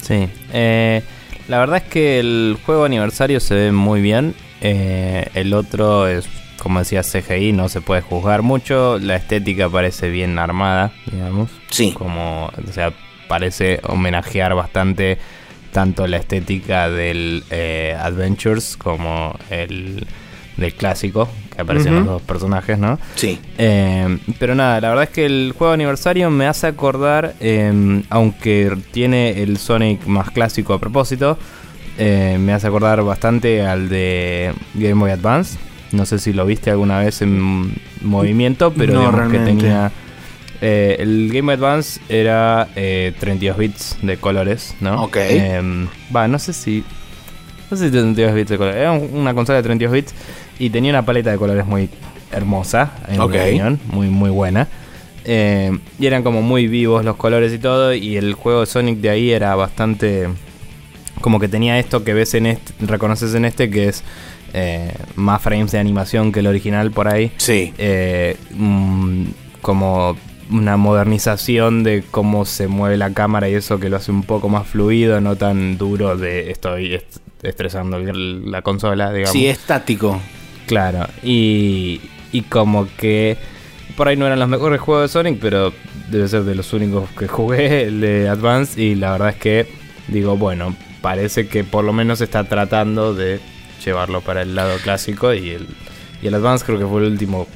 Sí, 0.00 0.26
eh, 0.54 1.02
la 1.48 1.58
verdad 1.58 1.82
es 1.84 1.92
que 1.92 2.18
el 2.18 2.56
juego 2.64 2.84
aniversario 2.84 3.40
se 3.40 3.54
ve 3.56 3.72
muy 3.72 4.00
bien. 4.00 4.34
Eh, 4.62 5.28
el 5.34 5.52
otro 5.52 6.08
es 6.08 6.26
como 6.58 6.78
decía 6.78 7.02
CGI, 7.02 7.52
no 7.52 7.68
se 7.68 7.80
puede 7.80 8.02
juzgar 8.02 8.42
mucho. 8.42 8.98
La 8.98 9.16
estética 9.16 9.68
parece 9.68 10.08
bien 10.10 10.38
armada, 10.38 10.92
digamos. 11.10 11.50
Sí. 11.70 11.92
Como, 11.92 12.46
o 12.46 12.72
sea, 12.72 12.92
parece 13.28 13.80
homenajear 13.84 14.54
bastante 14.54 15.18
tanto 15.72 16.06
la 16.06 16.16
estética 16.16 16.88
del 16.88 17.44
eh, 17.50 17.96
Adventures 18.00 18.76
como 18.76 19.38
el 19.50 20.06
del 20.56 20.72
clásico, 20.74 21.28
que 21.54 21.60
aparecen 21.60 21.96
los 21.96 22.06
dos 22.06 22.22
personajes, 22.22 22.78
¿no? 22.78 22.98
Sí. 23.14 23.38
Eh, 23.58 24.18
pero 24.38 24.54
nada, 24.54 24.80
la 24.80 24.88
verdad 24.88 25.04
es 25.04 25.10
que 25.10 25.26
el 25.26 25.52
juego 25.56 25.74
aniversario 25.74 26.30
me 26.30 26.46
hace 26.46 26.66
acordar, 26.66 27.34
em, 27.40 28.04
aunque 28.08 28.74
tiene 28.90 29.42
el 29.42 29.58
Sonic 29.58 30.06
más 30.06 30.30
clásico 30.30 30.72
a 30.72 30.80
propósito, 30.80 31.38
eh, 31.98 32.38
me 32.40 32.52
hace 32.52 32.66
acordar 32.66 33.02
bastante 33.02 33.66
al 33.66 33.88
de 33.88 34.52
Game 34.74 34.94
Boy 34.94 35.10
Advance. 35.10 35.58
No 35.92 36.06
sé 36.06 36.18
si 36.18 36.32
lo 36.32 36.44
viste 36.46 36.70
alguna 36.70 36.98
vez 36.98 37.22
en 37.22 37.74
movimiento, 38.02 38.72
pero 38.72 38.94
no, 38.94 39.00
digamos 39.00 39.32
que 39.32 39.38
tenía. 39.38 39.92
Eh, 40.60 40.96
el 41.00 41.30
Game 41.32 41.52
Advance 41.52 42.00
era 42.08 42.68
32 42.74 43.56
eh, 43.56 43.60
bits 43.60 43.98
de 44.02 44.16
colores, 44.16 44.74
¿no? 44.80 45.04
Ok. 45.04 45.16
Em, 45.16 45.86
va, 46.14 46.28
no 46.28 46.38
sé 46.38 46.52
si. 46.52 46.84
No 47.70 47.76
sé 47.76 47.86
si 47.86 47.90
32 47.90 48.34
bits 48.34 48.50
de 48.50 48.58
colores. 48.58 48.80
Era 48.80 48.92
una 48.92 49.34
consola 49.34 49.58
de 49.58 49.62
32 49.62 49.92
bits 49.92 50.14
y 50.58 50.70
tenía 50.70 50.90
una 50.90 51.04
paleta 51.04 51.30
de 51.30 51.36
colores 51.36 51.66
muy 51.66 51.90
hermosa, 52.32 52.92
en 53.08 53.18
mi 53.18 53.24
opinión. 53.24 53.80
Muy, 53.86 54.08
muy 54.08 54.30
buena. 54.30 54.68
Em, 55.24 55.80
y 55.98 56.06
eran 56.06 56.22
como 56.22 56.40
muy 56.42 56.68
vivos 56.68 57.04
los 57.04 57.16
colores 57.16 57.52
y 57.52 57.58
todo. 57.58 57.92
Y 57.92 58.16
el 58.16 58.34
juego 58.34 58.60
de 58.60 58.66
Sonic 58.66 58.98
de 58.98 59.10
ahí 59.10 59.30
era 59.30 59.54
bastante. 59.54 60.28
Como 61.20 61.40
que 61.40 61.48
tenía 61.48 61.78
esto 61.78 62.02
que 62.02 62.14
ves 62.14 62.34
en 62.34 62.46
este. 62.46 62.72
Reconoces 62.86 63.34
en 63.34 63.44
este, 63.44 63.68
que 63.70 63.88
es 63.88 64.04
eh, 64.52 64.92
más 65.16 65.42
frames 65.42 65.72
de 65.72 65.78
animación 65.78 66.32
que 66.32 66.40
el 66.40 66.46
original 66.46 66.90
por 66.90 67.08
ahí. 67.08 67.32
Sí. 67.36 67.72
Eh, 67.78 68.36
mm, 68.54 69.24
como 69.60 70.16
una 70.50 70.76
modernización 70.76 71.82
de 71.82 72.04
cómo 72.10 72.44
se 72.44 72.68
mueve 72.68 72.96
la 72.96 73.12
cámara 73.12 73.48
y 73.48 73.54
eso 73.54 73.80
que 73.80 73.88
lo 73.88 73.96
hace 73.96 74.12
un 74.12 74.22
poco 74.22 74.48
más 74.48 74.66
fluido, 74.66 75.20
no 75.20 75.36
tan 75.36 75.76
duro 75.76 76.16
de 76.16 76.50
estoy 76.50 77.00
estresando 77.42 77.98
la 77.98 78.62
consola, 78.62 79.12
digamos. 79.12 79.32
Sí, 79.32 79.46
estático. 79.46 80.20
Claro, 80.66 81.06
y, 81.22 82.00
y 82.32 82.42
como 82.42 82.88
que 82.96 83.36
por 83.96 84.08
ahí 84.08 84.16
no 84.16 84.26
eran 84.26 84.38
los 84.38 84.48
mejores 84.48 84.80
juegos 84.80 85.04
de 85.04 85.08
Sonic, 85.08 85.38
pero 85.40 85.72
debe 86.10 86.28
ser 86.28 86.44
de 86.44 86.54
los 86.54 86.72
únicos 86.72 87.08
que 87.10 87.28
jugué, 87.28 87.82
el 87.88 88.00
de 88.00 88.28
Advance, 88.28 88.80
y 88.80 88.94
la 88.94 89.12
verdad 89.12 89.30
es 89.30 89.36
que 89.36 89.66
digo, 90.08 90.36
bueno, 90.36 90.74
parece 91.00 91.48
que 91.48 91.64
por 91.64 91.84
lo 91.84 91.92
menos 91.92 92.20
está 92.20 92.44
tratando 92.44 93.14
de 93.14 93.40
llevarlo 93.86 94.20
para 94.20 94.42
el 94.42 94.54
lado 94.54 94.76
clásico 94.82 95.32
y 95.32 95.50
el, 95.50 95.66
y 96.22 96.26
el 96.26 96.34
Advance 96.34 96.64
creo 96.64 96.78
que 96.78 96.86
fue 96.86 97.00
el 97.02 97.12
último 97.12 97.46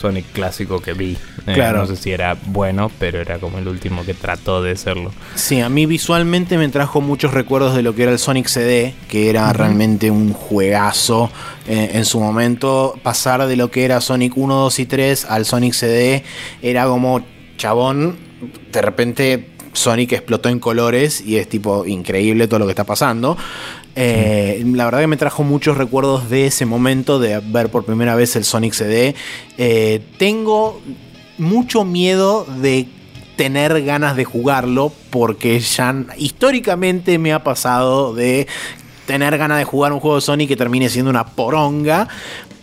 Sonic 0.00 0.32
clásico 0.32 0.80
que 0.80 0.94
vi. 0.94 1.16
Eh, 1.46 1.52
claro. 1.54 1.80
no 1.80 1.86
sé 1.86 1.96
si 1.96 2.10
era 2.10 2.36
bueno, 2.46 2.90
pero 2.98 3.20
era 3.20 3.38
como 3.38 3.58
el 3.58 3.68
último 3.68 4.04
que 4.04 4.14
trató 4.14 4.62
de 4.62 4.76
serlo. 4.76 5.12
Sí, 5.34 5.60
a 5.60 5.68
mí 5.68 5.84
visualmente 5.84 6.56
me 6.56 6.68
trajo 6.68 7.00
muchos 7.00 7.34
recuerdos 7.34 7.74
de 7.76 7.82
lo 7.82 7.94
que 7.94 8.04
era 8.04 8.12
el 8.12 8.18
Sonic 8.18 8.46
CD, 8.46 8.94
que 9.08 9.28
era 9.28 9.52
realmente 9.52 10.10
un 10.10 10.32
juegazo 10.32 11.30
eh, 11.66 11.90
en 11.94 12.06
su 12.06 12.18
momento. 12.18 12.94
Pasar 13.02 13.46
de 13.46 13.56
lo 13.56 13.70
que 13.70 13.84
era 13.84 14.00
Sonic 14.00 14.36
1, 14.36 14.54
2 14.54 14.78
y 14.78 14.86
3 14.86 15.24
al 15.26 15.44
Sonic 15.44 15.74
CD 15.74 16.24
era 16.62 16.86
como 16.86 17.22
chabón. 17.58 18.16
De 18.72 18.80
repente 18.80 19.50
Sonic 19.72 20.12
explotó 20.12 20.48
en 20.48 20.58
colores 20.58 21.20
y 21.20 21.36
es 21.36 21.48
tipo 21.48 21.86
increíble 21.86 22.48
todo 22.48 22.60
lo 22.60 22.66
que 22.66 22.72
está 22.72 22.84
pasando. 22.84 23.36
Eh, 24.02 24.62
la 24.64 24.86
verdad 24.86 25.00
que 25.00 25.06
me 25.08 25.18
trajo 25.18 25.42
muchos 25.42 25.76
recuerdos 25.76 26.30
de 26.30 26.46
ese 26.46 26.64
momento 26.64 27.18
de 27.18 27.38
ver 27.38 27.68
por 27.68 27.84
primera 27.84 28.14
vez 28.14 28.34
el 28.34 28.44
Sonic 28.44 28.72
CD. 28.72 29.14
Eh, 29.58 30.00
tengo 30.16 30.80
mucho 31.36 31.84
miedo 31.84 32.46
de 32.46 32.88
tener 33.36 33.84
ganas 33.84 34.16
de 34.16 34.24
jugarlo 34.24 34.90
porque 35.10 35.60
ya 35.60 35.94
históricamente 36.16 37.18
me 37.18 37.34
ha 37.34 37.44
pasado 37.44 38.14
de 38.14 38.46
tener 39.04 39.36
ganas 39.36 39.58
de 39.58 39.64
jugar 39.64 39.92
un 39.92 40.00
juego 40.00 40.16
de 40.16 40.22
Sonic 40.22 40.48
que 40.48 40.56
termine 40.56 40.88
siendo 40.88 41.10
una 41.10 41.26
poronga, 41.26 42.08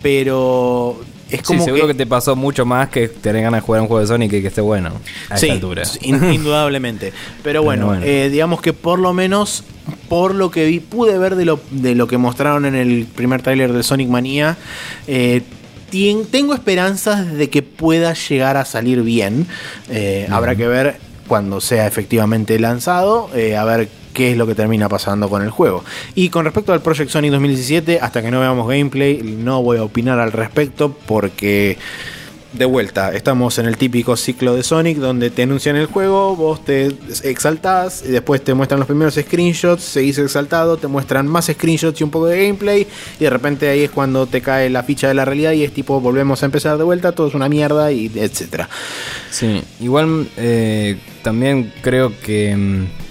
pero 0.02 0.98
es 1.30 1.42
como 1.42 1.60
sí, 1.60 1.64
seguro 1.66 1.86
que... 1.86 1.94
te 1.94 2.06
pasó 2.06 2.36
mucho 2.36 2.64
más 2.64 2.88
que 2.88 3.08
tener 3.08 3.42
ganas 3.42 3.60
de 3.60 3.66
jugar 3.66 3.82
un 3.82 3.88
juego 3.88 4.00
de 4.00 4.06
Sonic 4.06 4.32
y 4.32 4.42
que 4.42 4.48
esté 4.48 4.60
bueno 4.60 4.92
a 5.28 5.36
sí, 5.36 5.46
esta 5.46 5.54
altura. 5.54 5.82
indudablemente. 6.00 7.12
Pero 7.42 7.62
bueno, 7.62 7.86
bueno. 7.86 8.02
Eh, 8.04 8.28
digamos 8.30 8.60
que 8.60 8.72
por 8.72 8.98
lo 8.98 9.12
menos 9.12 9.64
por 10.08 10.34
lo 10.34 10.50
que 10.50 10.66
vi, 10.66 10.80
pude 10.80 11.18
ver 11.18 11.36
de 11.36 11.44
lo, 11.44 11.60
de 11.70 11.94
lo 11.94 12.06
que 12.06 12.18
mostraron 12.18 12.66
en 12.66 12.74
el 12.74 13.06
primer 13.06 13.42
tráiler 13.42 13.72
de 13.72 13.82
Sonic 13.82 14.08
Mania. 14.08 14.56
Eh, 15.06 15.42
tengo 16.30 16.54
esperanzas 16.54 17.32
de 17.32 17.48
que 17.48 17.62
pueda 17.62 18.14
llegar 18.14 18.56
a 18.56 18.64
salir 18.64 19.02
bien. 19.02 19.46
Eh, 19.88 20.26
uh 20.26 20.30
-huh. 20.30 20.36
Habrá 20.36 20.54
que 20.54 20.66
ver 20.66 20.96
cuando 21.26 21.60
sea 21.60 21.86
efectivamente 21.86 22.58
lanzado, 22.58 23.30
eh, 23.34 23.56
a 23.56 23.64
ver 23.64 23.88
qué 24.18 24.32
es 24.32 24.36
lo 24.36 24.48
que 24.48 24.56
termina 24.56 24.88
pasando 24.88 25.28
con 25.28 25.42
el 25.42 25.50
juego. 25.50 25.84
Y 26.16 26.28
con 26.28 26.44
respecto 26.44 26.72
al 26.72 26.82
Project 26.82 27.08
Sonic 27.08 27.30
2017, 27.30 28.00
hasta 28.00 28.20
que 28.20 28.32
no 28.32 28.40
veamos 28.40 28.66
gameplay, 28.66 29.22
no 29.22 29.62
voy 29.62 29.78
a 29.78 29.84
opinar 29.84 30.18
al 30.18 30.32
respecto 30.32 30.92
porque 31.06 31.78
de 32.52 32.64
vuelta, 32.64 33.14
estamos 33.14 33.58
en 33.60 33.66
el 33.66 33.76
típico 33.76 34.16
ciclo 34.16 34.56
de 34.56 34.64
Sonic 34.64 34.96
donde 34.98 35.30
te 35.30 35.44
anuncian 35.44 35.76
el 35.76 35.86
juego, 35.86 36.34
vos 36.34 36.64
te 36.64 36.96
exaltás, 37.22 38.02
y 38.04 38.10
después 38.10 38.42
te 38.42 38.54
muestran 38.54 38.80
los 38.80 38.88
primeros 38.88 39.14
screenshots, 39.14 39.84
seguís 39.84 40.18
exaltado, 40.18 40.78
te 40.78 40.88
muestran 40.88 41.28
más 41.28 41.46
screenshots 41.46 42.00
y 42.00 42.04
un 42.04 42.10
poco 42.10 42.26
de 42.26 42.42
gameplay, 42.42 42.88
y 43.20 43.22
de 43.22 43.30
repente 43.30 43.68
ahí 43.68 43.82
es 43.82 43.90
cuando 43.90 44.26
te 44.26 44.40
cae 44.40 44.68
la 44.68 44.82
ficha 44.82 45.06
de 45.06 45.14
la 45.14 45.24
realidad 45.26 45.52
y 45.52 45.62
es 45.62 45.72
tipo, 45.72 46.00
volvemos 46.00 46.42
a 46.42 46.46
empezar 46.46 46.76
de 46.76 46.82
vuelta, 46.82 47.12
todo 47.12 47.28
es 47.28 47.34
una 47.34 47.48
mierda, 47.48 47.92
y 47.92 48.10
etcétera. 48.16 48.68
Sí, 49.30 49.62
igual 49.78 50.26
eh, 50.36 50.98
también 51.22 51.72
creo 51.82 52.18
que 52.18 52.56
mm, 52.56 53.07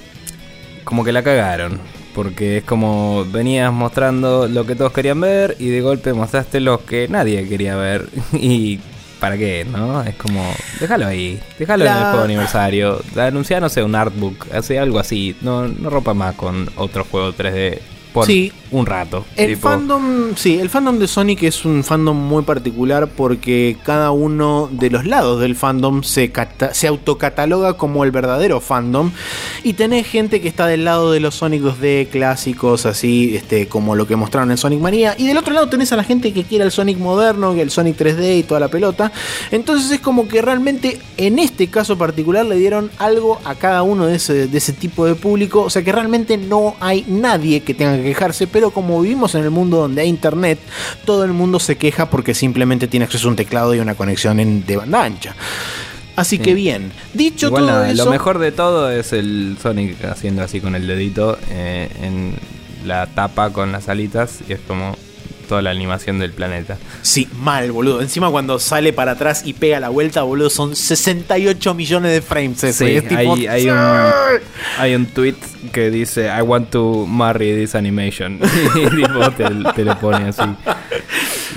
como 0.87 1.03
que 1.03 1.11
la 1.11 1.21
cagaron. 1.21 1.79
Porque 2.15 2.57
es 2.57 2.63
como 2.63 3.25
venías 3.25 3.71
mostrando 3.73 4.47
lo 4.47 4.65
que 4.65 4.73
todos 4.73 4.93
querían 4.93 5.19
ver 5.19 5.57
y 5.59 5.67
de 5.67 5.81
golpe 5.81 6.13
mostraste 6.13 6.61
lo 6.61 6.83
que 6.85 7.09
nadie 7.09 7.47
quería 7.47 7.75
ver. 7.75 8.07
Y 8.33 8.79
¿para 9.19 9.37
qué? 9.37 9.65
¿No? 9.69 10.01
Es 10.01 10.15
como, 10.15 10.41
déjalo 10.79 11.05
ahí, 11.05 11.39
déjalo 11.59 11.83
la... 11.83 11.91
en 11.91 11.97
el 11.97 12.03
juego 12.05 12.23
aniversario, 12.23 13.01
anuncia, 13.17 13.59
no 13.59 13.67
sé, 13.67 13.83
un 13.83 13.95
artbook, 13.95 14.47
hace 14.53 14.79
algo 14.79 14.99
así, 14.99 15.35
no, 15.41 15.67
no 15.67 15.89
rompa 15.89 16.13
más 16.13 16.35
con 16.35 16.69
otro 16.77 17.03
juego 17.03 17.33
3D 17.33 17.79
por 18.13 18.25
sí, 18.25 18.51
un 18.71 18.85
rato. 18.85 19.25
El 19.35 19.55
tipo... 19.55 19.69
fandom, 19.69 20.35
sí, 20.35 20.59
el 20.59 20.69
fandom 20.69 20.99
de 20.99 21.07
Sonic 21.07 21.43
es 21.43 21.65
un 21.65 21.83
fandom 21.83 22.17
muy 22.17 22.43
particular 22.43 23.07
porque 23.07 23.77
cada 23.83 24.11
uno 24.11 24.69
de 24.71 24.89
los 24.89 25.05
lados 25.05 25.39
del 25.39 25.55
fandom 25.55 26.03
se, 26.03 26.31
se 26.73 26.87
autocataloga 26.87 27.73
como 27.73 28.03
el 28.03 28.11
verdadero 28.11 28.59
fandom 28.59 29.11
y 29.63 29.73
tenés 29.73 30.07
gente 30.07 30.41
que 30.41 30.47
está 30.47 30.67
del 30.67 30.85
lado 30.85 31.11
de 31.11 31.19
los 31.19 31.35
Sonic 31.35 31.61
2D 31.61 32.07
clásicos, 32.09 32.85
así 32.85 33.35
este, 33.35 33.67
como 33.67 33.95
lo 33.95 34.07
que 34.07 34.15
mostraron 34.15 34.51
en 34.51 34.57
Sonic 34.57 34.79
Mania, 34.79 35.15
y 35.17 35.27
del 35.27 35.37
otro 35.37 35.53
lado 35.53 35.67
tenés 35.67 35.91
a 35.93 35.95
la 35.95 36.03
gente 36.03 36.33
que 36.33 36.43
quiere 36.43 36.65
el 36.65 36.71
Sonic 36.71 36.97
moderno, 36.97 37.53
el 37.53 37.71
Sonic 37.71 37.97
3D 37.97 38.39
y 38.39 38.43
toda 38.43 38.59
la 38.59 38.67
pelota. 38.67 39.11
Entonces 39.51 39.91
es 39.91 39.99
como 39.99 40.27
que 40.27 40.41
realmente 40.41 40.99
en 41.17 41.39
este 41.39 41.67
caso 41.67 41.97
particular 41.97 42.45
le 42.45 42.55
dieron 42.55 42.91
algo 42.97 43.39
a 43.43 43.55
cada 43.55 43.83
uno 43.83 44.05
de 44.05 44.15
ese, 44.15 44.47
de 44.47 44.57
ese 44.57 44.73
tipo 44.73 45.05
de 45.05 45.15
público, 45.15 45.61
o 45.61 45.69
sea 45.69 45.83
que 45.83 45.91
realmente 45.91 46.37
no 46.37 46.75
hay 46.79 47.05
nadie 47.07 47.61
que 47.61 47.73
tenga 47.73 47.96
que 47.97 48.03
quejarse, 48.03 48.47
pero 48.47 48.71
como 48.71 49.01
vivimos 49.01 49.35
en 49.35 49.43
el 49.43 49.51
mundo 49.51 49.77
donde 49.77 50.01
hay 50.01 50.09
internet, 50.09 50.59
todo 51.05 51.23
el 51.23 51.33
mundo 51.33 51.59
se 51.59 51.77
queja 51.77 52.09
porque 52.09 52.33
simplemente 52.33 52.87
tiene 52.87 53.05
acceso 53.05 53.27
a 53.27 53.31
un 53.31 53.35
teclado 53.35 53.75
y 53.75 53.79
una 53.79 53.95
conexión 53.95 54.39
en, 54.39 54.65
de 54.65 54.77
banda 54.77 55.03
ancha. 55.03 55.35
Así 56.15 56.37
sí. 56.37 56.41
que 56.41 56.55
bien, 56.55 56.91
dicho 57.13 57.47
Igual 57.47 57.67
todo 57.67 57.85
eso, 57.85 58.05
Lo 58.05 58.11
mejor 58.11 58.39
de 58.39 58.51
todo 58.51 58.91
es 58.91 59.13
el 59.13 59.55
Sonic 59.61 60.03
haciendo 60.05 60.41
así 60.41 60.59
con 60.59 60.75
el 60.75 60.87
dedito 60.87 61.37
eh, 61.51 61.89
en 62.01 62.33
la 62.85 63.05
tapa 63.05 63.51
con 63.51 63.71
las 63.71 63.87
alitas 63.87 64.39
y 64.47 64.53
es 64.53 64.59
como 64.67 64.95
toda 65.47 65.61
la 65.61 65.71
animación 65.71 66.19
del 66.19 66.31
planeta. 66.31 66.77
Sí, 67.01 67.27
mal, 67.39 67.71
boludo. 67.71 68.01
Encima 68.01 68.29
cuando 68.29 68.59
sale 68.59 68.93
para 68.93 69.13
atrás 69.13 69.43
y 69.45 69.53
pega 69.53 69.79
la 69.79 69.89
vuelta, 69.89 70.23
boludo, 70.23 70.49
son 70.49 70.75
68 70.75 71.73
millones 71.73 72.11
de 72.11 72.21
frames. 72.21 72.63
Eso. 72.63 72.85
Sí, 72.85 72.91
es 72.91 73.07
tipo... 73.07 73.33
hay, 73.35 73.47
hay, 73.47 73.69
un, 73.69 73.77
hay 74.77 74.95
un 74.95 75.05
tweet 75.07 75.35
que 75.71 75.89
dice 75.89 76.27
I 76.27 76.41
want 76.41 76.69
to 76.71 77.05
marry 77.07 77.55
this 77.55 77.75
animation. 77.75 78.39
y 78.75 78.95
tipo, 78.95 79.31
te, 79.31 79.45
te, 79.75 79.83
lo 79.83 79.97
pone 79.99 80.29
así. 80.29 80.43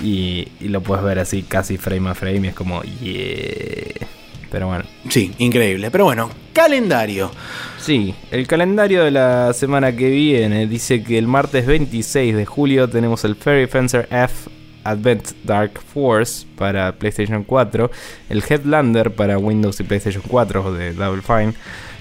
Y, 0.02 0.48
y, 0.60 0.68
lo 0.68 0.80
puedes 0.80 1.04
ver 1.04 1.18
así 1.18 1.42
casi 1.42 1.76
frame 1.76 2.10
a 2.10 2.14
frame 2.14 2.46
y 2.46 2.48
es 2.48 2.54
como, 2.54 2.82
yeah. 2.82 4.08
Pero 4.50 4.66
bueno. 4.66 4.84
Sí, 5.08 5.32
increíble. 5.38 5.90
Pero 5.90 6.04
bueno, 6.04 6.30
calendario. 6.52 7.30
Sí, 7.78 8.14
el 8.30 8.46
calendario 8.46 9.04
de 9.04 9.10
la 9.10 9.52
semana 9.52 9.94
que 9.96 10.10
viene 10.10 10.66
dice 10.66 11.02
que 11.02 11.18
el 11.18 11.26
martes 11.26 11.66
26 11.66 12.36
de 12.36 12.46
julio 12.46 12.88
tenemos 12.88 13.24
el 13.24 13.36
Fairy 13.36 13.66
Fencer 13.66 14.08
F 14.10 14.50
Advent 14.84 15.30
Dark 15.44 15.80
Force 15.92 16.46
para 16.56 16.92
PlayStation 16.92 17.44
4, 17.44 17.90
el 18.28 18.42
Headlander 18.48 19.12
para 19.14 19.38
Windows 19.38 19.78
y 19.80 19.84
PlayStation 19.84 20.22
4 20.26 20.72
de 20.72 20.92
Double 20.94 21.22
Fine, 21.22 21.54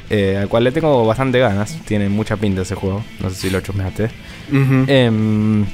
eh, 0.10 0.38
al 0.38 0.48
cual 0.48 0.64
le 0.64 0.72
tengo 0.72 1.06
bastante 1.06 1.40
ganas, 1.40 1.78
tiene 1.86 2.10
mucha 2.10 2.38
pinta 2.38 2.62
ese 2.62 2.76
juego, 2.76 3.04
no 3.20 3.30
sé 3.30 3.36
si 3.36 3.50
lo 3.50 3.62
chumeaste. 3.62 4.06
Uh 4.52 4.56
-huh. 4.56 4.86
eh, 4.88 5.66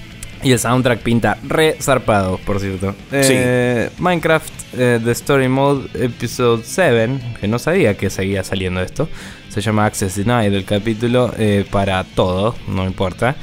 y 0.46 0.52
el 0.52 0.60
soundtrack 0.60 1.00
pinta 1.00 1.39
re 1.41 1.76
zarpado, 1.82 2.38
por 2.46 2.60
cierto. 2.60 2.93
Eh. 3.12 3.89
Minecraft 3.98 4.54
eh, 4.78 5.00
The 5.04 5.12
Story 5.12 5.48
Mode 5.48 5.89
Episode 5.96 6.62
7, 6.64 7.20
que 7.41 7.48
no 7.48 7.58
sabía 7.58 7.98
que 7.98 8.12
seguía 8.12 8.43
saliendo 8.43 8.80
esto. 8.80 9.10
Se 9.50 9.60
llama 9.60 9.88
Access 9.88 10.16
Denied 10.16 10.54
el 10.54 10.64
capítulo 10.64 11.34
eh, 11.39 11.66
para 11.72 12.04
todo, 12.04 12.56
no 12.68 12.86
importa. 12.86 13.36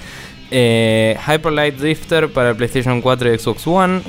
Hyper 0.49 1.53
Light 1.53 1.77
Drifter 1.79 2.29
para 2.29 2.55
PlayStation 2.55 3.01
4 3.01 3.35
y 3.35 3.39
Xbox 3.39 3.67
One. 3.67 4.01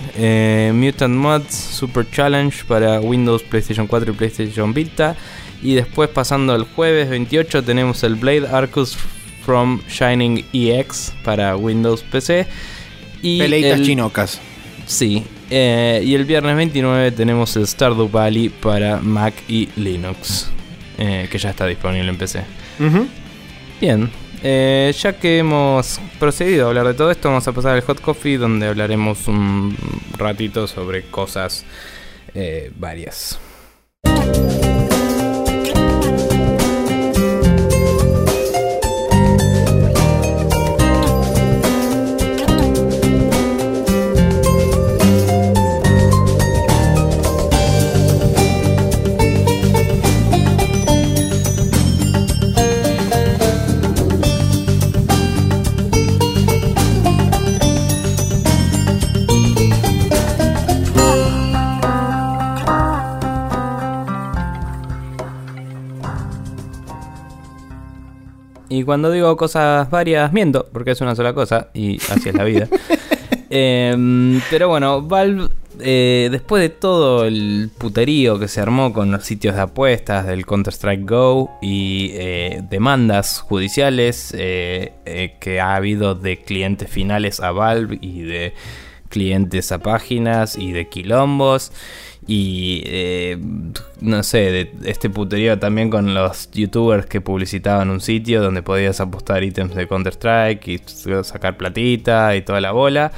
Mutant 0.73 1.15
Mods 1.15 1.55
Super 1.55 2.05
Challenge 2.11 2.55
para 2.67 2.99
Windows, 2.99 3.41
PlayStation 3.41 3.87
4 3.87 4.11
y 4.11 4.15
PlayStation 4.15 4.71
Vita. 4.71 5.15
Y 5.63 5.73
después 5.73 6.09
pasando 6.09 6.53
al 6.53 6.65
jueves 6.65 7.09
28 7.09 7.63
tenemos 7.63 8.03
el 8.03 8.15
Blade 8.15 8.47
Arcus 8.51 8.95
from 9.43 9.81
Shining 9.87 10.45
EX 10.53 11.11
para 11.23 11.55
Windows 11.55 12.03
PC. 12.03 12.45
Y 13.23 13.39
Peleitas 13.39 13.79
el, 13.79 13.85
chinocas. 13.85 14.39
Sí. 14.85 15.23
Eh, 15.49 16.01
y 16.05 16.13
el 16.13 16.25
viernes 16.25 16.55
29 16.55 17.11
tenemos 17.11 17.55
el 17.55 17.65
Stardew 17.65 18.09
Valley 18.09 18.49
para 18.49 18.97
Mac 18.97 19.33
y 19.47 19.69
Linux. 19.75 20.51
Eh, 20.99 21.27
que 21.31 21.39
ya 21.39 21.49
está 21.49 21.65
disponible 21.65 22.09
en 22.09 22.17
PC. 22.17 22.43
Uh 22.79 22.83
-huh. 22.83 23.07
Bien. 23.81 24.09
Eh, 24.45 24.93
ya 24.99 25.13
que 25.13 25.37
hemos 25.39 26.01
procedido 26.19 26.65
a 26.65 26.67
hablar 26.67 26.85
de 26.85 26.93
todo 26.93 27.09
esto, 27.09 27.29
vamos 27.29 27.47
a 27.47 27.53
pasar 27.53 27.75
al 27.75 27.81
Hot 27.81 28.01
Coffee, 28.01 28.37
donde 28.37 28.67
hablaremos 28.67 29.27
un 29.29 29.75
ratito 30.17 30.67
sobre 30.67 31.03
cosas 31.03 31.65
eh, 32.35 32.69
varias. 32.77 33.39
Y 68.73 68.83
cuando 68.83 69.11
digo 69.11 69.37
cosas 69.37 69.87
varias, 69.91 70.33
miento, 70.33 70.67
porque 70.73 70.91
es 70.91 71.01
una 71.01 71.15
sola 71.15 71.31
cosa, 71.33 71.69
y 71.75 71.97
así 72.09 72.29
es 72.29 72.33
la 72.33 72.43
vida. 72.43 72.67
eh, 73.51 74.41
pero 74.49 74.67
bueno, 74.67 75.03
Valve, 75.03 75.47
eh, 75.79 76.29
después 76.31 76.59
de 76.63 76.69
todo 76.69 77.25
el 77.25 77.69
puterío 77.77 78.39
que 78.39 78.47
se 78.47 78.61
armó 78.61 78.91
con 78.91 79.11
los 79.11 79.25
sitios 79.25 79.53
de 79.53 79.61
apuestas 79.61 80.25
del 80.25 80.47
Counter-Strike 80.47 81.07
Go 81.07 81.51
y 81.61 82.13
eh, 82.13 82.63
demandas 82.67 83.41
judiciales 83.41 84.33
eh, 84.35 85.35
que 85.39 85.61
ha 85.61 85.75
habido 85.75 86.15
de 86.15 86.41
clientes 86.41 86.89
finales 86.89 87.41
a 87.41 87.51
Valve 87.51 87.99
y 88.01 88.23
de 88.23 88.55
clientes 89.09 89.71
a 89.71 89.77
páginas 89.77 90.57
y 90.57 90.71
de 90.71 90.89
quilombos 90.89 91.71
Y 92.25 92.83
eh, 92.85 93.37
no 93.99 94.23
sé, 94.23 94.37
de 94.51 94.71
este 94.85 95.09
puterío 95.09 95.59
también 95.59 95.89
con 95.89 96.13
los 96.13 96.49
youtubers 96.51 97.05
que 97.05 97.19
publicitaban 97.21 97.89
un 97.89 97.99
sitio 97.99 98.41
donde 98.41 98.61
podías 98.61 99.01
apostar 99.01 99.43
ítems 99.43 99.75
de 99.75 99.87
Counter-Strike 99.87 100.67
y 100.67 100.81
sacar 101.23 101.57
platita 101.57 102.35
y 102.35 102.41
toda 102.41 102.61
la 102.61 102.71
bola. 102.71 103.11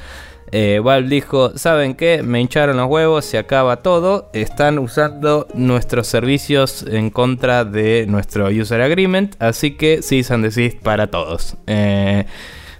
Eh, 0.52 0.80
Valve 0.82 1.08
dijo, 1.08 1.58
¿saben 1.58 1.94
qué? 1.94 2.22
Me 2.22 2.40
hincharon 2.40 2.76
los 2.76 2.88
huevos, 2.88 3.24
se 3.24 3.38
acaba 3.38 3.76
todo. 3.82 4.30
Están 4.32 4.78
usando 4.78 5.48
nuestros 5.54 6.06
servicios 6.06 6.84
en 6.88 7.10
contra 7.10 7.64
de 7.64 8.06
nuestro 8.06 8.48
user 8.48 8.80
agreement, 8.80 9.34
así 9.40 9.72
que 9.72 10.02
cease 10.02 10.32
and 10.32 10.44
desist 10.44 10.78
para 10.78 11.08
todos. 11.08 11.56
Eh, 11.66 12.26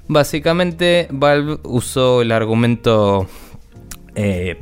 básicamente, 0.06 1.08
Valve 1.10 1.58
usó 1.64 2.22
el 2.22 2.30
argumento, 2.30 3.26
eh, 4.14 4.58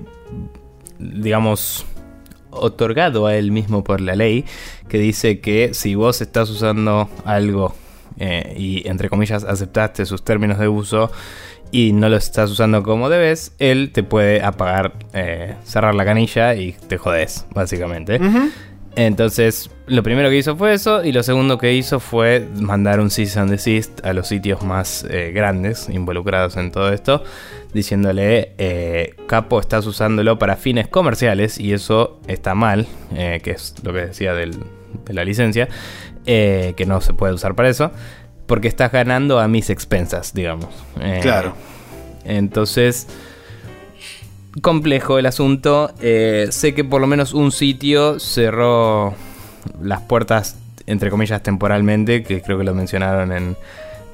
digamos, 0.99 1.85
otorgado 2.51 3.27
a 3.27 3.37
él 3.37 3.51
mismo 3.51 3.85
por 3.85 4.01
la 4.01 4.15
ley, 4.15 4.45
que 4.89 4.99
dice 4.99 5.41
que 5.41 5.75
si 5.75 5.95
vos 5.95 6.21
estás 6.21 6.51
usando 6.51 7.09
algo 7.25 7.75
y, 8.57 8.87
entre 8.87 9.09
comillas, 9.09 9.43
aceptaste 9.43 10.07
sus 10.07 10.23
términos 10.23 10.59
de 10.61 10.69
uso, 10.69 11.11
y 11.75 11.93
no 11.93 12.09
lo 12.09 12.17
estás 12.17 12.53
usando 12.53 12.85
como 12.85 13.09
debes, 13.09 13.53
él 13.59 13.91
te 13.93 14.05
puede 14.05 14.43
apagar, 14.43 14.93
eh, 15.13 15.57
cerrar 15.65 15.97
la 15.97 16.05
canilla 16.05 16.55
y 16.55 16.71
te 16.71 16.99
jodes, 16.99 17.47
básicamente. 17.53 18.21
Entonces, 18.97 19.71
lo 19.87 20.03
primero 20.03 20.31
que 20.31 20.37
hizo 20.37 20.57
fue 20.57 20.73
eso 20.73 21.05
y 21.05 21.11
lo 21.11 21.23
segundo 21.23 21.59
que 21.59 21.73
hizo 21.75 21.99
fue 21.99 22.47
mandar 22.61 23.01
un 23.01 23.11
cease 23.11 23.41
and 23.41 23.51
desist 23.51 24.05
a 24.07 24.13
los 24.13 24.29
sitios 24.29 24.63
más 24.63 25.05
eh, 25.11 25.33
grandes 25.35 25.89
involucrados 25.89 26.57
en 26.57 26.71
todo 26.71 26.93
esto, 26.93 27.25
diciéndole, 27.73 28.53
eh, 28.59 29.15
Capo, 29.27 29.59
estás 29.59 29.87
usándolo 29.87 30.39
para 30.39 30.57
fines 30.57 30.87
comerciales 30.87 31.59
y 31.59 31.73
eso 31.73 32.21
está 32.29 32.55
mal, 32.55 32.87
que 33.13 33.51
es 33.51 33.75
lo 33.83 33.93
que 33.93 34.07
decía 34.07 34.33
de 34.33 34.51
la 35.09 35.25
licencia, 35.25 35.69
que 36.25 36.85
no 36.87 37.01
se 37.01 37.15
puede 37.15 37.35
usar 37.35 37.55
para 37.57 37.69
eso 37.69 37.91
porque 38.47 38.69
estás 38.69 38.93
ganando 38.93 39.41
a 39.41 39.49
mis 39.49 39.71
expensas, 39.71 40.35
digamos. 40.35 40.69
Eh, 41.01 41.21
claro. 41.23 41.55
Entonces, 42.25 43.07
complejo 44.61 45.19
el 45.19 45.27
asunto. 45.27 45.93
Eh, 46.01 46.49
sé 46.51 46.75
que 46.75 46.85
por 46.85 47.01
lo 47.01 47.07
menos 47.07 47.35
un 47.35 47.53
sitio 47.53 48.19
cerró 48.21 49.15
las 49.83 50.01
puertas, 50.03 50.57
entre 50.87 51.11
comillas, 51.11 51.43
temporalmente, 51.43 52.23
que 52.23 52.41
creo 52.43 52.59
que 52.59 52.65
lo 52.65 52.75
mencionaron 52.75 53.33
en, 53.33 53.57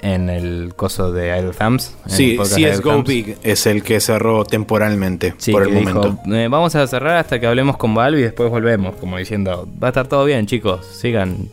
en 0.03 0.30
el 0.30 0.72
coso 0.76 1.12
de 1.12 1.38
Idle 1.38 1.53
Thumbs. 1.53 1.97
Sí, 2.07 2.38
CSGO 2.38 3.03
Big 3.03 3.36
es 3.43 3.66
el 3.66 3.82
que 3.82 4.01
cerró 4.01 4.45
temporalmente 4.45 5.34
sí, 5.38 5.53
por 5.53 5.62
el 5.62 5.72
momento. 5.72 6.18
Eh, 6.26 6.49
vamos 6.51 6.74
a 6.74 6.86
cerrar 6.86 7.16
hasta 7.16 7.38
que 7.38 7.47
hablemos 7.47 7.76
con 7.76 7.95
Valve 7.95 8.20
y 8.20 8.22
después 8.22 8.51
volvemos, 8.51 8.97
como 8.97 9.18
diciendo, 9.18 9.68
va 9.82 9.88
a 9.88 9.91
estar 9.91 10.07
todo 10.07 10.24
bien, 10.24 10.47
chicos, 10.47 10.86
sigan 10.86 11.49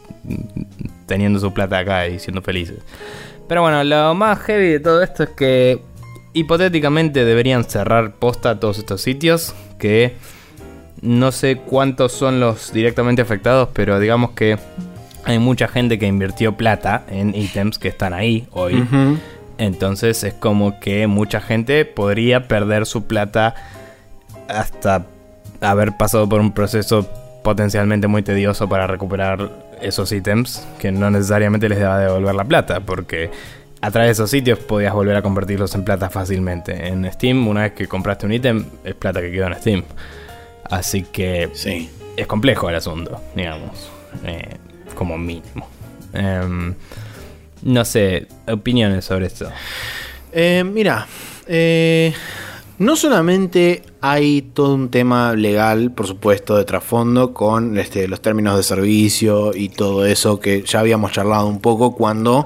teniendo 1.06 1.40
su 1.40 1.54
plata 1.54 1.80
acá 1.80 2.08
y 2.08 2.20
siendo 2.20 2.42
felices. 2.42 2.80
Pero 3.48 3.62
bueno, 3.62 3.84
lo 3.84 4.14
más 4.14 4.40
heavy 4.40 4.70
de 4.70 4.80
todo 4.80 5.02
esto 5.02 5.24
es 5.24 5.30
que 5.30 5.82
hipotéticamente 6.38 7.26
deberían 7.26 7.64
cerrar 7.64 8.14
posta 8.14 8.60
todos 8.60 8.78
estos 8.78 9.02
sitios 9.02 9.56
que 9.80 10.16
no 11.02 11.32
sé 11.32 11.58
cuántos 11.58 12.12
son 12.12 12.40
los 12.40 12.72
directamente 12.74 13.22
afectados, 13.22 13.70
pero 13.74 14.00
digamos 14.00 14.32
que 14.32 14.58
hay 15.24 15.40
mucha 15.40 15.68
gente 15.68 16.00
que 16.00 16.06
invirtió 16.06 16.56
plata 16.56 17.04
en 17.10 17.36
ítems 17.36 17.80
que 17.80 17.88
están 17.88 18.14
ahí 18.14 18.48
hoy. 18.52 18.88
Entonces 19.58 20.24
es 20.24 20.34
como 20.34 20.80
que 20.80 21.08
mucha 21.08 21.42
gente 21.42 21.86
podría 21.86 22.48
perder 22.48 22.86
su 22.86 23.08
plata 23.08 23.56
hasta 24.48 25.06
haber 25.62 25.98
pasado 25.98 26.30
por 26.30 26.40
un 26.40 26.52
proceso 26.54 27.10
potencialmente 27.44 28.08
muy 28.08 28.22
tedioso 28.22 28.70
para 28.70 28.88
recuperar 28.88 29.50
esos 29.82 30.12
ítems 30.12 30.68
que 30.80 30.92
no 30.92 31.10
necesariamente 31.10 31.70
les 31.70 31.80
deba 31.80 32.00
devolver 32.00 32.36
la 32.36 32.46
plata, 32.46 32.80
porque 32.80 33.30
a 33.82 33.92
través 33.92 34.10
de 34.10 34.12
esos 34.14 34.32
sitios 34.32 34.60
podías 34.60 34.94
volver 34.94 35.16
a 35.16 35.22
convertirlos 35.22 35.74
en 35.76 35.84
plata 35.84 36.10
fácilmente. 36.10 36.88
En 36.88 37.12
Steam, 37.12 37.48
una 37.48 37.62
vez 37.64 37.74
que 37.74 37.88
compraste 37.88 38.26
un 38.26 38.34
ítem, 38.34 38.66
es 38.84 38.96
plata 38.96 39.22
que 39.22 39.32
quedó 39.32 39.48
en 39.48 39.56
Steam. 39.56 39.84
Así 40.64 41.04
que 41.04 41.50
sí. 41.54 41.90
es 42.16 42.28
complejo 42.28 42.70
el 42.70 42.76
asunto, 42.76 43.22
digamos, 43.36 43.90
eh, 44.26 44.58
como 44.96 45.18
mínimo. 45.18 45.68
Em, 46.14 46.74
no 47.62 47.86
sé, 47.86 48.28
opiniones 48.48 49.06
sobre 49.06 49.28
esto. 49.28 49.50
Eh, 50.32 50.64
mira, 50.64 51.08
eh, 51.48 52.14
no 52.80 52.96
solamente 52.96 53.84
hay 54.02 54.42
todo 54.42 54.76
un 54.76 54.90
tema 54.90 55.34
legal, 55.34 55.92
por 55.92 56.06
supuesto, 56.06 56.58
de 56.58 56.66
trasfondo 56.66 57.34
con 57.34 57.78
este, 57.78 58.08
los 58.08 58.22
términos 58.22 58.58
de 58.58 58.64
servicio 58.64 59.52
y 59.56 59.70
todo 59.70 60.06
eso 60.06 60.40
que 60.40 60.64
ya 60.64 60.82
habíamos 60.82 61.12
charlado 61.12 61.48
un 61.48 61.60
poco 61.60 61.96
cuando 61.96 62.46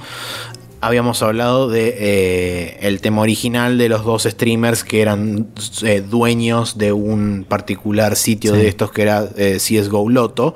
habíamos 0.81 1.21
hablado 1.23 1.69
de 1.69 1.95
eh, 1.97 2.77
el 2.81 3.01
tema 3.01 3.21
original 3.21 3.77
de 3.77 3.89
los 3.89 4.03
dos 4.03 4.23
streamers 4.23 4.83
que 4.83 5.01
eran 5.01 5.47
eh, 5.83 6.01
dueños 6.01 6.77
de 6.77 6.91
un 6.91 7.45
particular 7.47 8.15
sitio 8.15 8.53
de 8.53 8.67
estos 8.67 8.91
que 8.91 9.03
era 9.03 9.29
eh, 9.37 9.57
CSGO 9.59 10.09
Loto. 10.09 10.55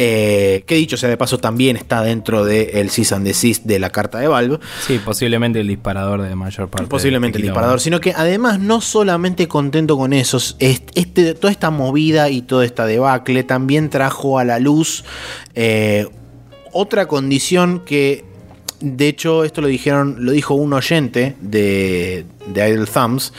Eh, 0.00 0.62
que 0.64 0.76
dicho 0.76 0.96
sea 0.96 1.08
de 1.08 1.16
paso, 1.16 1.38
también 1.38 1.76
está 1.76 2.02
dentro 2.02 2.44
del 2.44 2.70
de 2.70 2.88
Cease 2.88 3.16
and 3.16 3.26
Desist 3.26 3.64
de 3.64 3.80
la 3.80 3.90
carta 3.90 4.20
de 4.20 4.28
Valve. 4.28 4.60
Sí, 4.86 5.00
posiblemente 5.04 5.58
el 5.58 5.66
disparador 5.66 6.22
de 6.22 6.36
mayor 6.36 6.68
parte. 6.68 6.86
Posiblemente 6.86 7.38
el 7.38 7.42
disparador, 7.42 7.80
sino 7.80 8.00
que 8.00 8.12
además 8.16 8.60
no 8.60 8.80
solamente 8.80 9.48
contento 9.48 9.96
con 9.96 10.12
eso, 10.12 10.38
este, 10.60 11.34
toda 11.34 11.50
esta 11.50 11.70
movida 11.70 12.30
y 12.30 12.42
toda 12.42 12.64
esta 12.64 12.86
debacle 12.86 13.42
también 13.42 13.90
trajo 13.90 14.38
a 14.38 14.44
la 14.44 14.60
luz 14.60 15.04
eh, 15.56 16.06
otra 16.72 17.08
condición 17.08 17.80
que 17.80 18.24
de 18.80 19.08
hecho, 19.08 19.44
esto 19.44 19.60
lo 19.60 19.68
dijeron, 19.68 20.16
lo 20.24 20.32
dijo 20.32 20.54
un 20.54 20.72
oyente 20.72 21.34
de, 21.40 22.24
de 22.46 22.68
Idle 22.68 22.86
Thumbs, 22.86 23.32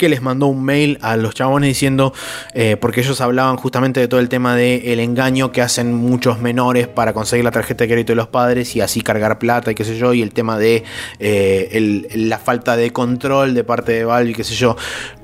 que 0.00 0.08
les 0.08 0.22
mandó 0.22 0.46
un 0.46 0.64
mail 0.64 0.98
a 1.02 1.18
los 1.18 1.34
chabones 1.34 1.68
diciendo, 1.68 2.14
eh, 2.54 2.78
porque 2.80 3.02
ellos 3.02 3.20
hablaban 3.20 3.58
justamente 3.58 4.00
de 4.00 4.08
todo 4.08 4.18
el 4.18 4.30
tema 4.30 4.56
del 4.56 4.80
el 4.86 4.98
engaño 4.98 5.52
que 5.52 5.60
hacen 5.60 5.92
muchos 5.92 6.40
menores 6.40 6.88
para 6.88 7.12
conseguir 7.12 7.44
la 7.44 7.50
tarjeta 7.50 7.84
de 7.84 7.88
crédito 7.88 8.12
de 8.12 8.16
los 8.16 8.28
padres 8.28 8.74
y 8.76 8.80
así 8.80 9.02
cargar 9.02 9.38
plata 9.38 9.70
y 9.70 9.74
qué 9.74 9.84
sé 9.84 9.98
yo, 9.98 10.14
y 10.14 10.22
el 10.22 10.32
tema 10.32 10.58
de 10.58 10.84
eh, 11.18 12.08
la 12.14 12.38
falta 12.38 12.76
de 12.76 12.94
control 12.94 13.52
de 13.52 13.62
parte 13.62 13.92
de 13.92 14.04
Valve 14.04 14.30
y 14.30 14.34
qué 14.34 14.42
sé 14.42 14.54
yo. 14.54 14.74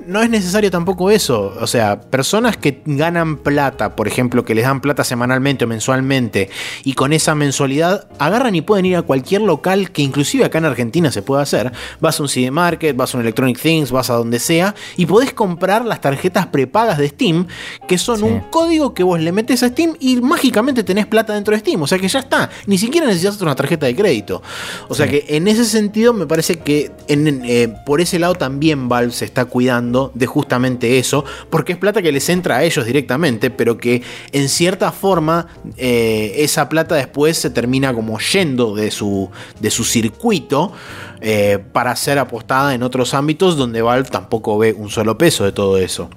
No 0.07 0.21
es 0.21 0.29
necesario 0.29 0.71
tampoco 0.71 1.11
eso, 1.11 1.53
o 1.59 1.67
sea, 1.67 1.99
personas 1.99 2.55
que 2.55 2.81
ganan 2.85 3.35
plata, 3.35 3.93
por 3.97 4.07
ejemplo, 4.07 4.45
que 4.45 4.55
les 4.55 4.63
dan 4.63 4.79
plata 4.79 5.03
semanalmente 5.03 5.65
o 5.65 5.67
mensualmente, 5.67 6.49
y 6.85 6.93
con 6.93 7.11
esa 7.11 7.35
mensualidad 7.35 8.07
agarran 8.17 8.55
y 8.55 8.61
pueden 8.61 8.85
ir 8.85 8.95
a 8.95 9.01
cualquier 9.01 9.41
local 9.41 9.91
que 9.91 10.01
inclusive 10.01 10.45
acá 10.45 10.59
en 10.59 10.65
Argentina 10.65 11.11
se 11.11 11.21
puede 11.21 11.41
hacer. 11.41 11.73
Vas 11.99 12.19
a 12.19 12.23
un 12.23 12.29
CD 12.29 12.51
Market, 12.51 12.95
vas 12.95 13.13
a 13.13 13.17
un 13.17 13.23
Electronic 13.23 13.59
Things, 13.59 13.91
vas 13.91 14.09
a 14.09 14.13
donde 14.13 14.39
sea, 14.39 14.75
y 14.95 15.05
podés 15.05 15.33
comprar 15.33 15.83
las 15.83 15.99
tarjetas 15.99 16.47
prepagas 16.47 16.97
de 16.97 17.09
Steam, 17.09 17.45
que 17.85 17.97
son 17.97 18.23
un 18.23 18.39
código 18.39 18.93
que 18.93 19.03
vos 19.03 19.19
le 19.19 19.33
metes 19.33 19.61
a 19.61 19.67
Steam 19.67 19.97
y 19.99 20.21
mágicamente 20.21 20.85
tenés 20.85 21.05
plata 21.05 21.33
dentro 21.33 21.53
de 21.53 21.59
Steam. 21.59 21.81
O 21.81 21.87
sea 21.87 21.99
que 21.99 22.07
ya 22.07 22.19
está, 22.19 22.49
ni 22.65 22.77
siquiera 22.77 23.07
necesitas 23.07 23.41
una 23.41 23.55
tarjeta 23.55 23.85
de 23.85 23.95
crédito. 23.95 24.41
O 24.87 24.95
sea 24.95 25.09
que 25.09 25.25
en 25.27 25.49
ese 25.49 25.65
sentido 25.65 26.13
me 26.13 26.27
parece 26.27 26.59
que 26.59 26.91
eh, 27.09 27.73
por 27.85 27.99
ese 27.99 28.19
lado 28.19 28.35
también 28.35 28.87
Valve 28.87 29.11
se 29.11 29.25
está 29.25 29.43
cuidando 29.43 29.96
de 30.13 30.25
justamente 30.25 30.99
eso, 30.99 31.25
porque 31.49 31.73
es 31.73 31.77
plata 31.77 32.01
que 32.01 32.11
les 32.11 32.29
entra 32.29 32.57
a 32.57 32.63
ellos 32.63 32.85
directamente, 32.85 33.49
pero 33.49 33.77
que 33.77 34.01
en 34.31 34.49
cierta 34.49 34.91
forma 34.91 35.47
eh, 35.77 36.35
esa 36.37 36.69
plata 36.69 36.95
después 36.95 37.37
se 37.37 37.49
termina 37.49 37.93
como 37.93 38.19
yendo 38.19 38.75
de 38.75 38.91
su, 38.91 39.29
de 39.59 39.69
su 39.69 39.83
circuito. 39.83 40.71
Eh, 41.19 41.57
para 41.71 41.95
ser 41.95 42.19
apostada 42.19 42.75
en 42.75 42.83
otros 42.83 43.15
ámbitos 43.15 43.57
donde 43.57 43.81
Valve 43.81 44.07
tampoco 44.07 44.59
ve 44.59 44.71
un 44.73 44.91
solo 44.91 45.17
peso 45.17 45.45
de 45.45 45.51
todo 45.51 45.79
eso. 45.79 46.11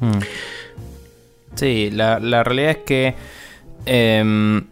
Hmm. 0.00 0.18
Sí, 1.54 1.90
la, 1.92 2.18
realidad 2.42 2.70
es 2.72 2.78
que 2.78 3.14
em, 3.86 4.66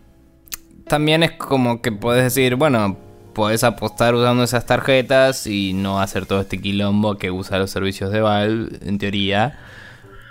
también 0.89 1.23
es 1.23 1.33
como 1.33 1.81
que 1.81 1.93
puedes 1.93 2.25
decir, 2.25 2.57
bueno, 2.57 2.97
puedes 3.33 3.65
apostar 3.65 4.15
usando 4.15 4.43
esas 4.43 4.67
tarjetas 4.67 5.47
y 5.47 5.73
no 5.73 6.01
hacer 6.01 6.27
todo 6.27 6.41
este 6.41 6.61
quilombo 6.61 7.17
que 7.17 7.31
usa 7.31 7.59
los 7.59 7.71
servicios 7.71 8.11
de 8.13 8.21
Valve, 8.21 8.79
en 8.83 8.99
teoría. 8.99 9.59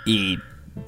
Y 0.06 0.38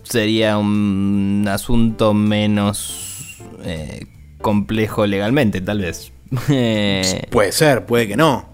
sería 0.02 0.58
un 0.58 1.46
asunto 1.48 2.14
menos 2.14 3.38
eh, 3.64 4.06
complejo 4.40 5.06
legalmente, 5.06 5.60
tal 5.60 5.80
vez. 5.80 6.12
puede 7.30 7.52
ser, 7.52 7.86
puede 7.86 8.08
que 8.08 8.16
no. 8.16 8.50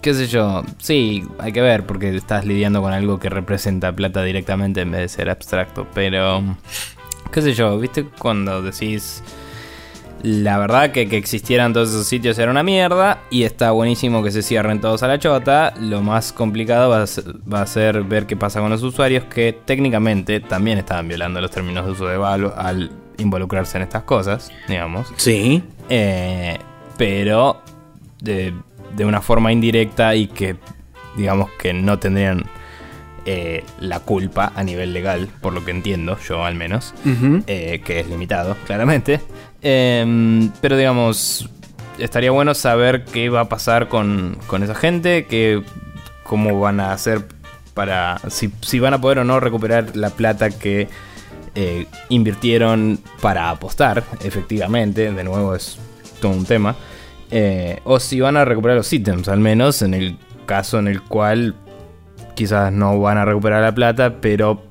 Qué 0.00 0.14
sé 0.14 0.26
yo, 0.26 0.64
sí, 0.78 1.22
hay 1.38 1.52
que 1.52 1.60
ver 1.60 1.86
porque 1.86 2.14
estás 2.16 2.44
lidiando 2.44 2.82
con 2.82 2.92
algo 2.92 3.20
que 3.20 3.28
representa 3.28 3.94
plata 3.94 4.24
directamente 4.24 4.80
en 4.80 4.90
vez 4.90 5.02
de 5.02 5.08
ser 5.08 5.30
abstracto, 5.30 5.86
pero 5.94 6.42
qué 7.30 7.40
sé 7.40 7.54
yo, 7.54 7.78
viste 7.78 8.04
cuando 8.18 8.62
decís 8.62 9.22
La 10.22 10.58
verdad 10.58 10.92
que 10.92 11.08
que 11.08 11.16
existieran 11.16 11.72
todos 11.72 11.90
esos 11.90 12.06
sitios 12.06 12.38
era 12.38 12.50
una 12.50 12.62
mierda 12.62 13.22
y 13.30 13.42
está 13.42 13.72
buenísimo 13.72 14.22
que 14.22 14.30
se 14.30 14.42
cierren 14.42 14.80
todos 14.80 15.02
a 15.02 15.08
la 15.08 15.18
chota. 15.18 15.74
Lo 15.80 16.00
más 16.02 16.32
complicado 16.32 16.90
va 16.90 17.02
a 17.02 17.06
ser, 17.06 17.24
va 17.52 17.62
a 17.62 17.66
ser 17.66 18.02
ver 18.04 18.26
qué 18.26 18.36
pasa 18.36 18.60
con 18.60 18.70
los 18.70 18.82
usuarios 18.82 19.24
que 19.24 19.52
técnicamente 19.64 20.40
también 20.40 20.78
estaban 20.78 21.08
violando 21.08 21.40
los 21.40 21.50
términos 21.50 21.84
de 21.86 21.92
uso 21.92 22.06
de 22.06 22.16
Valve 22.16 22.52
al 22.56 22.90
involucrarse 23.18 23.78
en 23.78 23.82
estas 23.82 24.04
cosas, 24.04 24.50
digamos. 24.68 25.12
Sí. 25.16 25.62
Eh, 25.88 26.58
pero 26.96 27.60
de, 28.20 28.54
de 28.96 29.04
una 29.04 29.20
forma 29.20 29.52
indirecta 29.52 30.14
y 30.14 30.28
que 30.28 30.56
digamos 31.16 31.50
que 31.58 31.72
no 31.72 31.98
tendrían 31.98 32.44
eh, 33.24 33.64
la 33.78 34.00
culpa 34.00 34.52
a 34.56 34.64
nivel 34.64 34.92
legal, 34.92 35.28
por 35.40 35.52
lo 35.52 35.64
que 35.64 35.70
entiendo, 35.70 36.18
yo 36.26 36.44
al 36.44 36.56
menos, 36.56 36.92
eh, 37.46 37.80
que 37.84 38.00
es 38.00 38.08
limitado, 38.08 38.56
claramente. 38.66 39.20
Em, 39.62 40.50
pero 40.60 40.76
digamos, 40.76 41.48
estaría 41.98 42.30
bueno 42.30 42.54
saber 42.54 43.04
qué 43.04 43.28
va 43.28 43.42
a 43.42 43.48
pasar 43.48 43.88
con, 43.88 44.36
con 44.46 44.62
esa 44.62 44.74
gente, 44.74 45.26
que, 45.26 45.62
cómo 46.24 46.58
van 46.60 46.80
a 46.80 46.92
hacer 46.92 47.26
para, 47.74 48.20
si, 48.28 48.52
si 48.60 48.80
van 48.80 48.94
a 48.94 49.00
poder 49.00 49.20
o 49.20 49.24
no 49.24 49.40
recuperar 49.40 49.96
la 49.96 50.10
plata 50.10 50.50
que 50.50 50.88
eh, 51.54 51.86
invirtieron 52.08 52.98
para 53.20 53.50
apostar, 53.50 54.04
efectivamente, 54.24 55.12
de 55.12 55.24
nuevo 55.24 55.54
es 55.54 55.78
todo 56.20 56.32
un 56.32 56.44
tema. 56.44 56.74
Eh, 57.30 57.80
o 57.84 57.98
si 58.00 58.20
van 58.20 58.36
a 58.36 58.44
recuperar 58.44 58.76
los 58.76 58.92
ítems, 58.92 59.28
al 59.28 59.40
menos 59.40 59.82
en 59.82 59.94
el 59.94 60.18
caso 60.44 60.78
en 60.78 60.88
el 60.88 61.02
cual 61.02 61.54
quizás 62.34 62.72
no 62.72 62.98
van 63.00 63.18
a 63.18 63.24
recuperar 63.24 63.62
la 63.62 63.74
plata, 63.74 64.20
pero 64.20 64.62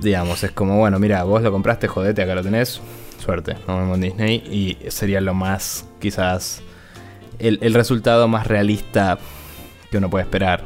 digamos, 0.00 0.42
es 0.42 0.52
como, 0.52 0.78
bueno, 0.78 0.98
mira, 0.98 1.22
vos 1.24 1.42
lo 1.42 1.52
compraste, 1.52 1.88
jodete, 1.88 2.22
acá 2.22 2.34
lo 2.34 2.42
tenés, 2.42 2.80
suerte, 3.20 3.54
nos 3.66 3.78
vemos 3.78 4.00
Disney, 4.00 4.36
y 4.36 4.90
sería 4.90 5.20
lo 5.20 5.34
más, 5.34 5.86
quizás, 6.00 6.62
el, 7.38 7.58
el 7.62 7.74
resultado 7.74 8.28
más 8.28 8.46
realista 8.46 9.18
que 9.90 9.98
uno 9.98 10.10
puede 10.10 10.24
esperar. 10.24 10.64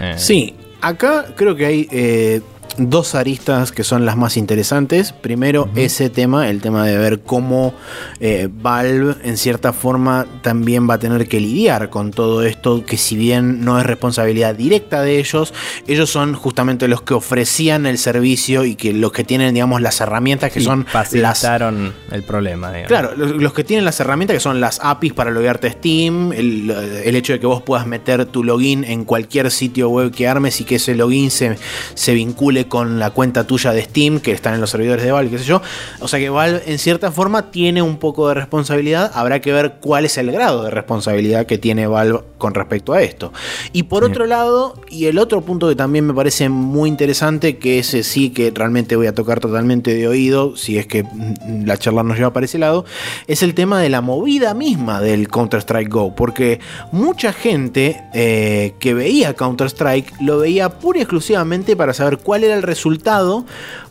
Eh, 0.00 0.14
Sí, 0.16 0.54
acá 0.80 1.26
creo 1.36 1.56
que 1.56 1.66
hay 1.66 1.88
eh, 1.90 2.40
dos 2.78 3.14
aristas 3.14 3.72
que 3.72 3.84
son 3.84 4.06
las 4.06 4.16
más 4.16 4.36
interesantes. 4.36 5.12
Primero, 5.12 5.68
ese 5.74 6.10
tema, 6.10 6.48
el 6.48 6.60
tema 6.60 6.86
de 6.86 6.96
ver 6.96 7.20
cómo 7.20 7.74
eh, 8.20 8.48
Valve 8.50 9.16
en 9.24 9.36
cierta 9.36 9.72
forma 9.72 10.26
también 10.42 10.88
va 10.88 10.94
a 10.94 10.98
tener 10.98 11.28
que 11.28 11.40
lidiar 11.40 11.90
con 11.90 12.10
todo 12.10 12.42
esto, 12.42 12.84
que 12.84 12.96
si 12.96 13.16
bien 13.16 13.64
no 13.64 13.78
es 13.78 13.86
responsabilidad 13.86 14.54
directa 14.54 15.02
de 15.02 15.18
ellos, 15.18 15.52
ellos 15.86 16.10
son 16.10 16.34
justamente 16.34 16.88
los 16.88 17.02
que 17.02 17.14
ofrecían 17.14 17.86
el 17.86 17.98
servicio 17.98 18.64
y 18.64 18.76
que 18.76 18.92
los 18.92 19.12
que 19.12 19.24
tienen, 19.24 19.54
digamos, 19.54 19.80
las 19.80 20.00
herramientas 20.00 20.52
que 20.52 20.60
y 20.60 20.64
son 20.64 20.84
las 20.84 20.92
facilitaron 20.92 21.92
el 22.10 22.22
problema, 22.22 22.68
digamos. 22.68 22.88
Claro, 22.88 23.16
los, 23.16 23.32
los 23.32 23.52
que 23.52 23.64
tienen 23.64 23.84
las 23.84 23.98
herramientas 24.00 24.36
que 24.36 24.40
son 24.40 24.60
las 24.60 24.80
APIs 24.82 25.12
para 25.12 25.30
loguearte 25.30 25.70
Steam, 25.70 26.32
el, 26.32 26.70
el 26.70 27.16
hecho 27.16 27.32
de 27.32 27.40
que 27.40 27.46
vos 27.46 27.62
puedas 27.62 27.86
meter 27.86 28.26
tu 28.26 28.44
login 28.44 28.84
en 28.84 29.04
cualquier 29.04 29.50
sitio 29.50 29.88
web 29.88 30.12
que 30.12 30.28
armes 30.28 30.60
y 30.60 30.64
que 30.64 30.76
ese 30.76 30.94
login 30.94 31.30
se, 31.30 31.58
se 31.94 32.14
vincule 32.14 32.67
con 32.68 32.98
la 32.98 33.10
cuenta 33.10 33.44
tuya 33.46 33.72
de 33.72 33.82
Steam, 33.82 34.20
que 34.20 34.32
están 34.32 34.54
en 34.54 34.60
los 34.60 34.70
servidores 34.70 35.04
de 35.04 35.12
Valve, 35.12 35.30
qué 35.30 35.38
sé 35.38 35.44
yo. 35.44 35.60
O 36.00 36.08
sea 36.08 36.18
que 36.20 36.28
Valve 36.30 36.62
en 36.66 36.78
cierta 36.78 37.10
forma 37.12 37.50
tiene 37.50 37.82
un 37.82 37.96
poco 37.98 38.28
de 38.28 38.34
responsabilidad, 38.34 39.10
habrá 39.14 39.40
que 39.40 39.52
ver 39.52 39.74
cuál 39.80 40.04
es 40.04 40.18
el 40.18 40.30
grado 40.30 40.64
de 40.64 40.70
responsabilidad 40.70 41.46
que 41.46 41.58
tiene 41.58 41.86
Valve 41.86 42.20
con 42.38 42.54
respecto 42.54 42.92
a 42.92 43.02
esto. 43.02 43.32
Y 43.72 43.84
por 43.84 44.04
Sí. 44.04 44.10
otro 44.10 44.26
lado, 44.26 44.74
y 44.88 45.06
el 45.06 45.18
otro 45.18 45.40
punto 45.40 45.68
que 45.68 45.74
también 45.74 46.06
me 46.06 46.14
parece 46.14 46.48
muy 46.48 46.88
interesante, 46.88 47.56
que 47.58 47.78
ese 47.78 48.02
sí 48.02 48.30
que 48.30 48.52
realmente 48.54 48.94
voy 48.96 49.06
a 49.06 49.14
tocar 49.14 49.40
totalmente 49.40 49.94
de 49.94 50.06
oído, 50.08 50.56
si 50.56 50.78
es 50.78 50.86
que 50.86 51.02
mm, 51.02 51.64
la 51.66 51.76
charla 51.78 52.02
nos 52.02 52.16
lleva 52.16 52.32
para 52.32 52.46
ese 52.46 52.58
lado, 52.58 52.84
es 53.26 53.42
el 53.42 53.54
tema 53.54 53.80
de 53.80 53.88
la 53.88 54.00
movida 54.00 54.54
misma 54.54 55.00
del 55.00 55.28
Counter-Strike 55.28 55.88
Go, 55.88 56.14
porque 56.14 56.60
mucha 56.92 57.32
gente 57.32 58.00
eh, 58.14 58.74
que 58.78 58.94
veía 58.94 59.34
Counter-Strike 59.34 60.14
lo 60.20 60.38
veía 60.38 60.68
pura 60.68 60.98
y 60.98 61.02
exclusivamente 61.02 61.76
para 61.76 61.92
saber 61.94 62.18
cuál 62.18 62.44
era 62.44 62.56
el 62.58 62.62
resultado 62.62 63.46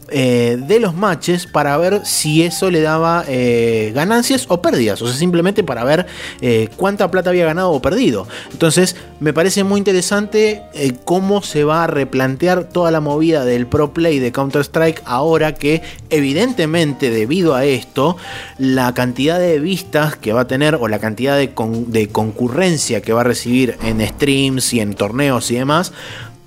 eh, 0.10 0.58
de 0.58 0.80
los 0.80 0.96
matches 0.96 1.48
para 1.48 1.78
ver 1.78 2.06
si 2.06 2.42
eso 2.42 2.72
le 2.72 2.80
daba 2.80 3.26
eh, 3.28 3.92
ganancias 3.94 4.46
o 4.48 4.62
pérdidas, 4.62 5.02
o 5.02 5.08
sea, 5.08 5.18
simplemente 5.18 5.66
para 5.66 5.84
ver 5.84 6.06
eh, 6.40 6.70
cuánta 6.78 7.12
plata 7.12 7.30
había 7.30 7.46
ganado 7.46 7.72
o 7.72 7.82
perdido. 7.82 8.26
Entonces, 8.54 8.96
me 9.20 9.34
parece 9.34 9.66
muy 9.66 9.80
interesante 9.80 10.64
cómo 11.04 11.42
se 11.42 11.66
va 11.66 11.84
a 11.84 11.88
replantear 11.88 12.70
toda 12.70 12.90
la 12.90 13.02
movida 13.02 13.44
del 13.44 13.68
pro 13.68 13.92
play 13.92 14.20
de 14.20 14.32
Counter-Strike 14.32 15.02
ahora 15.04 15.56
que, 15.56 15.82
evidentemente, 16.10 17.10
debido 17.10 17.54
a 17.54 17.66
esto, 17.66 18.16
la 18.58 18.94
cantidad 18.94 19.40
de 19.40 19.60
vistas 19.60 20.16
que 20.16 20.32
va 20.32 20.42
a 20.42 20.48
tener 20.48 20.76
o 20.76 20.88
la 20.88 21.00
cantidad 21.00 21.36
de, 21.36 21.52
de 21.88 22.08
concurrencia 22.08 23.02
que 23.02 23.12
va 23.12 23.22
a 23.22 23.26
recibir 23.26 23.78
en 23.84 24.08
streams 24.08 24.74
y 24.74 24.80
en 24.80 24.94
torneos 24.94 25.52
y 25.52 25.56
demás 25.56 25.92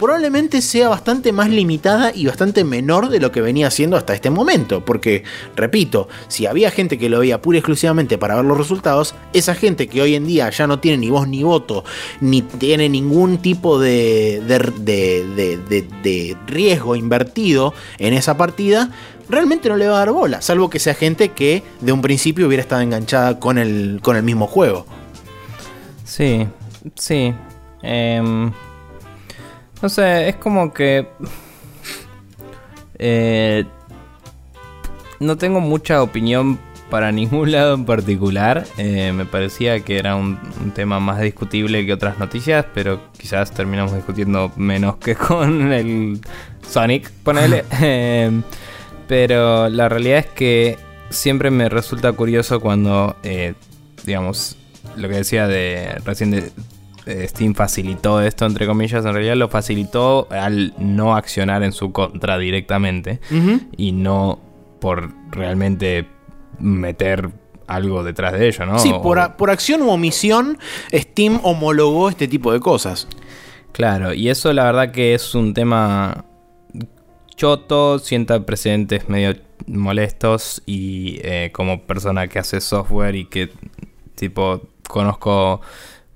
probablemente 0.01 0.63
sea 0.63 0.89
bastante 0.89 1.31
más 1.33 1.51
limitada 1.51 2.11
y 2.15 2.27
bastante 2.27 2.65
menor 2.65 3.11
de 3.11 3.21
lo 3.21 3.31
que 3.31 3.41
venía 3.43 3.71
siendo 3.71 3.97
hasta 3.97 4.15
este 4.15 4.31
momento. 4.31 4.85
Porque, 4.85 5.23
repito, 5.55 6.09
si 6.27 6.47
había 6.47 6.71
gente 6.71 6.99
que 6.99 7.09
lo 7.11 7.21
veía 7.21 7.43
pura 7.43 7.59
y 7.59 7.61
exclusivamente 7.61 8.17
para 8.19 8.35
ver 8.37 8.45
los 8.47 8.57
resultados, 8.59 9.15
esa 9.35 9.55
gente 9.55 9.87
que 9.89 10.01
hoy 10.03 10.15
en 10.15 10.27
día 10.27 10.49
ya 10.51 10.67
no 10.67 10.81
tiene 10.81 10.99
ni 10.99 11.11
voz 11.11 11.29
ni 11.29 11.43
voto, 11.43 11.85
ni 12.21 12.43
tiene 12.43 12.89
ningún 12.89 13.39
tipo 13.39 13.79
de, 13.79 14.43
de, 14.47 14.59
de- 15.69 15.83
de- 16.03 16.37
riesgo 16.47 16.97
invertido 16.97 17.75
en 17.99 18.15
esa 18.15 18.37
partida, 18.37 18.91
realmente 19.29 19.69
no 19.69 19.77
le 19.77 19.87
va 19.87 19.97
a 19.97 19.99
dar 20.01 20.13
bola. 20.13 20.41
Salvo 20.41 20.71
que 20.71 20.79
sea 20.79 20.95
gente 20.95 21.29
que 21.29 21.63
de 21.81 21.93
un 21.93 22.01
principio 22.01 22.47
hubiera 22.47 22.63
estado 22.63 22.81
enganchada 22.81 23.39
con 23.39 23.59
el, 23.59 24.01
con 24.03 24.17
el 24.17 24.23
mismo 24.23 24.47
juego. 24.47 24.87
Sí, 26.05 26.47
sí. 26.97 27.35
Em, 27.83 28.51
no 29.83 29.89
sé, 29.89 30.29
es 30.29 30.37
como 30.37 30.73
que... 30.73 31.09
eh, 32.99 33.65
no 35.21 35.37
tengo 35.37 35.61
mucha 35.61 36.03
opinión 36.03 36.59
para 36.91 37.13
ningún 37.13 37.53
lado 37.53 37.75
en 37.75 37.85
particular. 37.85 38.67
Eh, 38.77 39.13
me 39.15 39.25
parecía 39.25 39.81
que 39.81 39.99
era 39.99 40.17
un, 40.17 40.39
un 40.63 40.73
tema 40.73 41.01
más 41.01 41.21
discutible 41.21 41.87
que 41.87 41.93
otras 41.93 42.19
noticias, 42.19 42.67
pero 42.75 43.01
quizás 43.17 43.53
terminamos 43.53 43.95
discutiendo 43.95 44.53
menos 44.57 44.97
que 44.97 45.15
con 45.17 45.73
el 45.73 46.21
Sonic, 46.69 47.11
ponele. 47.23 47.65
Em, 47.81 48.43
pero 49.09 49.69
la 49.69 49.89
realidad 49.89 50.19
es 50.19 50.27
que 50.27 50.79
siempre 51.11 51.51
me 51.51 51.69
resulta 51.69 52.13
curioso 52.13 52.61
cuando, 52.61 53.17
eh, 53.25 53.55
digamos, 54.05 54.57
lo 54.97 55.09
que 55.09 55.17
decía 55.17 55.49
de 55.49 55.97
recién 56.05 56.31
de, 56.31 56.53
Steam 57.07 57.55
facilitó 57.55 58.21
esto, 58.21 58.47
entre 58.47 58.67
comillas, 58.67 59.05
en 59.05 59.13
realidad 59.13 59.37
lo 59.37 59.49
facilitó 59.49 60.29
al 60.31 60.75
no 60.79 61.17
accionar 61.17 61.63
en 61.63 61.73
su 61.73 61.93
contra 61.93 62.39
directamente 62.39 63.21
y 63.77 63.93
no 63.93 64.41
por 64.81 65.13
realmente 65.31 66.07
meter 66.59 67.31
algo 67.67 68.03
detrás 68.03 68.33
de 68.33 68.49
ello, 68.49 68.67
¿no? 68.67 68.79
Sí, 68.79 68.93
por, 69.03 69.37
por 69.37 69.51
acción 69.51 69.83
u 69.83 69.91
omisión, 69.91 70.59
Steam 70.93 71.41
homologó 71.43 72.09
este 72.09 72.29
tipo 72.29 72.53
de 72.53 72.61
cosas. 72.61 73.07
Claro, 73.73 74.13
y 74.13 74.29
eso 74.29 74.53
la 74.53 74.65
verdad 74.65 74.91
que 74.91 75.15
es 75.15 75.35
un 75.35 75.55
tema 75.55 76.25
choto, 77.37 77.99
sienta 77.99 78.45
precedentes 78.45 79.09
medio 79.09 79.35
molestos 79.67 80.63
y 80.67 81.21
eh, 81.23 81.51
como 81.53 81.83
persona 81.83 82.29
que 82.29 82.39
hace 82.39 82.61
software 82.61 83.15
y 83.15 83.27
que 83.27 83.51
tipo 84.15 84.61
conozco 84.89 85.61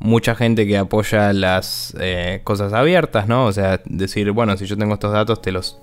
mucha 0.05 0.35
gente 0.35 0.67
que 0.67 0.77
apoya 0.77 1.33
las 1.33 1.97
eh, 1.99 2.43
cosas 2.45 2.75
abiertas, 2.75 3.27
¿no? 3.27 3.47
O 3.47 3.53
sea, 3.53 3.81
decir, 3.87 4.31
bueno, 4.33 4.55
si 4.59 4.67
yo 4.67 4.77
tengo 4.77 4.95
estos 4.95 5.13
datos 5.13 5.41
te 5.41 5.51
los 5.51 5.81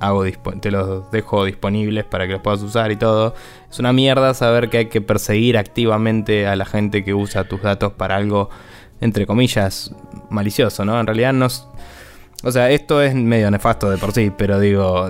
hago 0.00 0.24
te 0.24 0.70
dejo 1.12 1.44
disponibles 1.44 2.04
para 2.04 2.26
que 2.26 2.32
los 2.32 2.42
puedas 2.42 2.60
usar 2.62 2.90
y 2.90 2.96
todo. 2.96 3.36
Es 3.70 3.78
una 3.78 3.92
mierda 3.92 4.34
saber 4.34 4.68
que 4.68 4.78
hay 4.78 4.86
que 4.86 5.00
perseguir 5.00 5.56
activamente 5.56 6.48
a 6.48 6.56
la 6.56 6.64
gente 6.64 7.04
que 7.04 7.14
usa 7.14 7.44
tus 7.44 7.62
datos 7.62 7.92
para 7.92 8.16
algo 8.16 8.50
entre 9.00 9.26
comillas 9.26 9.94
malicioso, 10.28 10.84
¿no? 10.84 10.98
En 10.98 11.06
realidad 11.06 11.32
no 11.32 11.48
o 12.44 12.50
sea, 12.50 12.68
esto 12.72 13.00
es 13.00 13.14
medio 13.14 13.48
nefasto 13.52 13.88
de 13.88 13.98
por 13.98 14.10
sí, 14.10 14.32
pero 14.36 14.58
digo, 14.58 15.08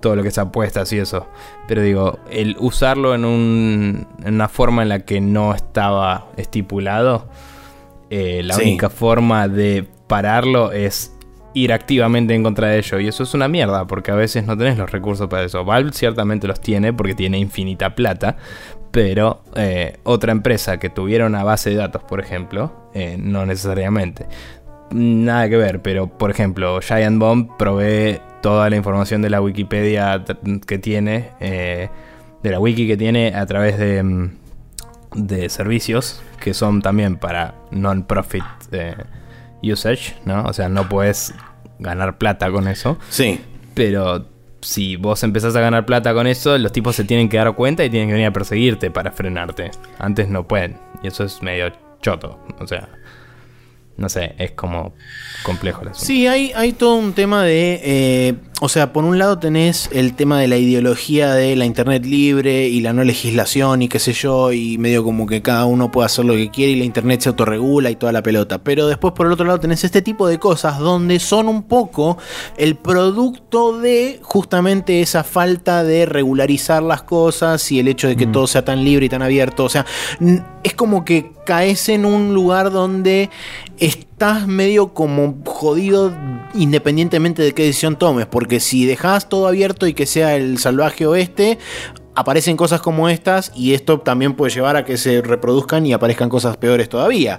todo 0.00 0.16
lo 0.16 0.22
que 0.22 0.28
es 0.28 0.36
apuestas 0.36 0.92
y 0.92 0.98
eso. 0.98 1.26
Pero 1.66 1.80
digo, 1.80 2.18
el 2.30 2.56
usarlo 2.58 3.14
en, 3.14 3.24
un, 3.24 4.06
en 4.22 4.34
una 4.34 4.50
forma 4.50 4.82
en 4.82 4.90
la 4.90 5.00
que 5.00 5.22
no 5.22 5.54
estaba 5.54 6.26
estipulado, 6.36 7.26
eh, 8.10 8.42
la 8.44 8.54
Sí. 8.54 8.62
única 8.62 8.90
forma 8.90 9.48
de 9.48 9.84
pararlo 10.06 10.72
es 10.72 11.14
ir 11.54 11.72
activamente 11.72 12.34
en 12.34 12.42
contra 12.42 12.68
de 12.68 12.78
ello. 12.78 13.00
Y 13.00 13.08
eso 13.08 13.22
es 13.22 13.34
una 13.34 13.48
mierda, 13.48 13.86
porque 13.86 14.10
a 14.10 14.14
veces 14.14 14.46
no 14.46 14.56
tenés 14.56 14.78
los 14.78 14.90
recursos 14.92 15.28
para 15.28 15.44
eso. 15.44 15.64
Valve 15.64 15.92
ciertamente 15.92 16.46
los 16.46 16.60
tiene 16.60 16.92
porque 16.92 17.14
tiene 17.14 17.38
infinita 17.38 17.94
plata. 17.94 18.36
Pero 18.90 19.42
eh, 19.54 19.98
otra 20.04 20.32
empresa 20.32 20.78
que 20.78 20.88
tuviera 20.88 21.26
una 21.26 21.44
base 21.44 21.70
de 21.70 21.76
datos, 21.76 22.02
por 22.04 22.20
ejemplo, 22.20 22.72
eh, 22.94 23.16
no 23.18 23.44
necesariamente. 23.44 24.26
Nada 24.90 25.48
que 25.50 25.56
ver, 25.58 25.82
pero 25.82 26.06
por 26.08 26.30
ejemplo, 26.30 26.80
Giant 26.80 27.18
Bomb 27.18 27.56
provee 27.58 28.18
toda 28.40 28.70
la 28.70 28.76
información 28.76 29.20
de 29.20 29.28
la 29.28 29.42
Wikipedia 29.42 30.24
que 30.66 30.78
tiene 30.78 31.30
eh, 31.40 31.90
de 32.42 32.50
la 32.50 32.58
wiki 32.60 32.86
que 32.86 32.96
tiene 32.96 33.34
a 33.34 33.44
través 33.44 33.76
de, 33.78 34.02
mm, 34.02 34.30
de 35.14 35.48
servicios 35.48 36.22
que 36.40 36.54
son 36.54 36.82
también 36.82 37.16
para 37.16 37.54
non-profit 37.70 38.44
eh, 38.72 38.96
usage, 39.62 40.16
¿no? 40.24 40.44
O 40.44 40.52
sea, 40.52 40.68
no 40.68 40.88
puedes 40.88 41.34
ganar 41.78 42.18
plata 42.18 42.50
con 42.50 42.68
eso. 42.68 42.98
Sí. 43.08 43.40
Pero 43.74 44.26
si 44.60 44.96
vos 44.96 45.22
empezás 45.22 45.54
a 45.56 45.60
ganar 45.60 45.86
plata 45.86 46.12
con 46.14 46.26
eso, 46.26 46.58
los 46.58 46.72
tipos 46.72 46.96
se 46.96 47.04
tienen 47.04 47.28
que 47.28 47.36
dar 47.36 47.54
cuenta 47.54 47.84
y 47.84 47.90
tienen 47.90 48.08
que 48.08 48.14
venir 48.14 48.28
a 48.28 48.32
perseguirte 48.32 48.90
para 48.90 49.12
frenarte. 49.12 49.70
Antes 49.98 50.28
no 50.28 50.46
pueden. 50.46 50.78
Y 51.02 51.08
eso 51.08 51.24
es 51.24 51.42
medio 51.42 51.72
choto. 52.02 52.38
O 52.60 52.66
sea, 52.66 52.88
no 53.98 54.08
sé, 54.08 54.36
es 54.38 54.52
como 54.52 54.94
complejo 55.42 55.82
el 55.82 55.88
asunto. 55.88 56.06
Sí, 56.06 56.26
hay, 56.28 56.52
hay 56.54 56.72
todo 56.72 56.94
un 56.94 57.12
tema 57.12 57.42
de. 57.42 57.80
eh, 57.82 58.34
o 58.60 58.68
sea, 58.68 58.92
por 58.92 59.04
un 59.04 59.18
lado 59.18 59.38
tenés 59.38 59.88
el 59.92 60.14
tema 60.14 60.40
de 60.40 60.48
la 60.48 60.56
ideología 60.56 61.32
de 61.34 61.54
la 61.54 61.64
internet 61.64 62.04
libre 62.04 62.66
y 62.66 62.80
la 62.80 62.92
no 62.92 63.04
legislación 63.04 63.82
y 63.82 63.88
qué 63.88 64.00
sé 64.00 64.12
yo, 64.12 64.52
y 64.52 64.78
medio 64.78 65.04
como 65.04 65.26
que 65.28 65.42
cada 65.42 65.64
uno 65.64 65.92
puede 65.92 66.06
hacer 66.06 66.24
lo 66.24 66.34
que 66.34 66.50
quiere 66.50 66.72
y 66.72 66.76
la 66.76 66.84
internet 66.84 67.20
se 67.20 67.28
autorregula 67.28 67.90
y 67.90 67.96
toda 67.96 68.10
la 68.10 68.22
pelota. 68.22 68.58
Pero 68.58 68.88
después, 68.88 69.14
por 69.14 69.26
el 69.26 69.32
otro 69.32 69.46
lado, 69.46 69.60
tenés 69.60 69.84
este 69.84 70.02
tipo 70.02 70.26
de 70.26 70.40
cosas 70.40 70.78
donde 70.78 71.20
son 71.20 71.48
un 71.48 71.62
poco 71.62 72.18
el 72.56 72.74
producto 72.74 73.78
de 73.78 74.18
justamente 74.22 75.02
esa 75.02 75.22
falta 75.22 75.84
de 75.84 76.06
regularizar 76.06 76.82
las 76.82 77.02
cosas 77.02 77.70
y 77.70 77.78
el 77.78 77.86
hecho 77.86 78.08
de 78.08 78.16
que 78.16 78.26
todo 78.26 78.48
sea 78.48 78.64
tan 78.64 78.84
libre 78.84 79.06
y 79.06 79.08
tan 79.08 79.22
abierto. 79.22 79.64
O 79.64 79.68
sea, 79.68 79.86
es 80.62 80.74
como 80.74 81.04
que 81.04 81.32
caes 81.44 81.88
en 81.88 82.04
un 82.04 82.34
lugar 82.34 82.70
donde 82.70 83.30
estás 83.78 84.46
medio 84.46 84.94
como 84.94 85.36
jodido 85.44 86.12
independientemente 86.54 87.42
de 87.42 87.52
qué 87.52 87.64
decisión 87.64 87.96
tomes, 87.96 88.26
porque 88.26 88.60
si 88.60 88.86
dejas 88.86 89.28
todo 89.28 89.46
abierto 89.46 89.86
y 89.86 89.94
que 89.94 90.06
sea 90.06 90.36
el 90.36 90.58
salvaje 90.58 91.06
oeste, 91.06 91.58
aparecen 92.18 92.56
cosas 92.56 92.80
como 92.80 93.08
estas 93.08 93.52
y 93.54 93.74
esto 93.74 94.00
también 94.00 94.34
puede 94.34 94.52
llevar 94.52 94.74
a 94.74 94.84
que 94.84 94.96
se 94.96 95.22
reproduzcan 95.22 95.86
y 95.86 95.92
aparezcan 95.92 96.28
cosas 96.28 96.56
peores 96.56 96.88
todavía. 96.88 97.38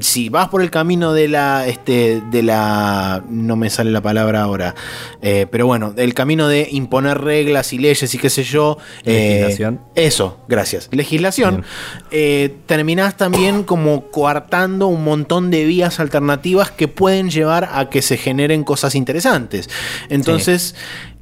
Si 0.00 0.28
vas 0.28 0.50
por 0.50 0.60
el 0.60 0.70
camino 0.70 1.14
de 1.14 1.28
la, 1.28 1.66
este, 1.66 2.22
de 2.30 2.42
la, 2.42 3.24
no 3.30 3.56
me 3.56 3.70
sale 3.70 3.90
la 3.90 4.02
palabra 4.02 4.42
ahora, 4.42 4.74
eh, 5.22 5.46
pero 5.50 5.66
bueno, 5.66 5.94
el 5.96 6.12
camino 6.12 6.46
de 6.46 6.68
imponer 6.70 7.22
reglas 7.22 7.72
y 7.72 7.78
leyes 7.78 8.12
y 8.12 8.18
qué 8.18 8.28
sé 8.28 8.42
yo, 8.44 8.76
eh, 9.04 9.38
Legislación. 9.40 9.80
eso, 9.94 10.38
gracias. 10.46 10.90
Legislación. 10.92 11.64
Eh, 12.10 12.54
terminás 12.66 13.16
también 13.16 13.62
como 13.62 14.10
coartando 14.10 14.88
un 14.88 15.04
montón 15.04 15.50
de 15.50 15.64
vías 15.64 16.00
alternativas 16.00 16.70
que 16.70 16.86
pueden 16.86 17.30
llevar 17.30 17.70
a 17.72 17.88
que 17.88 18.02
se 18.02 18.18
generen 18.18 18.62
cosas 18.62 18.94
interesantes. 18.94 19.70
Entonces, 20.10 20.74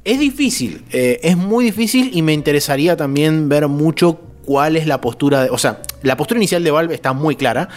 es 0.03 0.19
difícil, 0.19 0.83
eh, 0.91 1.19
es 1.23 1.37
muy 1.37 1.65
difícil 1.65 2.11
y 2.13 2.21
me 2.21 2.33
interesaría 2.33 2.97
también 2.97 3.49
ver 3.49 3.67
mucho 3.67 4.19
cuál 4.45 4.75
es 4.75 4.87
la 4.87 4.99
postura, 4.99 5.43
de, 5.43 5.49
o 5.51 5.57
sea, 5.57 5.81
la 6.01 6.17
postura 6.17 6.39
inicial 6.39 6.63
de 6.63 6.71
Valve 6.71 6.95
está 6.95 7.13
muy 7.13 7.35
clara, 7.35 7.69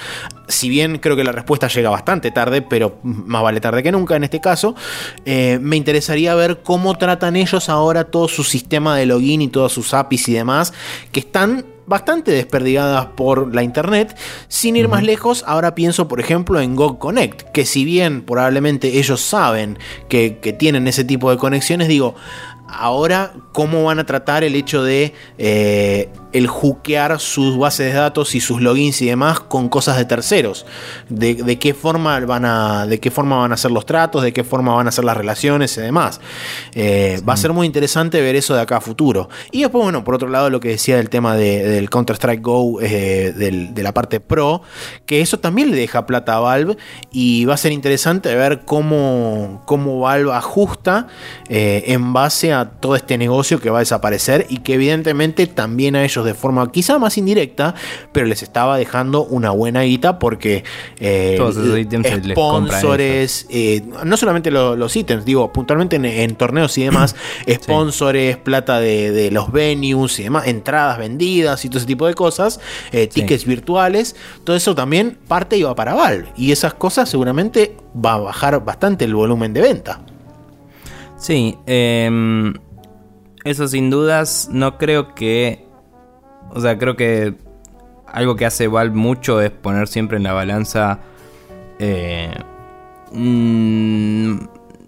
si 0.49 0.69
bien 0.69 0.99
creo 0.99 1.17
que 1.17 1.25
la 1.25 1.33
respuesta 1.33 1.69
llega 1.69 1.91
bastante 1.91 2.31
tarde, 2.31 2.63
pero 2.63 2.99
más 3.03 3.43
vale 3.43 3.61
tarde 3.61 3.83
que 3.83 3.93
nunca 3.93 4.17
en 4.17 4.25
este 4.25 4.41
caso, 4.41 4.75
eh, 5.27 5.59
me 5.61 5.77
interesaría 5.77 6.35
ver 6.35 6.63
cómo 6.63 6.97
tratan 6.97 7.37
ellos 7.37 7.69
ahora 7.69 8.05
todo 8.05 8.29
su 8.29 8.45
sistema 8.45 8.97
de 8.97 9.07
login 9.07 9.43
y 9.43 9.49
todas 9.49 9.73
sus 9.73 9.93
APIs 9.93 10.29
y 10.29 10.33
demás, 10.33 10.73
que 11.13 11.21
están 11.21 11.67
bastante 11.87 12.31
desperdigadas 12.31 13.07
por 13.07 13.55
la 13.55 13.63
internet. 13.63 14.17
Sin 14.49 14.77
ir 14.77 14.89
más 14.89 15.03
lejos, 15.03 15.45
ahora 15.47 15.75
pienso, 15.75 16.09
por 16.09 16.21
ejemplo, 16.21 16.61
en 16.61 16.77
GOG 16.77 16.99
Connect, 16.99 17.43
que 17.51 17.65
si 17.65 17.85
bien 17.85 18.23
probablemente 18.23 18.99
ellos 18.99 19.21
saben 19.21 19.79
que, 20.09 20.39
que 20.39 20.53
tienen 20.53 20.89
ese 20.89 21.05
tipo 21.05 21.31
de 21.31 21.37
conexiones, 21.37 21.89
digo, 21.89 22.15
ahora 22.69 23.33
cómo 23.53 23.85
van 23.85 23.99
a 23.99 24.07
tratar 24.07 24.45
el 24.45 24.55
hecho 24.55 24.83
de 24.83 25.15
eh, 25.39 26.09
el 26.35 26.47
juquear 26.49 27.19
sus 27.21 27.57
bases 27.57 27.93
de 27.95 27.99
datos 27.99 28.35
y 28.35 28.41
sus 28.41 28.61
logins 28.61 29.01
y 29.01 29.07
demás 29.07 29.41
con 29.41 29.69
cosas 29.71 29.97
de 29.97 30.05
terceros. 30.05 30.67
De, 31.09 31.35
de 31.37 31.59
qué 31.59 31.73
forma 31.73 32.21
van 32.21 32.45
a. 32.45 32.87
de 32.87 33.01
qué 33.01 33.11
forma 33.11 33.39
van 33.39 33.53
a 33.53 33.57
ser 33.57 33.71
los 33.71 33.87
tratos, 33.87 34.23
de 34.23 34.33
qué 34.35 34.45
forma 34.45 34.75
van 34.75 34.89
a 34.89 34.93
ser 34.93 35.05
las 35.05 35.17
relaciones 35.17 35.77
y 35.79 35.81
demás. 35.81 36.21
Eh, 36.75 37.21
Va 37.27 37.33
a 37.33 37.37
ser 37.37 37.53
muy 37.53 37.67
interesante 37.67 38.21
ver 38.21 38.37
eso 38.37 38.55
de 38.55 38.61
acá 38.61 38.77
a 38.77 38.81
futuro. 38.83 39.29
Y 39.51 39.63
después, 39.63 39.83
bueno, 39.85 40.05
por 40.05 40.15
otro 40.17 40.29
lado, 40.29 40.51
lo 40.51 40.61
que 40.61 40.69
decía 40.69 40.97
del 40.97 41.09
tema 41.09 41.37
de- 41.37 41.63
del 41.67 41.89
Counter-Strike 41.89 42.43
Go, 42.43 42.81
eh, 42.83 43.33
del- 43.37 43.73
de 43.73 43.83
la 43.83 43.95
parte 43.95 44.21
pro, 44.21 44.63
que 45.07 45.21
eso 45.23 45.39
también 45.39 45.71
le 45.71 45.77
deja 45.77 46.05
plata 46.07 46.37
a 46.37 46.41
Valve. 46.41 46.77
Y 47.13 47.45
va 47.47 47.55
a 47.55 47.57
ser 47.57 47.73
interesante 47.73 48.35
ver 48.35 48.63
cómo, 48.67 49.63
cómo 49.67 50.01
Valve 50.01 50.33
ajusta 50.33 51.07
eh, 51.49 51.85
en 51.89 52.13
base 52.13 52.53
a 52.53 52.65
todo 52.71 52.97
este 52.97 53.17
negocio 53.19 53.61
que 53.61 53.71
va 53.71 53.79
a 53.79 53.81
desaparecer 53.81 54.47
y 54.49 54.59
que 54.59 54.75
evidentemente 54.75 55.47
también 55.47 55.95
a 55.97 56.05
ellos 56.05 56.24
de 56.25 56.35
forma 56.35 56.71
quizá 56.73 56.99
más 56.99 57.17
indirecta, 57.19 57.75
pero 58.13 58.27
les 58.27 58.43
estaba 58.43 58.77
dejando 58.77 59.23
una 59.25 59.51
buena 59.51 59.83
guita 59.83 60.19
porque 60.19 60.65
eh, 60.99 61.35
Todos 61.37 61.57
esos 61.57 61.79
ítems 61.79 62.07
compra 62.35 62.77
a 62.79 62.81
sponsors, 62.81 63.47
eh, 63.51 63.83
no 64.05 64.17
solamente 64.17 64.51
lo- 64.51 64.75
los 64.77 64.97
ítems, 64.97 65.25
digo, 65.25 65.53
puntualmente 65.53 65.97
en, 65.97 66.05
en 66.05 66.35
torneos 66.37 66.77
y 66.79 66.85
demás, 66.85 67.15
sponsors, 67.63 68.37
plata 68.39 68.81
de, 68.81 69.13
de 69.13 69.31
los 69.31 69.53
venues 69.53 70.19
y 70.19 70.25
demás, 70.25 70.47
entradas 70.47 70.99
vendidas 70.99 71.65
y 71.65 71.69
todo 71.69 71.79
ese 71.79 71.87
tipo 71.87 72.07
de 72.07 72.15
cosas, 72.15 72.61
eh, 72.93 73.09
Sí. 73.13 73.21
tickets 73.21 73.45
virtuales, 73.45 74.17
todo 74.45 74.57
eso 74.57 74.75
también 74.75 75.19
parte 75.29 75.57
y 75.57 75.63
va 75.63 75.75
para 75.75 75.95
Valve. 75.95 76.29
Y 76.37 76.53
esas 76.53 76.75
cosas 76.75 77.09
seguramente 77.09 77.77
va 77.95 78.15
a 78.15 78.19
bajar 78.19 78.65
bastante 78.65 79.05
el 79.05 79.15
volumen 79.15 79.53
de 79.53 79.61
venta. 79.61 80.01
Sí, 81.19 81.57
em, 81.67 82.55
eso 83.45 83.69
sin 83.69 83.91
dudas 83.91 84.49
no 84.51 84.79
creo 84.79 85.15
que... 85.15 85.64
O 86.55 86.61
sea, 86.61 86.79
creo 86.79 86.97
que 86.97 87.35
algo 88.07 88.37
que 88.37 88.47
hace 88.47 88.69
Valve 88.69 88.97
mucho 88.97 89.41
es 89.41 89.51
poner 89.51 89.89
siempre 89.89 90.17
en 90.17 90.23
la 90.23 90.33
balanza... 90.33 91.01
eh, 91.79 92.35
mm, 93.13 94.37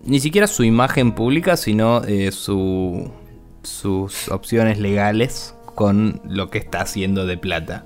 ni 0.07 0.21
siquiera 0.21 0.47
su 0.47 0.63
imagen 0.63 1.13
pública, 1.13 1.57
sino 1.57 2.03
eh, 2.05 2.31
su, 2.33 3.11
sus 3.63 4.29
opciones 4.29 4.79
legales 4.79 5.55
con 5.75 6.21
lo 6.25 6.49
que 6.49 6.59
está 6.59 6.81
haciendo 6.81 7.27
de 7.27 7.37
plata. 7.37 7.85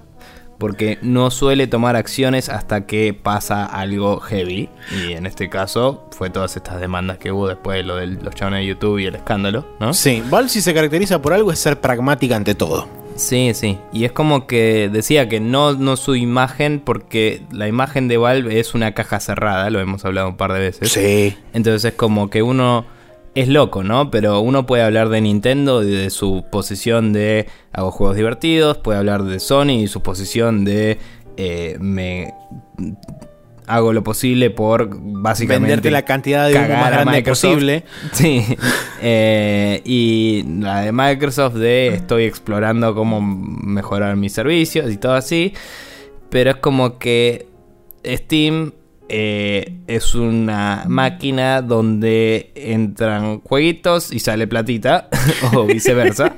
Porque 0.58 0.98
no 1.00 1.30
suele 1.30 1.66
tomar 1.66 1.96
acciones 1.96 2.50
hasta 2.50 2.84
que 2.84 3.14
pasa 3.14 3.64
algo 3.64 4.20
heavy. 4.20 4.68
Y 4.94 5.12
en 5.12 5.24
este 5.24 5.48
caso 5.48 6.06
fue 6.10 6.28
todas 6.28 6.54
estas 6.56 6.78
demandas 6.78 7.16
que 7.16 7.32
hubo 7.32 7.48
después 7.48 7.78
de 7.78 7.82
lo 7.84 7.96
de 7.96 8.08
los 8.08 8.34
chavales 8.34 8.60
de 8.60 8.66
YouTube 8.66 8.98
y 8.98 9.06
el 9.06 9.14
escándalo, 9.14 9.66
¿no? 9.80 9.94
Sí, 9.94 10.22
Valve 10.28 10.50
si 10.50 10.60
se 10.60 10.74
caracteriza 10.74 11.22
por 11.22 11.32
algo 11.32 11.50
es 11.50 11.58
ser 11.58 11.80
pragmática 11.80 12.36
ante 12.36 12.54
todo. 12.54 12.99
Sí, 13.16 13.52
sí. 13.54 13.78
Y 13.92 14.04
es 14.04 14.12
como 14.12 14.46
que 14.46 14.88
decía 14.90 15.28
que 15.28 15.40
no, 15.40 15.74
no 15.74 15.96
su 15.96 16.16
imagen, 16.16 16.80
porque 16.80 17.42
la 17.52 17.68
imagen 17.68 18.08
de 18.08 18.16
Valve 18.16 18.60
es 18.60 18.74
una 18.74 18.92
caja 18.92 19.20
cerrada, 19.20 19.70
lo 19.70 19.80
hemos 19.80 20.04
hablado 20.04 20.28
un 20.28 20.36
par 20.36 20.52
de 20.52 20.60
veces. 20.60 20.92
Sí. 20.92 21.36
Entonces 21.52 21.92
es 21.92 21.94
como 21.94 22.30
que 22.30 22.42
uno 22.42 22.86
es 23.34 23.48
loco, 23.48 23.82
¿no? 23.82 24.10
Pero 24.10 24.40
uno 24.40 24.66
puede 24.66 24.82
hablar 24.82 25.08
de 25.08 25.20
Nintendo 25.20 25.82
y 25.82 25.90
de 25.90 26.10
su 26.10 26.44
posición 26.50 27.12
de 27.12 27.46
hago 27.72 27.90
juegos 27.90 28.16
divertidos, 28.16 28.78
puede 28.78 28.98
hablar 28.98 29.24
de 29.24 29.38
Sony 29.38 29.80
y 29.82 29.86
su 29.86 30.02
posición 30.02 30.64
de 30.64 30.98
eh, 31.36 31.76
me 31.80 32.34
hago 33.74 33.92
lo 33.92 34.02
posible 34.02 34.50
por 34.50 34.90
básicamente 35.00 35.66
Venderte 35.68 35.90
la 35.90 36.02
cantidad 36.04 36.48
de 36.48 36.54
humo 36.56 36.68
más 36.68 36.90
grande 36.90 37.22
posible. 37.22 37.84
Sí. 38.12 38.44
Eh, 39.02 39.80
y 39.84 40.44
la 40.60 40.82
de 40.82 40.92
Microsoft 40.92 41.54
de 41.54 41.88
estoy 41.88 42.24
explorando 42.24 42.94
cómo 42.94 43.20
mejorar 43.20 44.16
mis 44.16 44.32
servicios 44.32 44.90
y 44.90 44.96
todo 44.96 45.14
así. 45.14 45.54
Pero 46.28 46.50
es 46.50 46.56
como 46.56 46.98
que 46.98 47.48
Steam 48.06 48.72
eh, 49.08 49.78
es 49.88 50.14
una 50.14 50.84
máquina 50.86 51.62
donde 51.62 52.52
entran 52.54 53.40
jueguitos 53.40 54.12
y 54.12 54.20
sale 54.20 54.46
platita 54.46 55.08
o 55.54 55.64
viceversa. 55.66 56.34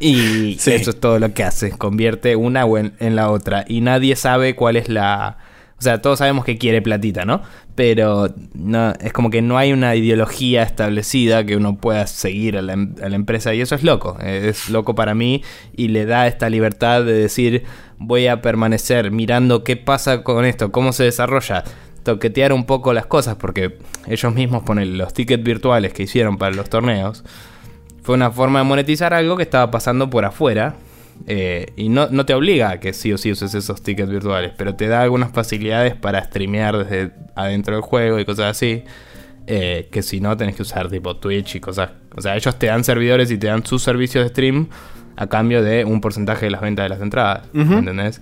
Y 0.00 0.56
Sí. 0.58 0.72
eso 0.72 0.90
es 0.90 1.00
todo 1.00 1.18
lo 1.18 1.32
que 1.32 1.44
hace. 1.44 1.70
Convierte 1.70 2.34
una 2.36 2.64
en 2.98 3.16
la 3.16 3.30
otra. 3.30 3.64
Y 3.68 3.80
nadie 3.80 4.16
sabe 4.16 4.54
cuál 4.56 4.76
es 4.76 4.88
la... 4.88 5.38
O 5.78 5.82
sea, 5.82 6.00
todos 6.00 6.20
sabemos 6.20 6.44
que 6.44 6.56
quiere 6.56 6.80
platita, 6.82 7.24
¿no? 7.24 7.42
Pero 7.74 8.32
no, 8.54 8.92
es 9.00 9.12
como 9.12 9.28
que 9.30 9.42
no 9.42 9.58
hay 9.58 9.72
una 9.72 9.94
ideología 9.96 10.62
establecida 10.62 11.44
que 11.44 11.56
uno 11.56 11.76
pueda 11.76 12.06
seguir 12.06 12.56
a 12.56 12.62
la, 12.62 12.74
em- 12.74 12.94
a 13.02 13.08
la 13.08 13.16
empresa. 13.16 13.52
Y 13.54 13.60
eso 13.60 13.74
es 13.74 13.82
loco. 13.82 14.16
Es 14.20 14.70
loco 14.70 14.94
para 14.94 15.14
mí 15.14 15.42
y 15.76 15.88
le 15.88 16.06
da 16.06 16.26
esta 16.26 16.48
libertad 16.48 17.04
de 17.04 17.12
decir 17.14 17.64
voy 17.98 18.26
a 18.28 18.40
permanecer 18.40 19.10
mirando 19.10 19.64
qué 19.64 19.76
pasa 19.76 20.22
con 20.22 20.44
esto, 20.44 20.72
cómo 20.72 20.92
se 20.92 21.04
desarrolla. 21.04 21.64
Toquetear 22.02 22.52
un 22.52 22.64
poco 22.66 22.92
las 22.92 23.06
cosas 23.06 23.36
porque 23.36 23.78
ellos 24.06 24.34
mismos 24.34 24.62
ponen 24.62 24.98
los 24.98 25.12
tickets 25.14 25.42
virtuales 25.42 25.92
que 25.92 26.02
hicieron 26.04 26.36
para 26.38 26.54
los 26.54 26.68
torneos 26.68 27.24
fue 28.02 28.14
una 28.14 28.30
forma 28.30 28.58
de 28.58 28.66
monetizar 28.66 29.14
algo 29.14 29.36
que 29.36 29.42
estaba 29.42 29.70
pasando 29.70 30.10
por 30.10 30.26
afuera. 30.26 30.76
Eh, 31.26 31.72
y 31.76 31.88
no, 31.88 32.08
no 32.10 32.26
te 32.26 32.34
obliga 32.34 32.70
a 32.70 32.80
que 32.80 32.92
sí 32.92 33.12
o 33.12 33.18
sí 33.18 33.30
uses 33.32 33.54
esos 33.54 33.82
tickets 33.82 34.10
virtuales, 34.10 34.52
pero 34.56 34.74
te 34.74 34.88
da 34.88 35.02
algunas 35.02 35.32
facilidades 35.32 35.94
para 35.94 36.22
streamear 36.24 36.76
desde 36.84 37.12
adentro 37.34 37.74
del 37.74 37.82
juego 37.82 38.18
y 38.20 38.24
cosas 38.24 38.46
así. 38.46 38.84
eh, 39.46 39.88
que 39.92 40.02
si 40.02 40.20
no 40.20 40.36
tenés 40.36 40.56
que 40.56 40.62
usar 40.62 40.88
tipo 40.88 41.16
Twitch 41.16 41.56
y 41.56 41.60
cosas. 41.60 41.90
O 42.16 42.22
sea, 42.22 42.34
ellos 42.36 42.58
te 42.58 42.66
dan 42.66 42.82
servidores 42.84 43.30
y 43.30 43.36
te 43.38 43.46
dan 43.48 43.64
sus 43.66 43.82
servicios 43.82 44.24
de 44.24 44.30
stream 44.30 44.68
a 45.16 45.26
cambio 45.26 45.62
de 45.62 45.84
un 45.84 46.00
porcentaje 46.00 46.46
de 46.46 46.50
las 46.50 46.60
ventas 46.62 46.84
de 46.84 46.88
las 46.88 47.00
entradas. 47.00 47.48
¿Entendés? 47.52 48.20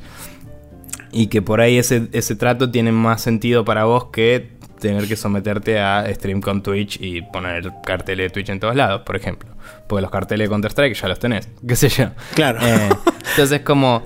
Y 1.13 1.27
que 1.27 1.43
por 1.43 1.61
ahí 1.61 1.79
ese, 1.79 2.09
ese 2.13 2.37
trato 2.37 2.71
tiene 2.71 2.91
más 2.91 3.21
sentido 3.21 3.65
para 3.65 3.85
vos 3.85 4.07
que 4.07 4.51
tener 4.83 5.07
que 5.07 5.17
someterte 5.17 5.79
a 5.79 6.05
stream 6.13 6.41
con 6.41 6.63
Twitch 6.63 6.99
y 7.01 7.23
poner 7.23 7.71
carteles 7.85 8.27
de 8.27 8.31
Twitch 8.31 8.49
en 8.51 8.61
todos 8.61 8.75
lados, 8.75 9.03
por 9.03 9.17
ejemplo. 9.17 9.51
Porque 9.87 10.03
los 10.03 10.11
carteles 10.11 10.49
de 10.49 10.51
Counter-Strike 10.51 10.95
ya 10.95 11.09
los 11.09 11.19
tenés, 11.19 11.49
qué 11.67 11.77
sé 11.77 11.89
yo. 11.89 12.11
Claro. 12.35 12.59
Eh, 12.63 12.89
entonces, 13.31 13.61
como 13.61 14.03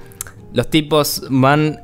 los 0.53 0.69
tipos 0.69 1.25
van 1.31 1.81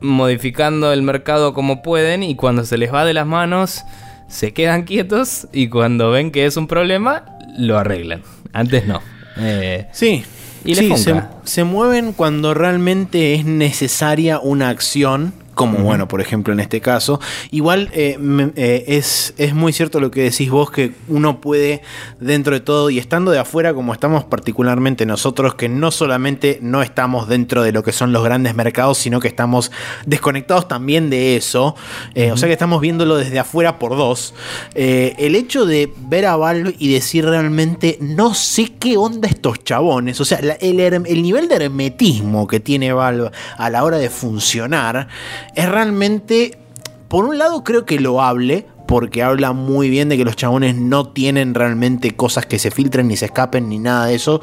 modificando 0.00 0.92
el 0.92 1.02
mercado 1.02 1.52
como 1.52 1.82
pueden 1.82 2.22
y 2.22 2.34
cuando 2.34 2.64
se 2.64 2.78
les 2.78 2.92
va 2.92 3.04
de 3.04 3.12
las 3.12 3.26
manos, 3.26 3.82
se 4.28 4.54
quedan 4.54 4.84
quietos 4.84 5.46
y 5.52 5.68
cuando 5.68 6.10
ven 6.10 6.30
que 6.30 6.46
es 6.46 6.56
un 6.56 6.66
problema, 6.66 7.26
lo 7.58 7.78
arreglan. 7.78 8.22
Antes 8.52 8.86
no. 8.86 9.02
Eh, 9.36 9.88
sí. 9.92 10.24
Y 10.64 10.74
sí, 10.74 10.96
se, 10.96 11.22
se 11.44 11.64
mueven 11.64 12.12
cuando 12.12 12.54
realmente 12.54 13.34
es 13.34 13.44
necesaria 13.44 14.38
una 14.38 14.68
acción 14.68 15.32
como 15.60 15.80
bueno, 15.80 16.08
por 16.08 16.22
ejemplo, 16.22 16.54
en 16.54 16.60
este 16.60 16.80
caso. 16.80 17.20
Igual 17.50 17.90
eh, 17.92 18.16
eh, 18.56 18.84
es, 18.86 19.34
es, 19.36 19.52
muy 19.52 19.74
cierto 19.74 20.00
lo 20.00 20.10
que 20.10 20.22
decís 20.22 20.48
vos, 20.50 20.70
que 20.70 20.94
uno 21.06 21.42
puede, 21.42 21.82
dentro 22.18 22.54
de 22.54 22.60
todo, 22.60 22.88
y 22.88 22.98
estando 22.98 23.30
de 23.30 23.40
afuera, 23.40 23.74
como 23.74 23.92
estamos 23.92 24.24
particularmente 24.24 25.04
nosotros, 25.04 25.56
que 25.56 25.68
no 25.68 25.90
solamente 25.90 26.60
no 26.62 26.80
estamos 26.80 27.28
dentro 27.28 27.62
de 27.62 27.72
lo 27.72 27.82
que 27.82 27.92
son 27.92 28.10
los 28.10 28.24
grandes 28.24 28.54
mercados, 28.54 28.96
sino 28.96 29.20
que 29.20 29.28
estamos 29.28 29.70
desconectados 30.06 30.66
también 30.66 31.10
de 31.10 31.36
eso, 31.36 31.76
eh, 32.14 32.32
o 32.32 32.38
sea 32.38 32.48
que 32.48 32.54
estamos 32.54 32.80
viéndolo 32.80 33.18
desde 33.18 33.38
afuera 33.38 33.78
por 33.78 33.98
dos, 33.98 34.32
el 34.74 35.34
hecho 35.34 35.66
de 35.66 35.92
ver 36.08 36.24
a 36.24 36.36
Valve 36.36 36.74
y 36.78 36.90
decir 36.90 37.26
realmente, 37.26 37.98
no 38.00 38.32
sé 38.32 38.72
qué 38.78 38.96
onda 38.96 39.28
estos 39.28 39.62
chabones, 39.62 40.22
o 40.22 40.24
sea, 40.24 40.38
el, 40.38 40.80
el 40.80 41.22
nivel 41.22 41.48
de 41.48 41.56
hermetismo 41.56 42.46
que 42.46 42.60
tiene 42.60 42.94
Valve 42.94 43.30
a 43.58 43.68
la 43.68 43.84
hora 43.84 43.98
de 43.98 44.08
funcionar, 44.08 45.08
es 45.54 45.68
realmente, 45.68 46.58
por 47.08 47.24
un 47.24 47.38
lado 47.38 47.64
creo 47.64 47.84
que 47.84 48.00
lo 48.00 48.22
hable, 48.22 48.66
porque 48.90 49.22
habla 49.22 49.52
muy 49.52 49.88
bien 49.88 50.08
de 50.08 50.16
que 50.16 50.24
los 50.24 50.34
chabones 50.34 50.74
no 50.74 51.06
tienen 51.10 51.54
realmente 51.54 52.16
cosas 52.16 52.44
que 52.44 52.58
se 52.58 52.72
filtren 52.72 53.06
ni 53.06 53.16
se 53.16 53.26
escapen 53.26 53.68
ni 53.68 53.78
nada 53.78 54.06
de 54.06 54.16
eso. 54.16 54.40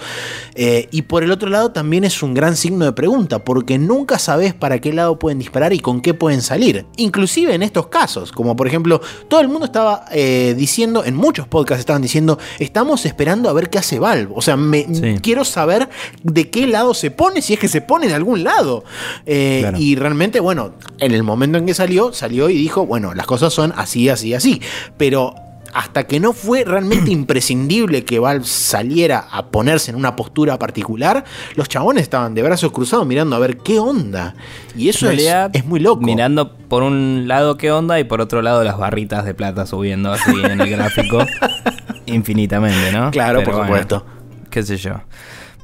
Eh, 0.56 0.88
y 0.90 1.02
por 1.02 1.26
el 1.26 1.32
otro 1.32 1.50
lado 1.50 1.74
también 1.74 2.06
es 2.06 2.24
un 2.24 2.34
gran 2.34 2.56
signo 2.56 2.86
de 2.86 2.94
pregunta, 2.94 3.44
porque 3.44 3.78
nunca 3.78 4.18
sabes 4.18 4.54
para 4.54 4.80
qué 4.80 4.94
lado 4.94 5.20
pueden 5.20 5.40
disparar 5.40 5.74
y 5.74 5.80
con 5.80 6.00
qué 6.00 6.14
pueden 6.14 6.42
salir. 6.42 6.86
Inclusive 6.96 7.54
en 7.56 7.62
estos 7.62 7.88
casos, 7.88 8.32
como 8.32 8.56
por 8.56 8.68
ejemplo, 8.68 9.02
todo 9.28 9.42
el 9.42 9.50
mundo 9.50 9.66
estaba 9.66 10.06
eh, 10.14 10.56
diciendo, 10.58 11.04
en 11.04 11.18
muchos 11.18 11.46
podcasts 11.46 11.82
estaban 11.82 12.02
diciendo, 12.02 12.40
estamos 12.58 13.06
esperando 13.06 13.50
a 13.50 13.54
ver 13.54 13.70
qué 13.70 13.80
hace 13.80 14.00
Valve. 14.00 14.32
O 14.34 14.42
sea, 14.42 14.56
me, 14.56 14.86
quiero 15.22 15.44
saber 15.44 15.90
de 16.24 16.50
qué 16.50 16.68
lado 16.68 16.94
se 16.94 17.12
pone, 17.12 17.42
si 17.42 17.52
es 17.52 17.60
que 17.60 17.68
se 17.68 17.82
pone 17.82 18.08
de 18.08 18.14
algún 18.14 18.46
lado. 18.46 18.86
Eh, 19.26 19.70
y 19.78 19.98
realmente, 19.98 20.40
bueno, 20.40 20.72
en 21.00 21.12
el 21.12 21.24
momento 21.24 21.58
en 21.58 21.66
que 21.66 21.74
salió, 21.74 22.14
salió 22.14 22.50
y 22.50 22.56
dijo, 22.56 22.86
bueno, 22.86 23.14
las 23.14 23.26
cosas 23.26 23.52
son 23.52 23.74
así, 23.76 24.08
así, 24.08 24.37
así. 24.38 24.62
Pero 24.98 25.36
hasta 25.74 26.06
que 26.06 26.20
no 26.20 26.34
fue 26.34 26.64
realmente 26.64 27.12
imprescindible 27.12 28.04
que 28.04 28.20
Valve 28.20 28.46
saliera 28.46 29.28
a 29.32 29.48
ponerse 29.48 29.92
en 29.92 29.98
una 29.98 30.16
postura 30.16 30.58
particular, 30.58 31.24
los 31.56 31.70
chabones 31.70 32.04
estaban 32.04 32.34
de 32.34 32.42
brazos 32.42 32.72
cruzados 32.72 33.06
mirando 33.06 33.36
a 33.36 33.40
ver 33.40 33.58
qué 33.58 33.80
onda. 33.80 34.36
Y 34.76 34.90
eso 34.90 35.10
es, 35.10 35.66
muy 35.66 35.80
loco. 35.80 36.02
Mirando 36.02 36.56
por 36.56 36.84
un 36.84 37.28
lado 37.28 37.58
qué 37.58 37.72
onda 37.72 38.00
y 38.00 38.04
por 38.04 38.22
otro 38.22 38.42
lado 38.42 38.64
las 38.64 38.78
barritas 38.78 39.26
de 39.26 39.34
plata 39.34 39.66
subiendo 39.66 40.12
así 40.12 40.32
en 40.44 40.62
el 40.62 40.70
gráfico 40.70 41.20
infinitamente, 42.06 42.92
¿no? 42.92 43.12
Claro, 43.12 43.44
por 43.44 43.56
supuesto. 43.56 44.06
Qué 44.50 44.64
sé 44.64 44.78
yo. 44.78 45.02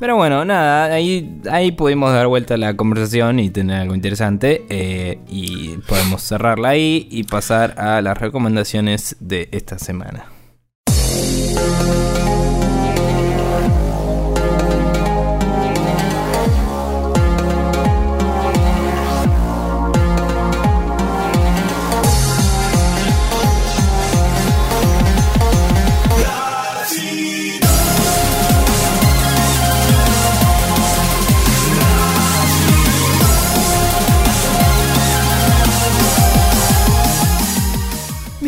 Pero 0.03 0.17
bueno, 0.17 0.43
nada, 0.43 0.93
ahí, 0.93 1.39
ahí 1.49 1.71
pudimos 1.71 2.11
dar 2.11 2.27
vuelta 2.27 2.55
a 2.55 2.57
la 2.57 2.75
conversación 2.75 3.39
y 3.39 3.49
tener 3.49 3.79
algo 3.79 3.95
interesante. 3.95 4.65
Eh, 4.67 5.19
y 5.29 5.77
podemos 5.87 6.21
cerrarla 6.21 6.67
ahí 6.67 7.07
y 7.09 7.23
pasar 7.23 7.79
a 7.79 8.01
las 8.01 8.17
recomendaciones 8.17 9.15
de 9.21 9.47
esta 9.53 9.79
semana. 9.79 10.25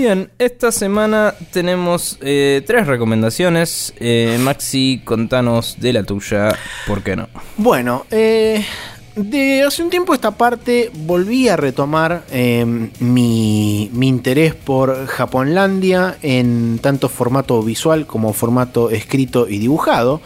Bien, 0.05 0.29
esta 0.37 0.71
semana 0.71 1.33
tenemos 1.51 2.19
eh, 2.21 2.61
tres 2.67 2.85
recomendaciones. 2.85 3.91
Eh, 3.99 4.37
Maxi, 4.39 5.01
contanos 5.03 5.77
de 5.79 5.93
la 5.93 6.03
tuya, 6.03 6.55
¿por 6.85 7.01
qué 7.01 7.15
no? 7.15 7.27
Bueno, 7.57 8.05
eh, 8.11 8.63
de 9.15 9.63
hace 9.63 9.81
un 9.81 9.89
tiempo 9.89 10.13
esta 10.13 10.29
parte 10.29 10.91
volví 10.93 11.49
a 11.49 11.57
retomar 11.57 12.23
em, 12.29 12.91
mi, 12.99 13.89
interés 13.99 14.53
por 14.53 15.07
Japonlandia 15.07 16.17
en 16.21 16.77
tanto 16.77 17.09
formato 17.09 17.63
visual 17.63 18.05
como 18.05 18.31
formato 18.31 18.91
escrito 18.91 19.49
y 19.49 19.57
dibujado. 19.57 20.21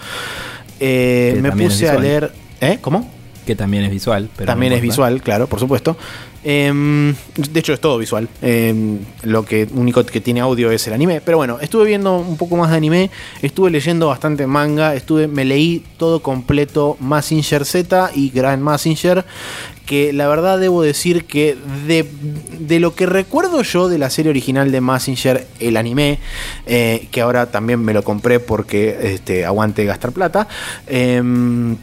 me 0.82 1.54
puse 1.54 1.88
a 1.88 1.98
leer... 1.98 2.34
¿Eh? 2.60 2.80
¿Cómo? 2.82 3.19
Que 3.50 3.56
también 3.56 3.84
es 3.84 3.90
visual. 3.90 4.30
Pero 4.38 4.46
también 4.46 4.74
es 4.74 4.80
visual, 4.80 5.24
claro, 5.24 5.48
por 5.48 5.60
supuesto. 5.60 5.98
Em, 6.44 7.16
de 7.36 7.60
hecho, 7.60 7.74
es 7.74 7.82
todo 7.82 7.98
visual. 7.98 8.30
Em, 8.44 9.00
lo 9.24 9.44
que 9.44 9.68
único 9.74 10.06
que 10.06 10.22
tiene 10.22 10.40
audio 10.40 10.70
es 10.70 10.86
el 10.86 10.94
anime. 10.94 11.20
Pero 11.20 11.38
bueno, 11.38 11.58
estuve 11.60 11.86
viendo 11.86 12.20
un 12.20 12.38
poco 12.38 12.58
más 12.58 12.70
de 12.70 12.78
anime. 12.78 13.10
Estuve 13.42 13.72
leyendo 13.72 14.06
bastante 14.06 14.46
manga. 14.46 14.94
Estuve, 14.94 15.28
me 15.28 15.46
leí 15.46 15.84
todo 15.98 16.22
completo 16.22 16.96
Massinger 17.00 17.66
Z 17.66 18.12
y 18.14 18.30
Grand 18.30 18.62
Massinger. 18.62 19.26
Que 19.88 20.14
la 20.14 20.28
verdad 20.28 20.60
debo 20.60 20.84
decir 20.84 21.26
que 21.26 21.58
de, 21.88 22.80
lo 22.80 22.94
que 22.94 23.08
recuerdo 23.08 23.64
yo 23.64 23.90
de 23.90 23.98
la 23.98 24.12
serie 24.12 24.30
original 24.30 24.72
de 24.72 24.80
Massinger, 24.80 25.48
el 25.60 25.76
anime, 25.76 26.20
eh, 26.68 27.08
que 27.10 27.22
ahora 27.22 27.50
también 27.50 27.84
me 27.84 27.96
lo 27.96 28.04
compré 28.04 28.40
porque 28.40 29.14
este, 29.16 29.44
aguante 29.44 29.86
gastar 29.86 30.12
plata, 30.12 30.48
em, 30.86 31.76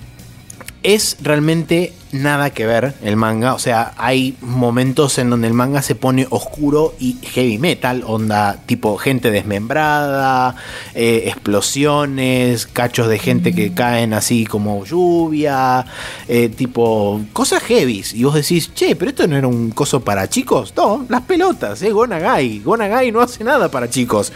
es 0.87 1.17
realmente 1.21 1.93
nada 2.23 2.51
que 2.51 2.67
ver 2.67 2.95
el 3.03 3.17
manga. 3.17 3.55
O 3.55 3.59
sea, 3.59 3.93
hay 3.97 4.37
momentos 4.41 5.19
en 5.19 5.31
donde 5.31 5.49
el 5.49 5.55
manga 5.55 5.83
se 5.83 5.95
pone 5.95 6.27
oscuro 6.31 6.95
y 6.99 7.17
heavy 7.23 7.59
metal, 7.59 8.03
onda 8.07 8.59
tipo 8.67 8.97
gente 8.97 9.31
desmembrada, 9.31 10.57
eh, 10.95 11.25
explosiones, 11.27 12.67
cachos 12.67 13.09
de 13.09 13.19
gente 13.19 13.55
que 13.55 13.73
caen 13.73 14.15
así 14.15 14.47
como 14.47 14.85
lluvia, 14.85 15.87
eh, 16.29 16.49
tipo 16.49 17.21
cosas 17.33 17.63
heavy. 17.63 18.05
Y 18.13 18.25
vos 18.25 18.35
decís, 18.35 18.73
che, 18.75 18.97
pero 18.97 19.11
esto 19.11 19.27
no 19.27 19.37
era 19.37 19.47
un 19.47 19.71
coso 19.71 20.01
para 20.01 20.29
chicos. 20.29 20.73
No, 20.77 21.07
las 21.09 21.23
pelotas, 21.23 21.83
eh, 21.83 21.91
Gonagai. 21.91 22.61
Gonagai 22.61 23.13
no 23.13 23.21
hace 23.21 23.45
nada 23.45 23.71
para 23.71 23.89
chicos. 23.89 24.33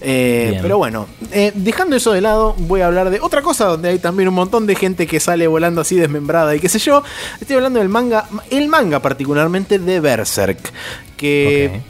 Eh, 0.00 0.58
pero 0.62 0.78
bueno, 0.78 1.06
dejando 1.54 1.96
eso 1.96 2.12
de 2.12 2.20
lado, 2.20 2.54
voy 2.58 2.80
a 2.80 2.86
hablar 2.86 3.10
de 3.10 3.20
otra 3.20 3.42
cosa 3.42 3.66
donde 3.66 3.90
hay 3.90 3.98
también 3.98 4.28
un 4.28 4.34
montón 4.34 4.66
de 4.66 4.74
gente 4.74 5.06
que 5.06 5.20
sale 5.20 5.46
volando 5.46 5.80
así 5.80 5.96
desmembrada 5.96 6.54
y 6.54 6.60
qué 6.60 6.68
sé 6.68 6.78
yo. 6.78 7.02
Estoy 7.40 7.56
hablando 7.56 7.78
del 7.78 7.88
manga, 7.88 8.28
el 8.50 8.68
manga 8.68 9.00
particularmente 9.00 9.78
de 9.78 10.00
Berserk, 10.00 10.72
que 11.16 11.82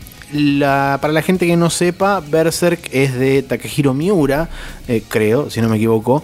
para 1.01 1.12
la 1.12 1.23
gente 1.23 1.47
que 1.47 1.57
no 1.57 1.68
sepa, 1.70 2.20
Berserk 2.20 2.89
es 2.93 3.14
de 3.14 3.43
Takehiro 3.43 3.93
Miura, 3.93 4.49
eh, 4.89 5.03
creo, 5.07 5.51
si 5.51 5.61
no 5.61 5.68
me 5.68 5.77
equivoco. 5.77 6.23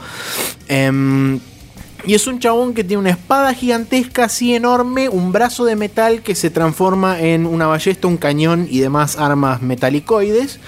Em, 0.66 1.38
y 2.06 2.14
es 2.14 2.26
un 2.26 2.38
chabón 2.38 2.74
que 2.74 2.84
tiene 2.84 3.00
una 3.00 3.10
espada 3.10 3.52
gigantesca 3.52 4.24
así 4.24 4.54
enorme, 4.54 5.08
un 5.08 5.32
brazo 5.32 5.64
de 5.64 5.76
metal 5.76 6.22
que 6.22 6.34
se 6.34 6.48
transforma 6.48 7.20
en 7.20 7.44
una 7.44 7.66
ballesta, 7.66 8.08
un 8.08 8.16
cañón 8.16 8.66
y 8.70 8.78
demás 8.78 9.18
armas 9.18 9.60
metalicoides. 9.60 10.58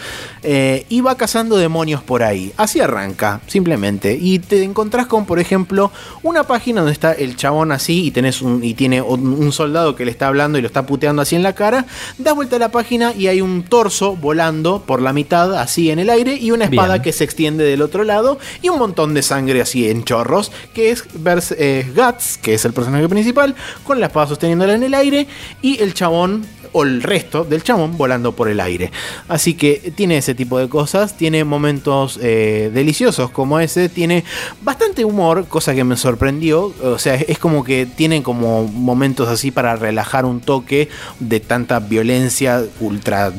Eh, 0.43 0.87
y 0.89 1.03
va 1.03 1.17
cazando 1.17 1.57
demonios 1.59 2.03
por 2.03 2.23
ahí. 2.23 2.53
Así 2.57 2.81
arranca, 2.81 3.41
simplemente. 3.47 4.19
Y 4.21 4.39
te 4.39 4.63
encontrás 4.63 5.07
con, 5.07 5.27
por 5.27 5.39
ejemplo, 5.39 5.93
una 6.23 6.45
página 6.45 6.81
donde 6.81 6.93
está 6.93 7.13
el 7.13 7.37
chabón 7.37 7.73
así 7.73 8.07
y, 8.07 8.11
tenés 8.11 8.41
un, 8.41 8.65
y 8.65 8.75
tiene 8.75 9.03
un, 9.03 9.53
soldado 9.53 9.97
que 9.97 10.05
le 10.05 10.11
está 10.11 10.29
hablando 10.29 10.59
y 10.59 10.63
lo 10.63 10.67
está 10.67 10.87
puteando 10.87 11.21
así 11.23 11.37
en 11.37 11.43
la 11.43 11.55
cara. 11.55 11.87
Das 12.19 12.35
vuelta 12.35 12.57
a 12.57 12.59
la 12.59 12.71
página 12.71 13.13
y 13.15 13.27
hay 13.27 13.41
un 13.41 13.65
torso 13.65 14.17
volando 14.17 14.83
por 14.87 15.03
la 15.03 15.13
mitad, 15.13 15.55
así 15.59 15.91
en 15.91 15.99
el 15.99 16.09
aire, 16.09 16.37
y 16.37 16.53
una 16.53 16.65
espada 16.65 17.03
que 17.03 17.13
se 17.13 17.25
extiende 17.25 17.65
del 17.65 17.83
otro 17.83 18.05
lado 18.05 18.39
y 18.63 18.69
un 18.69 18.79
montón 18.79 19.13
de 19.13 19.23
sangre 19.23 19.61
así 19.61 19.91
en 19.91 20.05
chorros, 20.05 20.53
que 20.73 20.91
es 20.91 21.07
vers- 21.15 21.55
eh, 21.59 21.91
Guts, 21.95 22.39
que 22.39 22.55
es 22.55 22.65
el 22.65 22.73
personaje 22.73 23.09
principal, 23.09 23.55
con 23.85 24.01
la 24.01 24.07
espada 24.07 24.29
sosteniéndola 24.29 24.75
en 24.75 24.85
el 24.85 24.95
aire 24.95 25.27
y 25.61 25.83
el 25.83 25.93
chabón 25.95 26.47
o 26.73 26.85
el 26.85 27.03
resto 27.03 27.45
del 27.45 27.65
chabón 27.65 27.97
volando 27.97 28.33
por 28.33 28.49
el 28.49 28.61
aire. 28.61 28.93
Así 29.29 29.55
que 29.55 29.93
tiene 29.97 30.19
ese 30.19 30.30
tipo 30.35 30.59
de 30.59 30.69
cosas, 30.69 31.17
tiene 31.17 31.45
momentos 31.45 32.19
eh, 32.23 32.71
deliciosos 32.73 33.31
como 33.31 33.61
ese, 33.61 33.89
tiene 33.89 34.25
bastante 34.63 35.05
humor, 35.05 35.47
cosa 35.49 35.75
que 35.75 35.85
me 35.85 35.97
sorprendió, 35.97 36.73
o 36.83 36.99
sea, 36.99 37.15
es 37.15 37.39
como 37.39 37.65
que 37.65 37.87
tiene 37.87 38.23
como 38.23 38.65
momentos 38.67 39.29
así 39.29 39.51
para 39.51 39.77
relajar 39.77 40.25
un 40.25 40.41
toque 40.41 40.89
de 41.19 41.41
tanta 41.41 41.81
violencia 41.81 42.65
ultra 42.81 43.33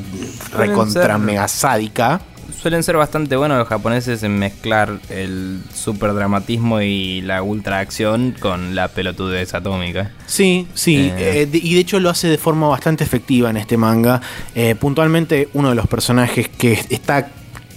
recontra 0.53 1.17
mega 1.17 1.47
sádica. 1.47 2.21
Suelen 2.61 2.83
ser 2.83 2.95
bastante 2.95 3.35
buenos 3.35 3.57
los 3.57 3.67
japoneses 3.67 4.21
en 4.21 4.37
mezclar 4.37 4.99
el 5.09 5.61
super 5.73 6.13
dramatismo 6.13 6.79
y 6.81 7.21
la 7.21 7.41
ultra 7.41 7.79
acción 7.79 8.35
con 8.39 8.75
la 8.75 8.87
pelotudez 8.89 9.55
atómica. 9.55 10.11
Sí, 10.27 10.67
sí, 10.75 11.11
Eh. 11.17 11.41
eh, 11.41 11.45
de- 11.47 11.57
y 11.57 11.73
de 11.73 11.79
hecho 11.79 11.99
lo 11.99 12.11
hace 12.11 12.27
de 12.27 12.37
forma 12.37 12.67
bastante 12.67 13.03
efectiva 13.03 13.49
en 13.49 13.57
este 13.57 13.77
manga. 13.77 14.21
Eh, 14.53 14.75
puntualmente 14.75 15.49
uno 15.53 15.69
de 15.69 15.75
los 15.75 15.87
personajes 15.87 16.49
que 16.49 16.73
está 16.91 17.29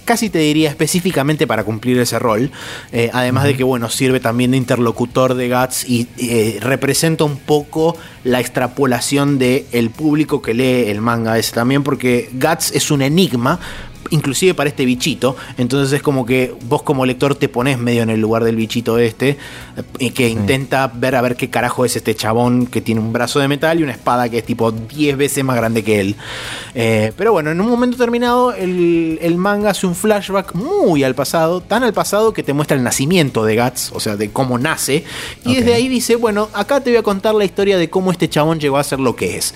casi 0.05 0.29
te 0.29 0.37
diría 0.37 0.69
específicamente 0.69 1.47
para 1.47 1.63
cumplir 1.63 1.97
ese 1.97 2.19
rol, 2.19 2.51
eh, 2.91 3.09
además 3.11 3.45
de 3.45 3.55
que 3.57 3.63
bueno, 3.63 3.89
sirve 3.89 4.19
también 4.19 4.51
de 4.51 4.57
interlocutor 4.57 5.33
de 5.33 5.49
Guts 5.49 5.89
y 5.89 6.07
eh, 6.19 6.59
representa 6.61 7.23
un 7.23 7.37
poco 7.37 7.97
la 8.23 8.39
extrapolación 8.39 9.39
de 9.39 9.65
el 9.71 9.89
público 9.89 10.43
que 10.43 10.53
lee 10.53 10.91
el 10.91 11.01
manga 11.01 11.39
ese 11.39 11.55
también, 11.55 11.81
porque 11.81 12.29
Guts 12.33 12.71
es 12.75 12.91
un 12.91 13.01
enigma, 13.01 13.59
inclusive 14.09 14.53
para 14.53 14.69
este 14.69 14.85
bichito. 14.85 15.35
Entonces 15.57 15.93
es 15.93 16.01
como 16.01 16.25
que 16.25 16.53
vos 16.65 16.83
como 16.83 17.05
lector 17.05 17.35
te 17.35 17.49
pones 17.49 17.77
medio 17.77 18.03
en 18.03 18.09
el 18.09 18.21
lugar 18.21 18.43
del 18.43 18.55
bichito 18.55 18.97
este 18.97 19.29
eh, 19.29 19.37
y 19.99 20.11
que 20.11 20.29
intenta 20.29 20.87
ver 20.87 21.15
a 21.15 21.21
ver 21.21 21.35
qué 21.35 21.49
carajo 21.49 21.85
es 21.85 21.95
este 21.95 22.15
chabón 22.15 22.67
que 22.67 22.81
tiene 22.81 23.01
un 23.01 23.13
brazo 23.13 23.39
de 23.39 23.47
metal 23.47 23.79
y 23.79 23.83
una 23.83 23.91
espada 23.91 24.29
que 24.29 24.39
es 24.39 24.45
tipo 24.45 24.71
10 24.71 25.17
veces 25.17 25.43
más 25.43 25.55
grande 25.55 25.83
que 25.83 25.99
él. 25.99 26.15
Eh, 26.73 27.13
pero 27.17 27.31
bueno, 27.31 27.51
en 27.51 27.61
un 27.61 27.69
momento 27.69 27.97
terminado 27.97 28.53
el, 28.53 29.19
el 29.21 29.37
manga 29.37 29.71
hace 29.71 29.87
un 29.87 29.95
flashback 29.95 30.53
muy 30.53 31.03
al 31.03 31.15
pasado, 31.15 31.61
tan 31.61 31.83
al 31.83 31.93
pasado 31.93 32.33
que 32.33 32.43
te 32.43 32.53
muestra 32.53 32.77
el 32.77 32.83
nacimiento 32.83 33.45
de 33.45 33.61
Guts, 33.61 33.91
o 33.93 33.99
sea, 33.99 34.15
de 34.15 34.29
cómo 34.31 34.57
nace. 34.57 35.03
Y 35.45 35.55
desde 35.55 35.73
ahí 35.73 35.87
dice, 35.87 36.15
bueno, 36.15 36.49
acá 36.53 36.81
te 36.81 36.89
voy 36.89 36.97
a 36.97 37.03
contar 37.03 37.35
la 37.35 37.45
historia 37.45 37.77
de 37.77 37.89
cómo 37.89 38.11
este 38.11 38.29
chabón 38.29 38.59
llegó 38.59 38.77
a 38.77 38.83
ser 38.83 38.99
lo 38.99 39.15
que 39.15 39.37
es. 39.37 39.53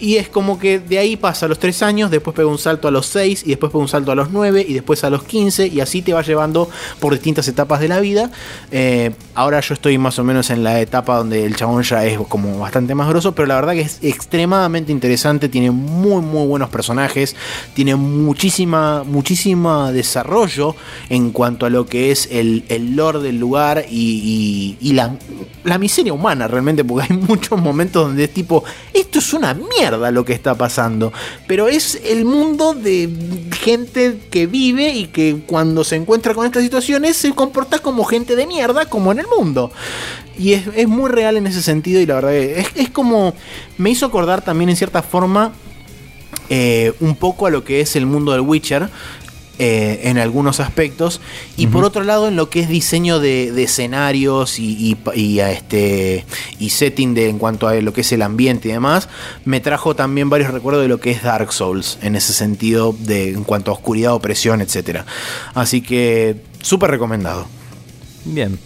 Y 0.00 0.16
es 0.16 0.28
como 0.28 0.58
que 0.58 0.78
de 0.78 0.98
ahí 0.98 1.16
pasa 1.16 1.46
a 1.46 1.48
los 1.48 1.58
3 1.58 1.82
años, 1.82 2.10
después 2.10 2.34
pega 2.34 2.48
un 2.48 2.58
salto 2.58 2.88
a 2.88 2.90
los 2.90 3.06
6 3.06 3.42
y 3.46 3.50
después 3.50 3.72
pega 3.72 3.82
un 3.82 3.88
salto 3.88 4.12
a 4.12 4.14
los 4.14 4.30
9 4.30 4.64
y 4.68 4.74
después 4.74 5.04
a 5.04 5.10
los 5.10 5.24
15 5.24 5.66
y 5.68 5.80
así 5.80 6.02
te 6.02 6.12
va 6.12 6.22
llevando 6.22 6.68
por 7.00 7.12
distintas 7.12 7.48
etapas 7.48 7.80
de 7.80 7.88
la 7.88 8.00
vida. 8.00 8.30
Eh, 8.70 9.12
ahora 9.34 9.60
yo 9.60 9.74
estoy 9.74 9.98
más 9.98 10.18
o 10.18 10.24
menos 10.24 10.50
en 10.50 10.62
la 10.62 10.80
etapa 10.80 11.16
donde 11.16 11.44
el 11.44 11.56
chabón 11.56 11.82
ya 11.82 12.04
es 12.04 12.18
como 12.28 12.58
bastante 12.58 12.94
más 12.94 13.08
grosso, 13.08 13.34
pero 13.34 13.46
la 13.46 13.56
verdad 13.56 13.72
que 13.72 13.80
es 13.80 13.98
extremadamente 14.02 14.92
interesante, 14.92 15.48
tiene 15.48 15.70
muy 15.70 16.22
muy 16.22 16.46
buenos 16.46 16.70
personajes, 16.70 17.34
tiene 17.74 17.96
muchísima, 17.96 19.04
muchísima 19.04 19.92
desarrollo 19.92 20.76
en 21.08 21.30
cuanto 21.30 21.66
a 21.66 21.70
lo 21.70 21.86
que 21.86 22.10
es 22.10 22.28
el, 22.30 22.64
el 22.68 22.96
lore 22.96 23.20
del 23.20 23.38
lugar 23.38 23.84
y, 23.88 24.76
la, 24.92 25.16
la 25.64 25.78
miseria 25.78 26.12
humana 26.12 26.48
realmente, 26.48 26.84
porque 26.84 27.12
hay 27.12 27.18
muchos 27.28 27.60
momentos 27.60 28.08
donde 28.08 28.24
es 28.24 28.32
tipo, 28.32 28.64
esto 28.92 29.18
es 29.18 29.32
una 29.32 29.54
mierda 29.54 29.87
lo 29.90 30.24
que 30.24 30.32
está 30.32 30.54
pasando, 30.54 31.12
pero 31.46 31.68
es 31.68 32.00
el 32.04 32.24
mundo 32.24 32.74
de 32.74 33.08
gente 33.60 34.18
que 34.30 34.46
vive 34.46 34.90
y 34.90 35.06
que 35.06 35.42
cuando 35.46 35.84
se 35.84 35.96
encuentra 35.96 36.34
con 36.34 36.46
estas 36.46 36.62
situaciones 36.62 37.16
se 37.16 37.32
comporta 37.32 37.78
como 37.78 38.04
gente 38.04 38.36
de 38.36 38.46
mierda, 38.46 38.86
como 38.86 39.12
en 39.12 39.20
el 39.20 39.26
mundo. 39.26 39.70
Y 40.38 40.52
es, 40.52 40.86
muy 40.86 41.10
real 41.10 41.36
en 41.36 41.46
ese 41.46 41.62
sentido 41.62 42.00
y 42.00 42.06
la 42.06 42.14
verdad 42.14 42.34
es, 42.34 42.68
es 42.76 42.90
como, 42.90 43.34
me 43.76 43.90
hizo 43.90 44.06
acordar 44.06 44.42
también 44.42 44.70
en 44.70 44.76
cierta 44.76 45.02
forma 45.02 45.52
eh, 46.50 46.92
un 47.00 47.14
poco 47.14 47.46
a 47.46 47.50
lo 47.50 47.62
que 47.62 47.80
es 47.80 47.96
el 47.96 48.06
mundo 48.06 48.32
del 48.32 48.40
Witcher. 48.40 48.88
Eh, 49.58 50.00
en 50.04 50.18
algunos 50.18 50.60
aspectos. 50.60 51.20
Y 51.56 51.66
por 51.66 51.84
otro 51.84 52.04
lado 52.04 52.28
en 52.28 52.36
lo 52.36 52.48
que 52.48 52.60
es 52.60 52.68
diseño 52.68 53.18
de, 53.18 53.50
de 53.52 53.64
escenarios 53.64 54.58
y, 54.58 54.96
y, 55.14 55.20
y 55.20 55.40
a 55.40 55.50
este 55.50 56.24
y 56.58 56.70
setting 56.70 57.14
de 57.14 57.28
en 57.28 57.38
cuanto 57.38 57.66
a 57.66 57.74
lo 57.74 57.92
que 57.92 58.02
es 58.02 58.12
el 58.12 58.22
ambiente 58.22 58.68
y 58.68 58.72
demás 58.72 59.08
me 59.44 59.60
trajo 59.60 59.96
también 59.96 60.30
varios 60.30 60.52
recuerdos 60.52 60.82
de 60.82 60.88
lo 60.88 61.00
que 61.00 61.10
es 61.10 61.22
Dark 61.22 61.52
Souls 61.52 61.98
en 62.02 62.16
ese 62.16 62.32
sentido 62.32 62.94
de 62.98 63.30
en 63.30 63.44
cuanto 63.44 63.70
a 63.70 63.74
oscuridad 63.74 64.14
opresión 64.14 64.60
etcétera. 64.60 65.06
Así 65.54 65.80
que 65.80 66.36
súper 66.62 66.90
recomendado. 66.90 67.46
Bien. 68.24 68.58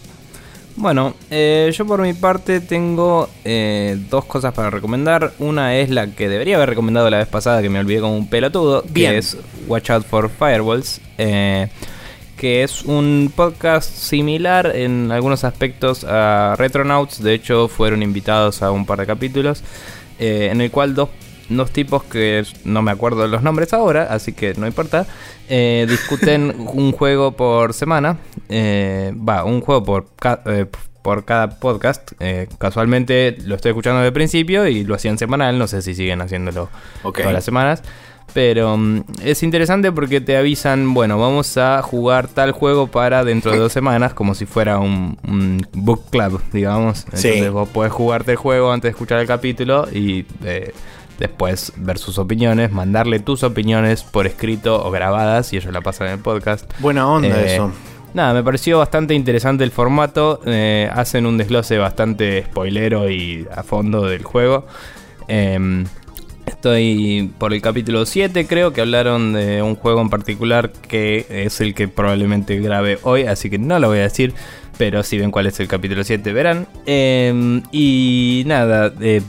Bueno, 0.76 1.14
eh, 1.30 1.70
yo 1.76 1.86
por 1.86 2.00
mi 2.00 2.14
parte 2.14 2.60
tengo 2.60 3.28
eh, 3.44 3.98
dos 4.08 4.24
cosas 4.24 4.54
para 4.54 4.70
recomendar. 4.70 5.32
Una 5.38 5.76
es 5.76 5.90
la 5.90 6.06
que 6.08 6.28
debería 6.28 6.56
haber 6.56 6.70
recomendado 6.70 7.10
la 7.10 7.18
vez 7.18 7.28
pasada, 7.28 7.60
que 7.60 7.68
me 7.68 7.78
olvidé 7.78 8.00
como 8.00 8.16
un 8.16 8.28
pelotudo, 8.28 8.82
Bien. 8.88 9.12
que 9.12 9.18
es 9.18 9.36
Watch 9.68 9.90
Out 9.90 10.06
for 10.06 10.30
Firewalls, 10.30 11.00
eh, 11.18 11.68
que 12.36 12.62
es 12.62 12.82
un 12.82 13.30
podcast 13.34 13.90
similar 13.90 14.74
en 14.74 15.12
algunos 15.12 15.44
aspectos 15.44 16.04
a 16.04 16.54
Retronauts. 16.56 17.22
De 17.22 17.34
hecho, 17.34 17.68
fueron 17.68 18.02
invitados 18.02 18.62
a 18.62 18.70
un 18.70 18.86
par 18.86 18.98
de 18.98 19.06
capítulos, 19.06 19.62
eh, 20.18 20.48
en 20.50 20.60
el 20.62 20.70
cual 20.70 20.94
dos, 20.94 21.10
dos 21.57 21.70
tipos 21.70 22.03
que 22.05 22.44
no 22.64 22.82
me 22.82 22.90
acuerdo 22.90 23.22
de 23.22 23.28
los 23.28 23.42
nombres 23.42 23.72
ahora, 23.72 24.05
así 24.11 24.32
que 24.32 24.55
no 24.55 24.66
importa, 24.66 25.07
eh, 25.48 25.86
discuten 25.88 26.55
un 26.74 26.92
juego 26.92 27.32
por 27.32 27.74
semana. 27.74 28.18
eh, 28.48 29.12
Va, 29.16 29.44
un 29.44 29.61
juego 29.61 29.82
por, 29.84 30.07
ca- 30.16 30.40
eh, 30.46 30.66
por 31.03 31.24
cada 31.24 31.59
podcast. 31.59 32.12
eh, 32.20 32.46
casualmente 32.59 33.36
lo 33.44 33.55
estoy 33.57 33.70
escuchando 33.70 33.98
desde 33.98 34.09
el 34.09 34.12
principio 34.14 34.66
y 34.68 34.84
lo 34.84 34.94
hacían 34.94 35.18
semanal. 35.18 35.59
No 35.59 35.66
sé 35.66 35.82
si 35.82 35.94
siguen 35.94 36.20
haciéndolo 36.22 36.68
todas 37.03 37.32
las 37.34 37.44
semanas. 37.44 37.82
Pero 38.34 38.78
mm, 38.78 39.03
es 39.24 39.42
interesante 39.42 39.92
porque 39.92 40.22
te 40.22 40.38
avisan, 40.38 40.94
bueno, 40.94 41.18
vamos 41.18 41.59
a 41.59 41.82
jugar 41.82 42.28
tal 42.28 42.53
juego 42.53 42.86
para 42.86 43.24
dentro 43.24 43.50
de 43.53 43.59
dos 43.59 43.72
semanas, 43.72 44.14
como 44.14 44.34
si 44.34 44.46
fuera 44.46 44.78
un, 44.78 45.18
un 45.28 45.66
book 45.74 46.09
club, 46.09 46.40
digamos. 46.50 47.00
Sí. 47.12 47.28
Entonces 47.28 47.50
vos 47.50 47.68
podés 47.68 47.92
jugarte 47.92 48.30
el 48.30 48.36
juego 48.38 48.72
antes 48.72 48.84
de 48.84 48.90
escuchar 48.90 49.18
el 49.20 49.26
capítulo 49.26 49.86
y 49.92 50.24
eh, 50.44 50.72
después 51.22 51.72
ver 51.76 51.98
sus 51.98 52.18
opiniones, 52.18 52.72
mandarle 52.72 53.20
tus 53.20 53.44
opiniones 53.44 54.02
por 54.02 54.26
escrito 54.26 54.84
o 54.84 54.90
grabadas 54.90 55.52
y 55.52 55.56
ellos 55.56 55.72
la 55.72 55.80
pasan 55.80 56.08
en 56.08 56.12
el 56.14 56.18
podcast. 56.18 56.68
buena 56.80 57.08
onda 57.08 57.28
Eh, 57.40 57.54
eso 57.54 57.72
Nada, 58.12 58.34
me 58.34 58.42
pareció 58.42 58.78
bastante 58.78 59.14
interesante 59.14 59.64
el 59.64 59.70
formato. 59.70 60.40
eh, 60.44 60.90
hacen 60.92 61.24
un 61.24 61.38
desglose 61.38 61.78
bastante 61.78 62.44
spoilero 62.44 63.08
y 63.08 63.46
a 63.54 63.62
fondo 63.62 64.04
del 64.06 64.22
juego. 64.22 64.66
Em, 65.28 65.86
estoy 66.44 67.30
por 67.38 67.54
el 67.54 67.62
capítulo 67.62 68.04
7, 68.04 68.46
creo 68.46 68.72
que 68.74 68.82
hablaron 68.82 69.32
de 69.32 69.62
un 69.62 69.76
juego 69.76 70.02
en 70.02 70.10
particular 70.10 70.72
que 70.72 71.24
es 71.30 71.60
el 71.62 71.72
que 71.74 71.88
probablemente 71.88 72.58
grabe 72.60 72.98
hoy, 73.02 73.22
así 73.22 73.48
que 73.48 73.58
no 73.58 73.78
lo 73.78 73.88
voy 73.88 73.98
a 74.00 74.02
decir. 74.02 74.34
Pero 74.76 75.02
si 75.02 75.16
ven 75.18 75.30
cuál 75.30 75.46
es 75.46 75.60
el 75.60 75.68
capítulo 75.68 76.02
7, 76.02 76.32
verán. 76.32 76.66
Em, 76.86 77.62
y 77.72 78.42
nada, 78.46 78.92
eh, 79.00 79.22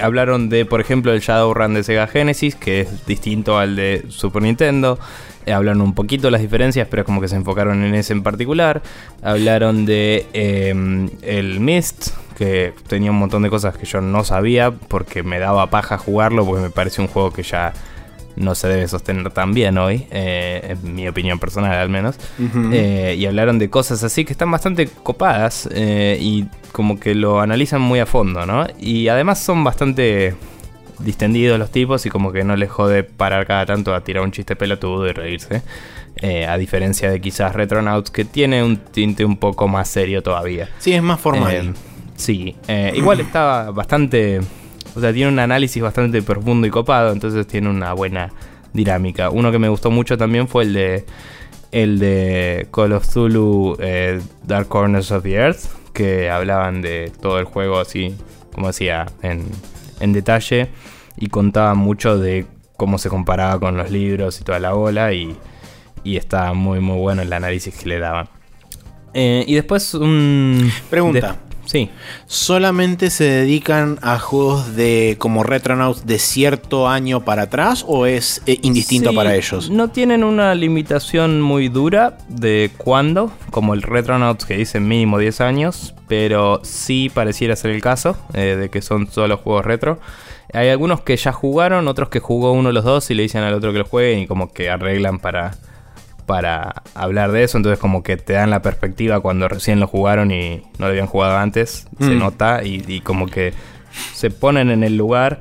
hablaron 0.00 0.48
de, 0.48 0.64
por 0.64 0.80
ejemplo, 0.80 1.12
el 1.12 1.20
Shadowrun 1.20 1.74
de 1.74 1.82
Sega 1.82 2.06
Genesis, 2.06 2.54
que 2.54 2.80
es 2.80 3.06
distinto 3.06 3.58
al 3.58 3.76
de 3.76 4.04
Super 4.08 4.42
Nintendo. 4.42 4.98
Eh, 5.46 5.52
hablaron 5.52 5.80
un 5.80 5.94
poquito 5.94 6.26
de 6.26 6.32
las 6.32 6.40
diferencias, 6.40 6.86
pero 6.90 7.04
como 7.04 7.20
que 7.20 7.28
se 7.28 7.36
enfocaron 7.36 7.82
en 7.82 7.94
ese 7.94 8.12
en 8.12 8.22
particular. 8.22 8.82
Hablaron 9.22 9.86
de 9.86 10.26
eh, 10.32 11.08
el 11.22 11.60
Mist, 11.60 12.10
que 12.36 12.74
tenía 12.88 13.10
un 13.10 13.18
montón 13.18 13.42
de 13.42 13.50
cosas 13.50 13.76
que 13.76 13.86
yo 13.86 14.00
no 14.00 14.24
sabía, 14.24 14.70
porque 14.70 15.22
me 15.22 15.38
daba 15.38 15.68
paja 15.68 15.98
jugarlo, 15.98 16.44
porque 16.44 16.62
me 16.62 16.70
parece 16.70 17.00
un 17.00 17.08
juego 17.08 17.32
que 17.32 17.42
ya 17.42 17.72
no 18.40 18.54
se 18.54 18.68
debe 18.68 18.88
sostener 18.88 19.30
tan 19.30 19.54
bien 19.54 19.78
hoy, 19.78 20.06
eh, 20.10 20.76
en 20.82 20.94
mi 20.94 21.06
opinión 21.06 21.38
personal 21.38 21.74
al 21.74 21.88
menos. 21.88 22.16
Eh, 22.72 23.16
y 23.18 23.26
hablaron 23.26 23.58
de 23.58 23.70
cosas 23.70 24.02
así 24.02 24.24
que 24.24 24.32
están 24.32 24.50
bastante 24.50 24.88
copadas 24.88 25.68
eh, 25.72 26.18
y 26.20 26.46
como 26.72 26.98
que 26.98 27.14
lo 27.14 27.40
analizan 27.40 27.80
muy 27.80 28.00
a 28.00 28.06
fondo, 28.06 28.46
¿no? 28.46 28.66
Y 28.78 29.08
además 29.08 29.38
son 29.40 29.62
bastante 29.64 30.34
distendidos 30.98 31.58
los 31.58 31.70
tipos 31.70 32.04
y 32.06 32.10
como 32.10 32.32
que 32.32 32.44
no 32.44 32.56
les 32.56 32.70
jode 32.70 33.04
parar 33.04 33.46
cada 33.46 33.66
tanto 33.66 33.94
a 33.94 34.02
tirar 34.02 34.22
un 34.22 34.32
chiste 34.32 34.56
pelotudo 34.56 35.06
y 35.08 35.12
reírse. 35.12 35.62
Eh, 36.16 36.46
a 36.46 36.58
diferencia 36.58 37.10
de 37.10 37.20
quizás 37.20 37.54
Retronauts 37.54 38.10
que 38.10 38.24
tiene 38.24 38.62
un 38.62 38.76
tinte 38.76 39.24
un 39.24 39.36
poco 39.36 39.68
más 39.68 39.88
serio 39.88 40.22
todavía. 40.22 40.68
sí 40.78 40.92
es 40.92 41.02
más 41.02 41.20
formal 41.20 41.52
Eh, 41.52 41.72
sí, 42.16 42.56
eh, 42.68 42.92
igual 42.94 43.20
está 43.20 43.70
bastante. 43.70 44.40
O 44.94 45.00
sea, 45.00 45.12
tiene 45.12 45.30
un 45.30 45.38
análisis 45.38 45.82
bastante 45.82 46.22
profundo 46.22 46.66
y 46.66 46.70
copado, 46.70 47.12
entonces 47.12 47.46
tiene 47.46 47.68
una 47.68 47.92
buena 47.92 48.32
dinámica. 48.72 49.30
Uno 49.30 49.50
que 49.52 49.58
me 49.58 49.68
gustó 49.68 49.90
mucho 49.90 50.16
también 50.18 50.48
fue 50.48 50.64
el 50.64 50.72
de. 50.74 51.06
El 51.72 52.00
de 52.00 52.66
Call 52.72 52.92
of 52.92 53.06
Zulu 53.06 53.76
eh, 53.78 54.20
Dark 54.42 54.66
Corners 54.66 55.12
of 55.12 55.22
the 55.22 55.34
Earth, 55.34 55.66
que 55.92 56.28
hablaban 56.28 56.82
de 56.82 57.12
todo 57.22 57.38
el 57.38 57.44
juego 57.44 57.78
así, 57.78 58.16
como 58.52 58.66
decía, 58.66 59.06
en, 59.22 59.44
en 60.00 60.12
detalle, 60.12 60.68
y 61.16 61.28
contaban 61.28 61.78
mucho 61.78 62.18
de 62.18 62.46
cómo 62.76 62.98
se 62.98 63.08
comparaba 63.08 63.60
con 63.60 63.76
los 63.76 63.88
libros 63.88 64.40
y 64.40 64.42
toda 64.42 64.58
la 64.58 64.72
bola, 64.72 65.12
y, 65.12 65.36
y 66.02 66.16
estaba 66.16 66.54
muy 66.54 66.80
muy 66.80 66.98
bueno 66.98 67.22
el 67.22 67.32
análisis 67.32 67.72
que 67.76 67.88
le 67.88 68.00
daban. 68.00 68.28
Eh, 69.14 69.44
y 69.46 69.54
después 69.54 69.94
un... 69.94 70.72
Pregunta. 70.90 71.36
Sí. 71.70 71.88
¿Solamente 72.26 73.10
se 73.10 73.24
dedican 73.24 73.98
a 74.02 74.18
juegos 74.18 74.74
de 74.74 75.16
como 75.18 75.44
Retronauts 75.44 76.04
de 76.04 76.18
cierto 76.18 76.88
año 76.88 77.24
para 77.24 77.42
atrás 77.42 77.84
o 77.86 78.06
es 78.06 78.42
eh, 78.46 78.58
indistinto 78.62 79.10
Sí, 79.10 79.16
para 79.16 79.36
ellos? 79.36 79.70
No 79.70 79.88
tienen 79.88 80.24
una 80.24 80.54
limitación 80.54 81.40
muy 81.40 81.68
dura 81.68 82.18
de 82.28 82.72
cuándo, 82.76 83.30
como 83.50 83.74
el 83.74 83.82
Retronauts 83.82 84.44
que 84.44 84.56
dice 84.56 84.80
mínimo 84.80 85.18
10 85.18 85.40
años, 85.42 85.94
pero 86.08 86.60
sí 86.64 87.08
pareciera 87.12 87.54
ser 87.54 87.70
el 87.70 87.80
caso 87.80 88.16
eh, 88.34 88.56
de 88.58 88.68
que 88.68 88.82
son 88.82 89.10
solo 89.10 89.36
juegos 89.36 89.64
retro. 89.64 90.00
Hay 90.52 90.68
algunos 90.68 91.02
que 91.02 91.16
ya 91.16 91.30
jugaron, 91.30 91.86
otros 91.86 92.08
que 92.08 92.18
jugó 92.18 92.50
uno 92.52 92.70
de 92.70 92.72
los 92.72 92.84
dos 92.84 93.08
y 93.12 93.14
le 93.14 93.22
dicen 93.22 93.42
al 93.44 93.54
otro 93.54 93.72
que 93.72 93.78
lo 93.78 93.84
jueguen 93.84 94.18
y 94.18 94.26
como 94.26 94.52
que 94.52 94.68
arreglan 94.68 95.20
para, 95.20 95.52
para 96.30 96.82
hablar 96.94 97.32
de 97.32 97.42
eso. 97.42 97.56
Entonces 97.58 97.80
como 97.80 98.04
que 98.04 98.16
te 98.16 98.34
dan 98.34 98.50
la 98.50 98.62
perspectiva 98.62 99.18
cuando 99.18 99.48
recién 99.48 99.80
lo 99.80 99.88
jugaron 99.88 100.30
y 100.30 100.58
no 100.78 100.86
lo 100.86 100.92
habían 100.92 101.08
jugado 101.08 101.36
antes. 101.38 101.88
Se 101.98 102.10
Mm. 102.10 102.18
nota 102.20 102.62
y, 102.62 102.84
y 102.86 103.00
como 103.00 103.26
que 103.26 103.52
se 104.14 104.30
ponen 104.30 104.70
en 104.70 104.84
el 104.84 104.96
lugar 104.96 105.40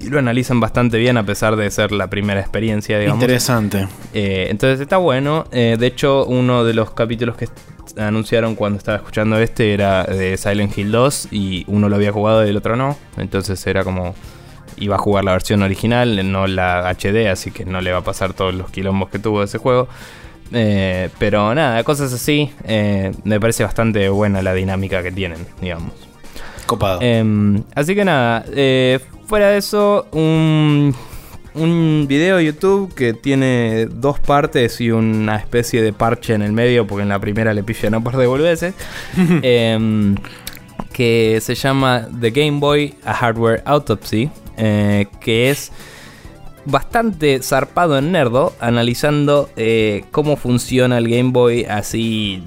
y 0.00 0.10
lo 0.10 0.18
analizan 0.18 0.60
bastante 0.60 0.98
bien 0.98 1.16
a 1.16 1.24
pesar 1.24 1.56
de 1.56 1.70
ser 1.70 1.92
la 1.92 2.08
primera 2.10 2.40
experiencia, 2.40 2.98
digamos. 2.98 3.22
Interesante. 3.22 3.88
Eh, 4.12 4.48
entonces 4.50 4.80
está 4.80 4.98
bueno. 4.98 5.46
Eh, 5.50 5.76
de 5.80 5.86
hecho, 5.86 6.26
uno 6.26 6.62
de 6.64 6.74
los 6.74 6.90
capítulos 6.90 7.36
que 7.38 7.48
anunciaron 7.96 8.54
cuando 8.54 8.76
estaba 8.78 8.98
escuchando 8.98 9.38
este 9.38 9.72
era 9.72 10.04
de 10.04 10.36
Silent 10.36 10.76
Hill 10.76 10.92
2 10.92 11.28
y 11.30 11.64
uno 11.68 11.88
lo 11.88 11.96
había 11.96 12.12
jugado 12.12 12.44
y 12.44 12.50
el 12.50 12.56
otro 12.58 12.76
no. 12.76 12.98
Entonces 13.16 13.66
era 13.66 13.82
como 13.82 14.14
iba 14.76 14.96
a 14.96 14.98
jugar 14.98 15.24
la 15.24 15.32
versión 15.32 15.62
original, 15.62 16.30
no 16.30 16.46
la 16.46 16.88
HD, 16.94 17.28
así 17.28 17.50
que 17.50 17.64
no 17.64 17.80
le 17.80 17.92
va 17.92 17.98
a 17.98 18.04
pasar 18.04 18.32
todos 18.32 18.54
los 18.54 18.70
quilombos 18.70 19.08
que 19.10 19.18
tuvo 19.18 19.42
ese 19.42 19.58
juego. 19.58 19.88
Eh, 20.52 21.08
pero 21.18 21.54
nada, 21.54 21.82
cosas 21.84 22.12
así. 22.12 22.50
eh, 22.64 23.12
me 23.24 23.40
parece 23.40 23.64
bastante 23.64 24.08
buena 24.08 24.42
la 24.42 24.52
dinámica 24.54 25.02
que 25.02 25.10
tienen, 25.10 25.46
digamos. 25.60 25.92
Copado. 26.66 27.00
Em, 27.02 27.62
así 27.74 27.94
que 27.94 28.04
nada, 28.04 28.44
eh, 28.54 29.00
fuera 29.26 29.48
de 29.48 29.58
eso, 29.58 30.06
un, 30.12 30.94
un 31.54 32.06
video 32.08 32.36
de 32.36 32.44
YouTube 32.44 32.94
que 32.94 33.14
tiene 33.14 33.86
dos 33.86 34.20
partes 34.20 34.80
y 34.80 34.90
una 34.90 35.36
especie 35.36 35.82
de 35.82 35.92
parche 35.92 36.34
en 36.34 36.42
el 36.42 36.52
medio, 36.52 36.86
porque 36.86 37.02
en 37.02 37.08
la 37.08 37.18
primera 37.18 37.54
le 37.54 37.62
pifian 37.62 37.94
un 37.94 38.04
par 38.04 38.16
de 38.16 38.26
boludeces, 38.26 38.74
que 40.92 41.38
se 41.40 41.54
llama 41.54 42.08
The 42.20 42.30
Game 42.30 42.58
Boy 42.60 42.94
A 43.04 43.14
Hardware 43.14 43.62
Autopsy, 43.64 44.30
eh, 44.56 45.06
que 45.20 45.50
es 45.50 45.72
bastante 46.64 47.42
zarpado 47.42 47.98
en 47.98 48.12
nerdo, 48.12 48.52
analizando 48.60 49.48
eh, 49.56 50.04
cómo 50.10 50.36
funciona 50.36 50.98
el 50.98 51.08
Game 51.08 51.30
Boy 51.32 51.64
así 51.64 52.42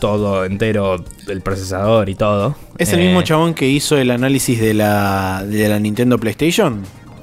todo 0.00 0.44
entero, 0.44 1.02
el 1.28 1.40
procesador 1.40 2.08
y 2.08 2.14
todo. 2.14 2.56
¿Es 2.78 2.92
el 2.92 3.00
Eh, 3.00 3.04
mismo 3.06 3.22
chabón 3.22 3.54
que 3.54 3.68
hizo 3.68 3.96
el 3.96 4.10
análisis 4.10 4.60
de 4.60 4.74
la, 4.74 5.44
de 5.46 5.68
la 5.68 5.78
Nintendo 5.78 6.18
PlayStation? 6.18 6.82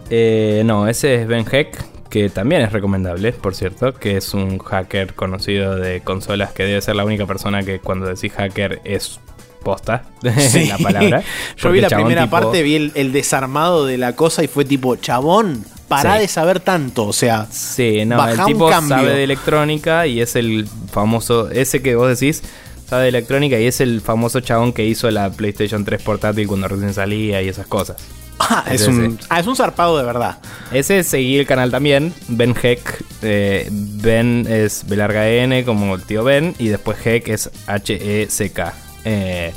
Eh, 0.10 0.64
no, 0.66 0.88
ese 0.88 1.16
es 1.22 1.28
Ben 1.28 1.46
Heck, 1.52 1.78
que 2.10 2.30
también 2.30 2.62
es 2.62 2.72
recomendable, 2.72 3.32
por 3.34 3.56
cierto, 3.56 3.94
que 3.94 4.18
es 4.18 4.34
un 4.34 4.58
hacker 4.60 5.14
conocido 5.14 5.76
de 5.76 6.02
consolas, 6.02 6.52
que 6.54 6.64
debe 6.64 6.82
ser 6.82 6.96
la 6.96 7.06
única 7.06 7.26
persona 7.26 7.64
que 7.64 7.80
cuando 7.80 8.08
decís 8.08 8.32
hacker 8.34 8.82
es 8.84 9.20
posta 9.62 10.04
la 10.22 10.78
palabra. 10.78 11.24
Yo 11.58 11.72
vi 11.72 11.82
la 11.82 11.90
primera 11.90 12.24
tipo- 12.24 12.32
parte, 12.32 12.64
vi 12.64 12.76
el, 12.76 12.92
el 12.96 13.12
desarmado 13.12 13.86
de 13.86 13.98
la 13.98 14.16
cosa 14.16 14.44
y 14.44 14.48
fue 14.48 14.66
tipo, 14.66 14.96
chabón, 14.98 15.64
pará 15.88 16.16
Sí. 16.16 16.22
de 16.22 16.28
saber 16.28 16.60
tanto. 16.60 17.06
O 17.08 17.14
sea, 17.14 17.48
Sí, 17.52 18.06
no, 18.06 18.18
Baja 18.18 18.32
el 18.34 18.40
un 18.42 18.46
tipo 18.48 18.70
cambio. 18.70 18.98
sabe 18.98 19.12
de 19.14 19.24
electrónica 19.24 20.08
y 20.08 20.22
es 20.22 20.36
el 20.36 20.68
famoso, 20.92 21.50
ese 21.52 21.82
que 21.82 21.96
vos 21.96 22.08
decís, 22.20 22.42
sabe 22.90 23.04
de 23.04 23.10
electrónica 23.10 23.60
y 23.60 23.68
es 23.68 23.80
el 23.82 24.02
famoso 24.02 24.40
chabón 24.42 24.74
que 24.74 24.86
hizo 24.86 25.10
la 25.12 25.30
PlayStation 25.32 25.86
3 25.86 26.02
portátil 26.02 26.48
cuando 26.48 26.68
recién 26.68 26.94
salía 26.94 27.42
y 27.42 27.48
esas 27.50 27.68
cosas. 27.68 27.98
ah, 28.40 28.66
es, 28.72 28.88
un, 28.88 29.18
sí. 29.20 29.26
ah, 29.30 29.40
es 29.40 29.46
un 29.48 29.56
zarpado 29.56 29.98
de 29.98 30.04
verdad. 30.04 30.40
Ese 30.72 31.04
seguí 31.04 31.38
el 31.38 31.46
canal 31.46 31.70
también, 31.72 32.14
Ben 32.28 32.56
Heck. 32.62 33.04
eh, 33.22 33.68
ben 33.72 34.48
es 34.50 34.86
B 34.88 34.96
larga 34.96 35.28
N 35.30 35.64
como 35.64 35.94
el 35.96 36.02
tío 36.04 36.24
Ben 36.24 36.56
y 36.58 36.70
después 36.70 36.98
Heck 37.06 37.28
es 37.30 37.52
H-E-C-K. 37.68 38.74
Eh, 39.06 39.54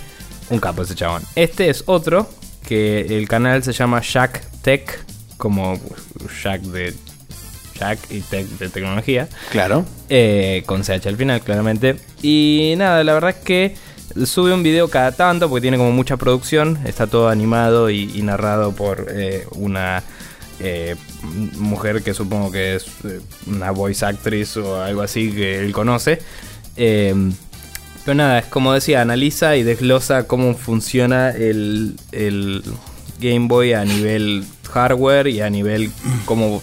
un 0.51 0.59
capo 0.59 0.83
ese 0.83 0.95
chabón. 0.95 1.23
Este 1.35 1.71
es 1.71 1.85
otro 1.87 2.29
que 2.67 3.19
el 3.19 3.29
canal 3.29 3.63
se 3.63 3.73
llama 3.73 4.01
Jack 4.01 4.43
Tech, 4.63 5.05
como 5.37 5.79
Jack 6.43 6.63
de 6.63 6.95
Jack 7.79 7.99
y 8.11 8.21
Tech 8.21 8.47
de 8.47 8.69
tecnología. 8.69 9.29
Claro. 9.51 9.85
Eh, 10.09 10.63
con 10.67 10.83
CH 10.83 11.07
al 11.07 11.17
final, 11.17 11.41
claramente. 11.43 11.97
Y 12.23 12.75
nada, 12.77 13.03
la 13.05 13.15
verdad 13.15 13.31
es 13.31 13.37
que 13.37 13.77
sube 14.25 14.53
un 14.53 14.63
video 14.63 14.89
cada 14.89 15.13
tanto 15.13 15.49
porque 15.49 15.63
tiene 15.63 15.77
como 15.77 15.93
mucha 15.93 16.17
producción. 16.17 16.79
Está 16.85 17.07
todo 17.07 17.29
animado 17.29 17.91
y, 17.91 18.11
y 18.15 18.23
narrado 18.23 18.73
por 18.73 19.07
eh, 19.11 19.47
una 19.53 20.03
eh, 20.61 20.95
mujer 21.59 22.03
que 22.03 22.15
supongo 22.15 22.51
que 22.53 22.77
es 22.77 22.87
una 23.47 23.73
voice 23.73 24.05
actress 24.07 24.57
o 24.57 24.81
algo 24.81 25.03
así 25.03 25.33
que 25.33 25.59
él 25.59 25.73
conoce. 25.73 26.21
Eh, 26.77 27.15
pero 28.05 28.15
nada, 28.17 28.39
es 28.39 28.47
como 28.47 28.73
decía, 28.73 29.01
analiza 29.01 29.57
y 29.57 29.63
desglosa 29.63 30.27
cómo 30.27 30.55
funciona 30.55 31.31
el, 31.31 31.97
el 32.13 32.63
Game 33.21 33.47
Boy 33.49 33.73
a 33.73 33.85
nivel 33.85 34.45
hardware 34.73 35.29
y 35.29 35.41
a 35.41 35.49
nivel 35.51 35.91
cómo 36.25 36.63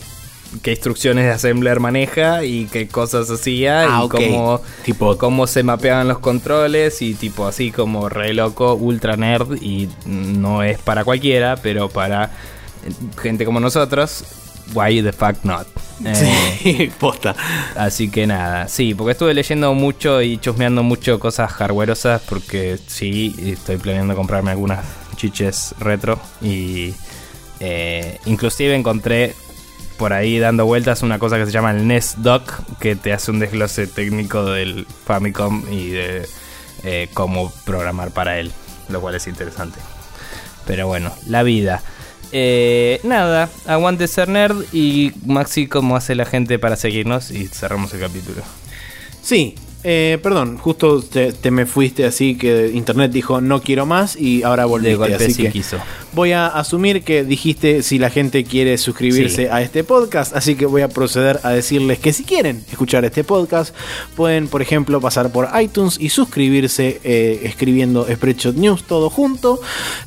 qué 0.62 0.72
instrucciones 0.72 1.24
de 1.26 1.32
assembler 1.32 1.80
maneja 1.80 2.44
y 2.44 2.66
qué 2.66 2.88
cosas 2.90 3.30
hacía 3.32 3.84
Ah, 3.84 4.02
y 4.02 4.06
ok. 4.06 4.12
cómo, 4.16 4.62
Tipo- 4.86 5.18
cómo 5.18 5.48
se 5.48 5.64
mapeaban 5.64 6.10
los 6.10 6.20
controles 6.20 7.02
y 7.02 7.14
tipo 7.14 7.48
así 7.48 7.72
como 7.72 8.10
re 8.10 8.34
loco, 8.34 8.74
ultra 8.74 9.16
nerd 9.16 9.62
y 9.62 9.88
no 10.06 10.62
es 10.62 10.78
para 10.80 11.06
cualquiera, 11.06 11.56
pero 11.56 11.88
para 11.90 12.32
gente 13.22 13.46
como 13.46 13.60
nosotros, 13.62 14.26
why 14.74 15.02
the 15.02 15.12
fuck 15.12 15.44
not? 15.44 15.68
Eh, 16.06 16.58
Sí, 16.62 16.92
posta. 17.00 17.36
Así 17.76 18.10
que 18.10 18.26
nada, 18.28 18.68
sí, 18.68 18.94
porque 18.94 19.12
estuve 19.12 19.34
leyendo 19.34 19.74
mucho 19.74 20.22
y 20.22 20.38
chusmeando 20.38 20.84
mucho 20.84 21.20
cosas 21.20 21.52
hardwareosas 21.52 22.22
porque 22.28 22.80
sí, 22.88 23.36
estoy 23.40 23.78
planeando 23.78 24.16
comprarme 24.16 24.52
algunas 24.52 24.84
chiches 25.16 25.76
retro 25.80 26.20
y 26.42 26.94
eh, 27.60 28.20
inclusive 28.26 28.76
encontré 28.76 29.36
por 29.98 30.14
ahí 30.14 30.40
dando 30.40 30.66
vueltas 30.66 31.04
una 31.04 31.20
cosa 31.20 31.38
que 31.38 31.46
se 31.46 31.52
llama 31.52 31.72
el 31.72 31.88
NES 31.88 32.16
Doc 32.18 32.52
que 32.80 32.96
te 32.96 33.14
hace 33.14 33.30
un 33.30 33.40
desglose 33.40 33.86
técnico 33.86 34.46
del 34.46 34.88
Famicom 35.06 35.64
y 35.72 35.90
de 35.92 36.28
eh, 36.84 37.10
cómo 37.14 37.52
programar 37.66 38.10
para 38.10 38.40
él, 38.40 38.52
lo 38.90 39.00
cual 39.00 39.14
es 39.14 39.28
interesante. 39.28 39.80
Pero 40.66 40.88
bueno, 40.88 41.12
la 41.28 41.44
vida. 41.44 41.84
Eh, 42.32 43.00
nada, 43.04 43.50
aguante 43.66 44.08
ser 44.08 44.30
nerd 44.30 44.64
y 44.72 45.12
Maxi, 45.26 45.68
¿cómo 45.68 45.96
hace 45.96 46.16
la 46.16 46.26
gente 46.26 46.60
para 46.60 46.76
seguirnos? 46.76 47.32
Y 47.32 47.48
cerramos 47.48 47.94
el 47.94 48.00
capítulo. 48.00 48.42
Sí, 49.22 49.56
eh, 49.84 50.20
perdón, 50.22 50.58
justo 50.58 51.02
te, 51.02 51.32
te 51.34 51.52
me 51.52 51.66
fuiste 51.66 52.06
así 52.06 52.36
que 52.36 52.72
internet 52.74 53.12
dijo 53.12 53.42
no 53.42 53.62
quiero 53.62 53.86
más 53.86 54.16
y 54.16 54.44
ahora 54.44 54.64
De 54.64 54.70
volviste. 54.70 54.96
golpe 54.96 55.16
así 55.16 55.34
sí 55.34 55.44
que 55.44 55.52
quiso. 55.52 55.78
voy 56.14 56.32
a 56.34 56.48
asumir 56.48 57.04
que 57.04 57.24
dijiste 57.24 57.84
si 57.84 57.98
la 58.00 58.10
gente 58.10 58.44
quiere 58.44 58.78
suscribirse 58.78 59.44
Sí. 59.44 59.48
a 59.52 59.62
este 59.62 59.84
podcast, 59.84 60.36
así 60.36 60.56
que 60.56 60.66
voy 60.66 60.82
a 60.82 60.90
proceder 60.90 61.40
a 61.44 61.50
decirles 61.52 62.00
que 62.00 62.14
si 62.14 62.24
quieren 62.24 62.64
escuchar 62.72 63.06
este 63.06 63.24
podcast, 63.24 63.74
pueden, 64.16 64.48
por 64.48 64.62
ejemplo, 64.62 65.00
pasar 65.02 65.32
por 65.32 65.48
iTunes 65.60 65.98
y 66.00 66.10
suscribirse 66.10 67.00
eh, 67.04 67.42
escribiendo 67.44 68.06
Spreadshot 68.12 68.56
News 68.56 68.84
todo 68.84 69.10
junto. 69.10 69.60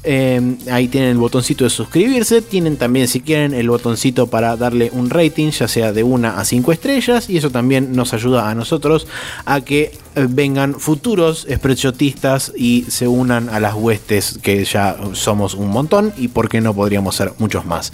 Eh, 0.03 0.41
ahí 0.71 0.89
tienen 0.89 1.11
el 1.11 1.17
botoncito 1.19 1.65
de 1.65 1.71
suscribirse. 1.71 2.43
Tienen 2.43 2.77
también, 2.77 3.09
si 3.09 3.21
quieren, 3.21 3.55
el 3.55 3.69
botoncito 3.69 4.27
para 4.29 4.57
darle 4.57 4.91
un 4.93 5.11
rating, 5.11 5.51
ya 5.51 5.69
sea 5.69 5.93
de 5.93 6.03
una 6.03 6.39
a 6.39 6.45
5 6.45 6.73
estrellas. 6.73 7.31
Y 7.31 7.37
eso 7.39 7.51
también 7.51 7.93
nos 7.93 8.13
ayuda 8.15 8.51
a 8.51 8.55
nosotros 8.55 9.07
a 9.47 9.61
que 9.65 9.99
eh, 10.15 10.27
vengan 10.29 10.75
futuros 10.79 11.47
spreadshotistas 11.53 12.53
y 12.57 12.85
se 12.89 13.09
unan 13.09 13.49
a 13.49 13.61
las 13.61 13.75
huestes 13.75 14.39
que 14.43 14.65
ya 14.65 14.97
somos 15.13 15.55
un 15.55 15.69
montón 15.69 16.13
y 16.17 16.29
por 16.29 16.49
qué 16.49 16.61
no 16.61 16.75
podríamos 16.75 17.17
ser 17.17 17.33
muchos 17.39 17.65
más. 17.65 17.93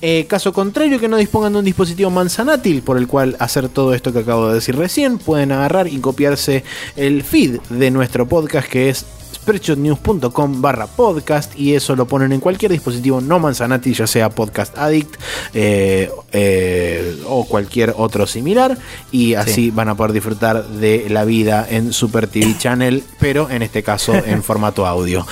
Eh, 0.00 0.26
caso 0.28 0.52
contrario, 0.52 0.98
que 0.98 1.08
no 1.08 1.16
dispongan 1.16 1.52
de 1.52 1.58
un 1.60 1.64
dispositivo 1.64 2.10
manzanátil 2.10 2.82
por 2.82 2.98
el 2.98 3.06
cual 3.06 3.36
hacer 3.38 3.68
todo 3.68 3.94
esto 3.94 4.12
que 4.12 4.20
acabo 4.20 4.48
de 4.48 4.54
decir 4.54 4.76
recién, 4.76 5.18
pueden 5.18 5.52
agarrar 5.52 5.88
y 5.88 5.98
copiarse 5.98 6.64
el 6.96 7.22
feed 7.22 7.60
de 7.70 7.90
nuestro 7.90 8.26
podcast 8.26 8.68
que 8.68 8.88
es 8.88 9.06
spreadshotnews.com 9.42 10.62
barra 10.62 10.86
podcast 10.86 11.58
y 11.58 11.74
eso 11.74 11.96
lo 11.96 12.06
ponen 12.06 12.32
en 12.32 12.38
cualquier 12.40 12.70
dispositivo 12.70 13.20
no 13.20 13.38
manzanátil, 13.40 13.94
ya 13.94 14.06
sea 14.06 14.30
Podcast 14.30 14.78
Addict 14.78 15.16
eh, 15.52 16.10
eh, 16.32 17.20
o 17.26 17.44
cualquier 17.46 17.94
otro 17.96 18.26
similar 18.26 18.78
y 19.10 19.34
así 19.34 19.52
Sí. 19.52 19.70
van 19.70 19.88
a 19.90 19.94
poder 19.96 20.12
disfrutar 20.12 20.66
de 20.66 21.06
la 21.10 21.24
vida 21.24 21.66
en 21.68 21.92
Super 21.92 22.26
TV 22.26 22.56
Channel, 22.56 23.02
pero 23.20 23.50
en 23.50 23.62
este 23.62 23.82
caso 23.82 24.14
en 24.14 24.42
formato 24.44 24.86
audio. 24.86 25.26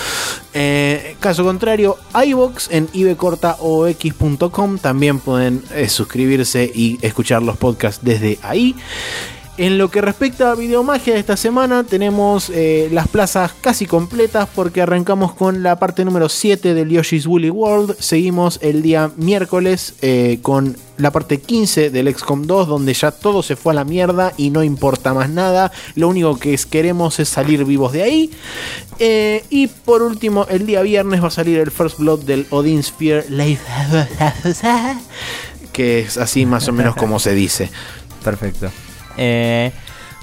Eh, 0.53 1.17
caso 1.21 1.45
contrario, 1.45 1.97
iVox 2.27 2.69
en 2.71 2.89
ibcortaox.com 2.93 4.79
también 4.79 5.21
pueden 5.21 5.63
suscribirse 5.89 6.71
y 6.75 6.99
escuchar 7.01 7.43
los 7.43 7.57
podcasts 7.57 8.01
desde 8.05 8.39
ahí. 8.43 8.75
En 9.61 9.77
lo 9.77 9.91
que 9.91 10.01
respecta 10.01 10.53
a 10.53 10.55
Videomagia 10.55 11.13
de 11.13 11.21
esta 11.21 11.37
semana, 11.37 11.85
tenemos 11.85 12.49
eh, 12.49 12.89
las 12.93 13.09
plazas 13.09 13.53
casi 13.61 13.85
completas 13.85 14.49
porque 14.55 14.81
arrancamos 14.81 15.35
con 15.35 15.63
la 15.63 15.79
parte 15.79 16.03
número 16.03 16.31
7 16.31 16.73
del 16.73 16.89
Yoshi's 16.89 17.27
Woolly 17.27 17.51
World. 17.51 17.95
Seguimos 17.99 18.59
el 18.63 18.81
día 18.81 19.11
miércoles 19.19 19.97
eh, 20.01 20.39
con 20.41 20.79
la 20.97 21.11
parte 21.11 21.43
15 21.43 21.91
del 21.91 22.11
XCOM 22.17 22.47
2, 22.47 22.69
donde 22.69 22.95
ya 22.95 23.11
todo 23.11 23.43
se 23.43 23.55
fue 23.55 23.75
a 23.75 23.77
la 23.77 23.85
mierda 23.85 24.33
y 24.39 24.49
no 24.49 24.65
importa 24.65 25.13
más 25.13 25.29
nada. 25.29 25.71
Lo 25.95 26.09
único 26.09 26.39
que 26.39 26.59
queremos 26.71 27.21
es 27.21 27.29
salir 27.29 27.67
vivos 27.67 27.93
de 27.93 28.03
ahí. 28.03 28.31
Eh, 28.99 29.45
y 29.51 29.67
por 29.67 30.01
último, 30.01 30.47
el 30.49 30.65
día 30.65 30.81
viernes 30.81 31.23
va 31.23 31.29
a 31.29 31.31
salir 31.31 31.59
el 31.59 31.71
First 31.71 31.99
Blood 31.99 32.21
del 32.21 32.47
Odin 32.49 32.83
Sphere 32.83 33.27
que 35.75 36.01
es 36.01 36.17
así 36.17 36.47
más 36.47 36.67
o 36.67 36.73
menos 36.73 36.97
como 36.97 37.19
se 37.19 37.35
dice. 37.35 37.71
Perfecto. 38.25 38.71
Eh, 39.21 39.73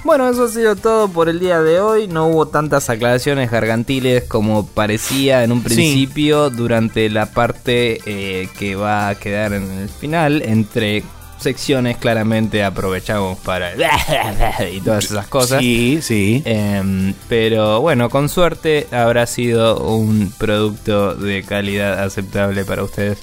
bueno, 0.04 0.28
eso 0.28 0.44
ha 0.44 0.48
sido 0.48 0.76
todo 0.76 1.08
por 1.08 1.28
el 1.28 1.40
día 1.40 1.60
de 1.60 1.80
hoy. 1.80 2.08
No 2.08 2.26
hubo 2.28 2.46
tantas 2.46 2.88
aclaraciones 2.90 3.50
gargantiles 3.50 4.24
como 4.24 4.66
parecía 4.66 5.44
en 5.44 5.52
un 5.52 5.62
principio 5.62 6.50
durante 6.50 7.08
la 7.08 7.26
parte 7.26 8.00
eh, 8.06 8.48
que 8.58 8.74
va 8.74 9.08
a 9.08 9.14
quedar 9.16 9.52
en 9.54 9.70
el 9.70 9.88
final. 9.88 10.42
Entre 10.42 11.02
secciones 11.38 11.96
claramente 11.96 12.64
aprovechamos 12.64 13.38
para 13.38 13.72
y 14.72 14.80
todas 14.80 15.04
esas 15.04 15.26
cosas. 15.26 15.60
Sí, 15.60 16.00
sí. 16.02 16.42
Em, 16.44 17.14
pero 17.28 17.80
bueno, 17.80 18.10
con 18.10 18.28
suerte 18.28 18.86
habrá 18.90 19.26
sido 19.26 19.78
un 19.80 20.32
producto 20.36 21.14
de 21.14 21.42
calidad 21.42 22.02
aceptable 22.02 22.64
para 22.64 22.82
ustedes. 22.84 23.18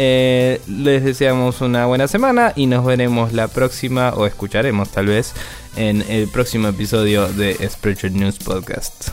Eh, 0.00 0.60
les 0.68 1.02
deseamos 1.02 1.60
una 1.60 1.86
buena 1.86 2.06
semana 2.06 2.52
y 2.54 2.66
nos 2.66 2.84
veremos 2.84 3.32
la 3.32 3.48
próxima, 3.48 4.10
o 4.10 4.26
escucharemos 4.26 4.90
tal 4.90 5.06
vez, 5.06 5.32
en 5.74 6.04
el 6.08 6.28
próximo 6.28 6.68
episodio 6.68 7.26
de 7.26 7.68
Spreadshirt 7.68 8.14
News 8.14 8.38
Podcast. 8.38 9.08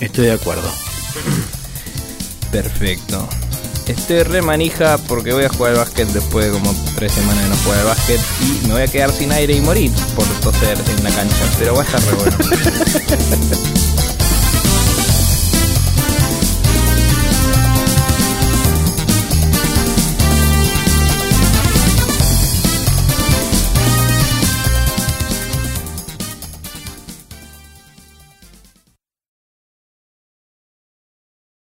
Estoy 0.00 0.26
de 0.26 0.32
acuerdo. 0.32 0.70
Perfecto. 2.52 3.28
Estoy 3.88 4.22
re 4.22 4.42
manija 4.42 4.96
porque 5.08 5.32
voy 5.32 5.44
a 5.44 5.48
jugar 5.48 5.72
al 5.72 5.78
básquet 5.78 6.06
después 6.08 6.46
de 6.46 6.52
como 6.52 6.72
tres 6.94 7.10
semanas 7.10 7.42
de 7.42 7.50
no 7.50 7.56
jugar 7.56 7.80
al 7.80 7.86
básquet 7.86 8.20
y 8.40 8.66
me 8.68 8.74
voy 8.74 8.82
a 8.82 8.86
quedar 8.86 9.10
sin 9.10 9.32
aire 9.32 9.54
y 9.54 9.60
morir 9.60 9.90
por 10.14 10.24
toser 10.40 10.78
en 10.96 11.02
la 11.02 11.10
cancha, 11.10 11.44
pero 11.58 11.74
va 11.74 11.82
a 11.82 11.84
estar 11.84 12.00
re 12.00 12.14
bueno. 12.14 12.36